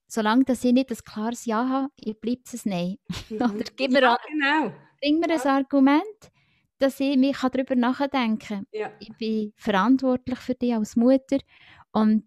solange 0.06 0.44
dass 0.44 0.64
ich 0.64 0.72
nicht 0.72 0.90
ein 0.90 0.96
klares 0.96 1.44
Ja 1.44 1.68
habe, 1.68 1.92
ich 1.96 2.18
bleibe 2.18 2.42
es 2.44 2.64
Nein. 2.64 2.98
Mhm. 3.30 3.36
Oder 3.36 3.70
gib 3.76 3.90
mir, 3.90 4.02
ja, 4.02 4.18
genau. 4.28 4.72
Bring 5.00 5.18
mir 5.20 5.30
ein 5.30 5.48
Argument, 5.48 6.32
dass 6.78 7.00
ich 7.00 7.16
mich 7.16 7.38
darüber 7.38 7.74
nachdenken 7.74 8.38
kann. 8.38 8.66
Ja. 8.72 8.90
Ich 8.98 9.16
bin 9.16 9.52
verantwortlich 9.56 10.38
für 10.38 10.54
dich 10.54 10.74
als 10.74 10.96
Mutter 10.96 11.38
und 11.92 12.24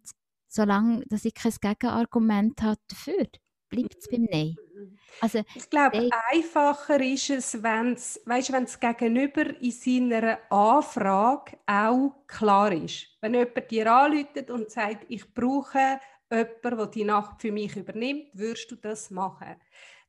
solange 0.48 1.04
dass 1.08 1.26
ich 1.26 1.34
kein 1.34 1.54
Gegenargument 1.62 2.62
habe 2.62 2.80
dafür, 2.88 3.28
bleibt 3.70 3.98
es 4.00 4.08
beim 4.10 4.28
Nein. 4.32 4.56
Mhm. 4.74 4.98
Also, 5.20 5.44
ich 5.56 5.70
glaube, 5.70 6.10
einfacher 6.32 7.00
ist 7.02 7.30
es, 7.30 7.64
wenn 7.64 7.94
es 7.94 8.22
weißt, 8.26 8.80
Gegenüber 8.80 9.60
in 9.62 9.72
seiner 9.72 10.40
Anfrage 10.52 11.58
auch 11.66 12.14
klar 12.28 12.72
ist. 12.72 13.08
Wenn 13.22 13.34
jemand 13.34 13.72
dir 13.72 13.92
anruft 13.92 14.50
und 14.50 14.72
sagt, 14.72 15.06
ich 15.10 15.34
brauche 15.34 16.00
jemanden, 16.32 16.78
der 16.78 16.88
die 16.88 17.04
Nacht 17.04 17.42
für 17.42 17.52
mich 17.52 17.76
übernimmt, 17.76 18.30
würdest 18.34 18.72
du 18.72 18.76
das 18.76 19.10
machen? 19.10 19.56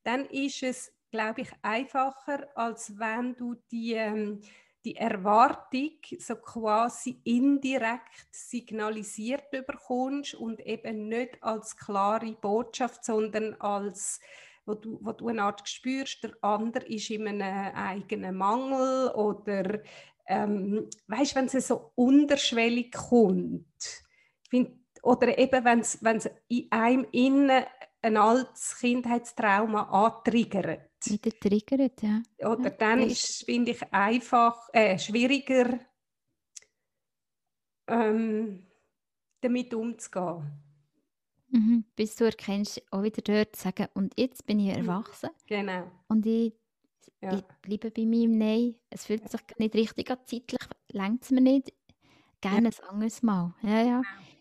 Dann 0.05 0.27
ist 0.27 0.63
es 0.63 0.93
glaube 1.11 1.43
ich, 1.43 1.51
einfacher, 1.63 2.49
als 2.55 2.99
wenn 2.99 3.35
du 3.37 3.55
die, 3.71 3.95
ähm, 3.95 4.41
die 4.85 4.97
Erwartung 4.97 5.99
so 6.19 6.37
quasi 6.37 7.21
indirekt 7.25 8.29
signalisiert 8.31 9.51
bekommst 9.51 10.35
und 10.35 10.61
eben 10.61 11.09
nicht 11.09 11.43
als 11.43 11.77
klare 11.77 12.33
Botschaft, 12.33 13.05
sondern 13.05 13.55
als 13.61 14.21
wo 14.69 14.75
du, 14.75 14.99
wo 15.03 15.13
du 15.13 15.29
eine 15.29 15.43
Art 15.43 15.67
spürst, 15.67 16.23
der 16.23 16.33
andere 16.43 16.85
ist 16.87 17.11
in 17.11 17.27
einem 17.27 17.75
eigenen 17.75 18.37
Mangel 18.37 19.09
oder 19.13 19.81
ähm, 20.27 20.89
weißt, 21.07 21.35
wenn 21.35 21.47
es 21.47 21.67
so 21.67 21.91
unterschwellig 21.95 22.93
kommt. 22.93 23.65
Find, 24.51 24.71
oder 25.03 25.39
eben, 25.39 25.65
wenn 25.65 25.81
es 25.81 26.31
in 26.49 26.67
einem 26.71 27.07
innen 27.13 27.65
ein 28.03 28.16
altes 28.16 28.76
Kindheitstrauma 28.78 29.82
antriggert. 29.82 30.90
Wieder 31.05 31.30
triggert, 31.38 32.03
ja. 32.03 32.22
Oder 32.49 32.70
dann 32.70 33.01
ist, 33.01 33.44
finde 33.44 33.72
ich, 33.72 33.92
einfach 33.92 34.68
äh, 34.72 34.99
schwieriger, 34.99 35.78
ähm, 37.86 38.66
damit 39.40 39.74
umzugehen. 39.74 40.64
Mhm, 41.51 41.84
bis 41.96 42.16
du 42.16 42.24
erkennst, 42.24 42.82
auch 42.90 43.03
wieder 43.03 43.22
dort 43.22 43.57
zu 43.57 43.62
sagen, 43.62 43.86
und 43.94 44.12
jetzt 44.18 44.46
bin 44.46 44.61
ich 44.61 44.76
mhm. 44.76 44.82
erwachsen. 44.82 45.30
Genau. 45.46 45.90
Und 46.09 46.26
ich, 46.26 46.53
ja. 47.22 47.34
ich 47.34 47.42
bleibe 47.62 47.90
bei 47.90 48.05
meinem 48.05 48.36
Nein. 48.36 48.74
Es 48.90 49.07
fühlt 49.07 49.28
sich 49.30 49.40
nicht 49.57 49.74
richtig 49.74 50.11
an, 50.11 50.18
zeitlich 50.26 50.61
längt 50.88 51.22
es 51.22 51.30
mir 51.30 51.40
nicht. 51.40 51.72
Gerne 52.40 52.70
ja. 52.70 52.82
ein 52.82 52.88
anderes 52.90 53.22
Mal. 53.22 53.55
Ja, 53.62 53.82
ja. 53.82 54.03
Genau. 54.03 54.38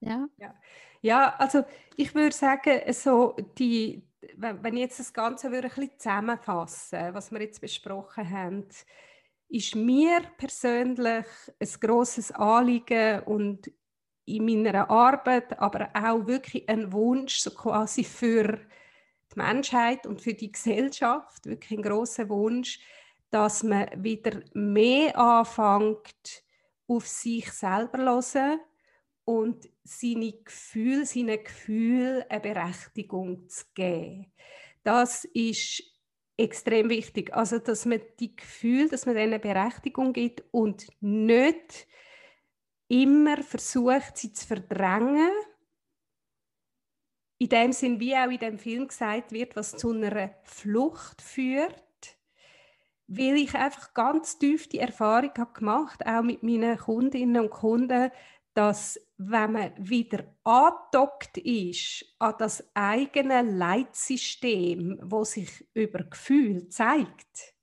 Ja. 0.00 0.28
ja. 0.38 0.54
Ja, 1.02 1.34
also 1.38 1.64
ich 1.96 2.14
würde 2.14 2.34
sagen, 2.34 2.80
so 2.92 3.34
die, 3.58 4.02
wenn 4.36 4.74
ich 4.74 4.80
jetzt 4.80 5.00
das 5.00 5.12
Ganze 5.12 5.50
würde 5.50 5.68
ein 5.68 5.74
bisschen 5.74 5.98
zusammenfassen, 5.98 7.14
was 7.14 7.32
wir 7.32 7.40
jetzt 7.40 7.60
besprochen 7.60 8.28
haben, 8.28 8.66
ist 9.48 9.74
mir 9.74 10.20
persönlich 10.36 11.26
ein 11.58 11.68
grosses 11.80 12.30
Anliegen 12.32 13.20
und 13.24 13.70
in 14.26 14.44
meiner 14.44 14.88
Arbeit, 14.90 15.58
aber 15.58 15.90
auch 15.94 16.26
wirklich 16.26 16.68
ein 16.68 16.92
Wunsch 16.92 17.38
so 17.38 17.50
quasi 17.50 18.04
für 18.04 18.60
die 19.34 19.38
Menschheit 19.38 20.06
und 20.06 20.20
für 20.20 20.34
die 20.34 20.52
Gesellschaft 20.52 21.46
wirklich 21.46 21.78
ein 21.78 21.82
großer 21.82 22.28
Wunsch, 22.28 22.78
dass 23.30 23.62
man 23.62 23.88
wieder 23.96 24.40
mehr 24.54 25.16
anfängt, 25.18 26.44
auf 26.86 27.06
sich 27.06 27.50
selber 27.52 28.20
zu 28.20 28.38
hören 28.38 28.60
und 29.30 29.68
seine 29.84 30.32
Gefühle, 30.32 31.06
seinen 31.06 31.44
Gefühlen 31.44 32.24
eine 32.28 32.40
Berechtigung 32.40 33.48
zu 33.48 33.64
geben. 33.74 34.32
Das 34.82 35.24
ist 35.24 35.84
extrem 36.36 36.88
wichtig. 36.88 37.32
Also, 37.32 37.60
dass 37.60 37.86
man 37.86 38.00
die 38.18 38.34
Gefühle, 38.34 38.88
dass 38.88 39.06
man 39.06 39.16
eine 39.16 39.38
Berechtigung 39.38 40.12
gibt 40.12 40.42
und 40.50 40.88
nicht 41.00 41.86
immer 42.88 43.40
versucht, 43.44 44.16
sie 44.16 44.32
zu 44.32 44.48
verdrängen. 44.48 45.30
In 47.38 47.50
dem 47.50 47.72
Sinn, 47.72 48.00
wie 48.00 48.16
auch 48.16 48.30
in 48.30 48.38
dem 48.38 48.58
Film 48.58 48.88
gesagt 48.88 49.30
wird, 49.30 49.54
was 49.54 49.76
zu 49.76 49.92
einer 49.92 50.34
Flucht 50.42 51.22
führt 51.22 51.84
weil 53.12 53.38
ich 53.38 53.56
einfach 53.56 53.92
ganz 53.92 54.38
tief 54.38 54.68
die 54.68 54.78
Erfahrung 54.78 55.32
habe 55.36 55.52
gemacht, 55.52 56.06
auch 56.06 56.22
mit 56.22 56.44
meinen 56.44 56.78
Kundinnen 56.78 57.42
und 57.42 57.50
Kunden, 57.50 58.12
dass 58.54 59.00
wenn 59.22 59.52
man 59.52 59.72
wieder 59.76 60.24
andockt 60.44 61.36
ist 61.36 62.06
an 62.18 62.34
das 62.38 62.64
eigene 62.72 63.42
Leitsystem, 63.42 64.98
wo 65.02 65.24
sich 65.24 65.68
über 65.74 66.04
Gefühl 66.04 66.68
zeigt, 66.70 67.54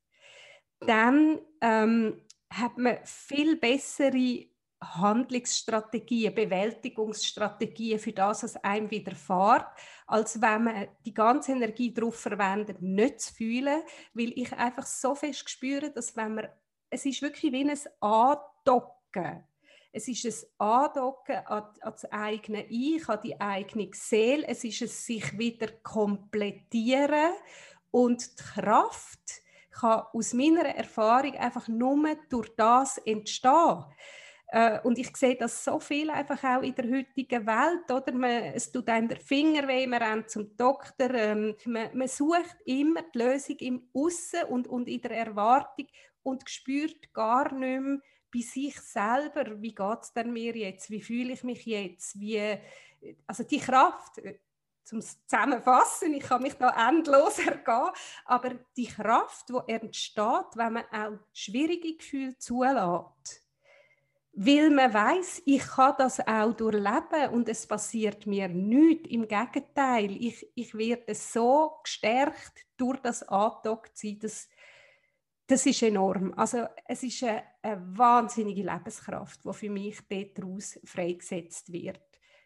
dann 0.82 1.39
ähm, 1.62 2.22
hat 2.51 2.78
man 2.78 2.99
viel 3.05 3.55
bessere 3.55 4.45
Handlungsstrategien, 4.84 6.36
Bewältigungsstrategien 6.36 7.97
für 7.97 8.14
das, 8.14 8.43
was 8.43 8.58
einem 8.58 8.91
widerfährt, 8.91 9.66
als 10.05 10.39
wenn 10.39 10.64
man 10.64 10.88
die 11.08 11.14
ganze 11.16 11.53
Energie 11.53 11.91
darauf 11.91 12.20
verwendet, 12.20 12.84
nicht 12.84 13.20
zu 13.20 13.34
fühlen, 13.34 13.82
weil 14.14 14.32
ich 14.36 14.53
einfach 14.53 14.86
so 14.86 15.16
fest 15.16 15.49
spüre, 15.49 15.89
dass 15.89 16.16
wenn 16.16 16.36
man, 16.36 16.47
es 16.91 17.03
ist 17.03 17.24
wirklich 17.24 17.51
wie 17.51 17.68
ein 17.68 17.80
Andocken. 17.99 19.47
Es 19.98 20.08
ist 20.08 20.45
ein 20.60 20.68
Andocken 20.68 21.38
an, 21.48 21.64
an 21.82 21.91
das 21.91 22.06
eigene 22.12 22.68
Ich, 22.68 23.10
an 23.10 23.20
die 23.24 23.41
eigene 23.41 23.89
Seele. 23.93 24.45
Es 24.48 24.64
ist 24.64 24.80
ein 24.84 24.88
sich 24.89 25.36
wieder 25.39 25.70
komplettieren 25.82 27.32
und 27.89 28.39
die 28.39 28.43
Kraft 28.43 29.41
kann 29.72 30.04
aus 30.14 30.36
meiner 30.36 30.66
Erfahrung 30.66 31.36
einfach 31.38 31.68
nur 31.68 32.16
durch 32.30 32.56
das 32.56 33.00
entstehen. 33.00 33.86
Äh, 34.50 34.80
und 34.82 35.00
ich 35.00 35.18
sehe 35.18 35.36
das 35.36 35.66
so 35.66 35.80
viel 35.80 36.12
einfach 36.12 36.43
auch 36.43 36.62
in 36.62 36.76
der 36.76 36.86
heutigen 36.91 37.48
Welt, 37.48 37.89
oder? 37.89 38.14
Man, 38.14 38.54
es 38.54 38.72
tut 38.72 38.88
einem 38.89 39.08
der 39.08 39.20
Finger 39.20 39.68
weh, 39.68 39.88
man 39.88 40.04
rennt 40.04 40.30
zum 40.30 40.56
Doktor, 40.56 41.12
ähm, 41.16 41.56
man, 41.66 41.98
man, 41.98 42.08
sucht 42.08 42.58
immer 42.66 43.02
die 43.02 43.18
Lösung 43.18 43.56
im 43.62 43.89
Aussen 43.95 44.43
und, 44.48 44.68
und 44.68 44.88
in 44.88 45.02
der 45.02 45.18
Erwartung 45.18 45.88
und 46.22 46.48
spürt 46.48 47.12
gar 47.14 47.52
nicht 47.52 47.82
mehr 47.82 47.98
bei 48.32 48.41
sich 48.41 48.80
selber, 48.82 49.61
wie 49.61 49.73
geht 49.73 50.01
es 50.01 50.13
denn 50.13 50.34
mir 50.34 50.55
jetzt, 50.55 50.89
wie 50.89 51.01
fühle 51.01 51.34
ich 51.34 51.43
mich 51.43 51.65
jetzt, 51.65 52.19
wie, 52.19 52.57
also 53.25 53.43
die 53.43 53.59
Kraft, 53.59 54.17
äh, 54.19 54.39
zum 54.84 55.01
Zusammenfassen, 55.01 56.13
ich 56.13 56.23
kann 56.23 56.41
mich 56.41 56.53
da 56.53 56.89
endlos 56.89 57.39
ergehen, 57.45 57.91
aber 58.25 58.51
die 58.78 58.88
Kraft, 58.88 59.49
die 59.49 59.71
entsteht, 59.71 60.55
wenn 60.55 60.73
man 60.73 60.86
auch 60.91 61.19
schwierige 61.34 61.97
Gefühle 61.97 62.38
zulässt, 62.38 63.43
weil 64.39 64.69
man 64.69 64.93
weiß, 64.93 65.41
ich 65.45 65.65
kann 65.67 65.95
das 65.97 66.25
auch 66.25 66.53
durchleben 66.53 67.34
und 67.34 67.49
es 67.49 67.65
passiert 67.65 68.28
mir 68.28 68.47
nichts. 68.47 69.09
Im 69.09 69.28
Gegenteil, 69.28 70.15
ich, 70.15 70.47
ich 70.53 70.75
werde 70.75 71.15
so 71.15 71.80
gestärkt 71.84 72.65
durch 72.78 72.99
das 72.99 73.23
Angedocktsein, 73.23 74.19
das, 74.19 74.47
das 75.48 75.66
ist 75.66 75.82
enorm. 75.82 76.34
Also 76.36 76.66
es 76.86 77.04
ist 77.04 77.24
eine, 77.24 77.43
eine 77.62 77.98
wahnsinnige 77.98 78.64
Lebenskraft, 78.64 79.43
die 79.45 79.54
für 79.54 79.70
mich 79.70 79.98
daraus 80.36 80.80
freigesetzt 80.84 81.72
wird. 81.72 82.02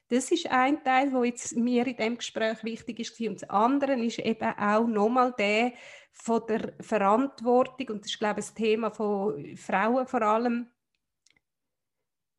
Das 0.08 0.30
ist 0.30 0.47
ein 0.52 0.84
Teil, 0.84 1.12
wo 1.14 1.24
jetzt 1.24 1.56
mir 1.56 1.88
in 1.88 1.95
dem 1.95 2.18
Gespräch 2.18 2.64
wichtig 2.64 2.99
ist. 2.99 3.20
Und 3.22 3.41
das 3.41 3.49
andere 3.49 3.93
ist 3.93 4.20
eben 4.20 4.54
auch 4.58 4.86
nochmal 4.86 5.34
der 5.38 5.74
von 6.12 6.41
der 6.47 6.74
Verantwortung, 6.82 7.88
und 7.95 8.04
das 8.04 8.12
ist, 8.12 8.20
glaube 8.20 8.41
ich, 8.41 8.45
das 8.47 8.54
Thema 8.54 8.91
von 8.91 9.56
Frauen 9.56 10.06
vor 10.06 10.22
allem, 10.22 10.68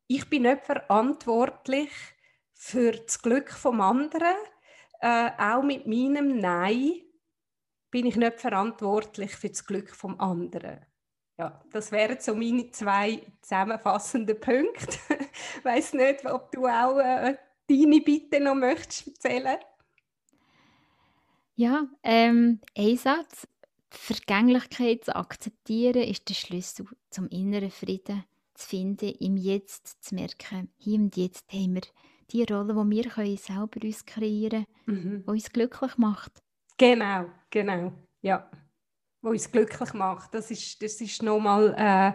ich 0.07 0.29
bin 0.29 0.43
nicht 0.43 0.63
verantwortlich 0.63 1.89
für 2.53 2.91
das 2.91 3.21
Glück 3.21 3.49
vom 3.51 3.81
anderen. 3.81 4.35
Äh, 4.99 5.31
auch 5.37 5.63
mit 5.63 5.87
meinem 5.87 6.37
Nein 6.37 7.02
bin 7.93 8.07
ich 8.07 8.15
nicht 8.15 8.41
verantwortlich 8.41 9.35
für 9.35 9.49
das 9.49 9.67
Glück 9.67 9.95
vom 9.95 10.19
anderen. 10.19 10.79
Ja, 11.37 11.63
das 11.71 11.91
wären 11.91 12.19
so 12.19 12.33
meine 12.33 12.71
zwei 12.71 13.21
zusammenfassenden 13.41 14.39
Punkte. 14.39 14.97
Ich 15.57 15.65
weiß 15.65 15.93
nicht, 15.93 16.25
ob 16.25 16.51
du 16.51 16.65
auch 16.65 16.97
äh, 16.97 17.35
deine 17.67 18.01
Bitte 18.01 18.39
noch 18.39 18.55
möchtest 18.55 19.07
erzählen. 19.07 19.57
Ja, 21.55 21.87
ähm, 22.03 22.59
ein 22.75 22.97
Satz. 22.97 23.47
Vergänglichkeit 23.89 25.05
zu 25.05 25.15
akzeptieren 25.15 26.03
ist 26.03 26.27
der 26.29 26.33
Schlüssel 26.33 26.87
zum 27.11 27.27
inneren 27.29 27.69
Frieden 27.69 28.23
zu 28.55 28.67
finden, 28.67 29.13
im 29.19 29.37
Jetzt 29.37 30.03
zu 30.03 30.15
merken, 30.15 30.71
hier 30.77 30.99
und 30.99 31.15
jetzt 31.15 31.51
haben 31.53 31.75
wir 31.75 31.81
die 32.31 32.43
Rolle, 32.43 32.73
die 32.73 32.95
wir 32.95 33.09
können 33.09 33.37
selber 33.37 33.79
uns 33.83 34.05
kreieren 34.05 34.65
können, 34.85 35.17
mhm. 35.17 35.23
die 35.25 35.29
uns 35.29 35.51
glücklich 35.51 35.97
macht. 35.97 36.43
Genau, 36.77 37.29
genau, 37.49 37.93
ja. 38.21 38.49
Die 39.21 39.27
uns 39.27 39.51
glücklich 39.51 39.93
macht. 39.93 40.33
Das 40.33 40.51
ist, 40.51 40.81
das 40.81 40.99
ist 40.99 41.23
nochmal 41.23 41.73
äh, 41.77 42.13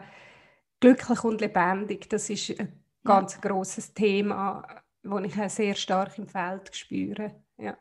glücklich 0.80 1.24
und 1.24 1.40
lebendig. 1.40 2.08
Das 2.08 2.28
ist 2.28 2.58
ein 2.58 2.84
ganz 3.02 3.34
ja. 3.34 3.40
grosses 3.40 3.94
Thema, 3.94 4.82
das 5.02 5.24
ich 5.24 5.40
auch 5.40 5.48
sehr 5.48 5.74
stark 5.74 6.18
im 6.18 6.28
Feld 6.28 6.74
spüre. 6.74 7.42
Ja, 7.56 7.78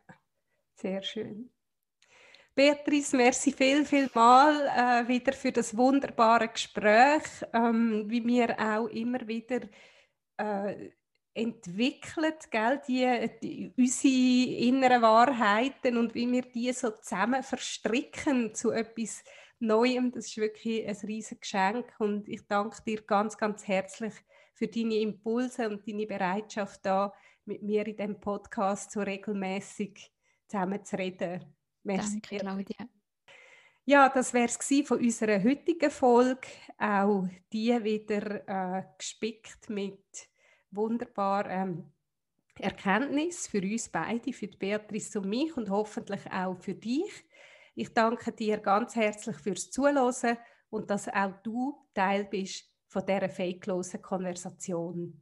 sehr 0.75 1.01
schön. 1.01 1.51
Beatrice, 2.55 3.15
merci 3.15 3.51
viel, 3.51 3.86
viel 3.86 4.09
mal 4.15 4.67
äh, 4.75 5.07
wieder 5.07 5.34
für 5.34 5.51
das 5.51 5.78
wunderbare 5.78 6.47
Gespräch, 6.47 7.23
ähm, 7.53 8.05
wie 8.07 8.25
wir 8.25 8.59
auch 8.59 8.88
immer 8.88 9.28
wieder 9.28 9.59
äh, 10.38 10.89
entwickelt, 11.38 12.49
gell, 12.49 12.81
die, 12.88 13.29
die, 13.41 13.73
unsere 13.77 14.67
inneren 14.67 15.01
Wahrheiten 15.01 15.97
und 15.97 16.15
wie 16.15 16.31
wir 16.31 16.41
die 16.41 16.73
so 16.73 16.89
zusammen 16.89 17.43
verstricken 17.43 18.55
zu 18.55 18.71
etwas 18.71 19.23
Neuem. 19.59 20.11
Das 20.11 20.27
ist 20.27 20.38
wirklich 20.38 20.88
ein 20.88 20.95
riesiges 21.07 21.39
Geschenk 21.39 21.93
und 21.99 22.27
ich 22.27 22.45
danke 22.47 22.81
dir 22.83 23.01
ganz, 23.03 23.38
ganz 23.38 23.67
herzlich 23.67 24.13
für 24.53 24.67
deine 24.67 24.95
Impulse 24.95 25.69
und 25.69 25.88
deine 25.88 26.07
Bereitschaft, 26.07 26.85
da 26.85 27.13
mit 27.45 27.61
mir 27.61 27.85
in 27.85 27.95
dem 27.95 28.19
Podcast 28.19 28.91
so 28.91 29.01
regelmäßig 29.01 30.11
zusammen 30.47 30.83
zu 30.83 30.97
reden. 30.97 31.55
Merci. 31.83 32.19
Danke, 32.21 32.38
Claudia. 32.38 32.89
Ja, 33.85 34.09
das 34.09 34.33
wäre 34.33 34.47
es 34.47 34.88
von 34.88 34.99
unserer 34.99 35.41
heutigen 35.41 35.91
Folge. 35.91 36.47
Auch 36.77 37.27
die 37.53 37.83
wieder 37.83 38.47
äh, 38.47 38.83
gespickt 38.97 39.69
mit 39.69 40.29
wunderbaren 40.72 41.70
ähm, 41.70 41.91
Erkenntnis 42.59 43.47
für 43.47 43.61
uns 43.61 43.89
beide, 43.89 44.34
für 44.34 44.47
Beatrice 44.47 45.20
und 45.20 45.30
mich 45.30 45.55
und 45.55 45.70
hoffentlich 45.70 46.32
auch 46.32 46.57
für 46.59 46.74
dich. 46.74 47.11
Ich 47.76 47.93
danke 47.93 48.32
dir 48.32 48.57
ganz 48.57 48.95
herzlich 48.95 49.38
fürs 49.38 49.70
Zuhören 49.70 50.38
und 50.70 50.89
dass 50.89 51.07
auch 51.07 51.34
du 51.43 51.76
Teil 51.93 52.26
bist 52.26 52.65
von 52.88 53.05
dieser 53.05 53.30
fakelosen 53.30 54.01
Konversation. 54.01 55.22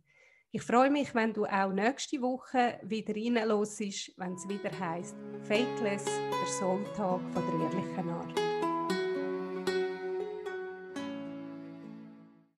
Ich 0.51 0.61
freue 0.61 0.89
mich, 0.89 1.13
wenn 1.13 1.33
du 1.33 1.45
auch 1.45 1.73
nächste 1.73 2.21
Woche 2.21 2.79
wieder 2.83 3.13
reinlässt, 3.13 4.13
wenn 4.17 4.35
es 4.35 4.47
wieder 4.47 4.71
heißt 4.79 5.15
Fakeless, 5.41 6.05
der 6.05 6.47
Soul 6.57 6.81
Talk 6.95 7.21
von 7.33 7.43
der 7.45 7.65
ehrlichen 7.65 8.09
Art. 8.09 8.44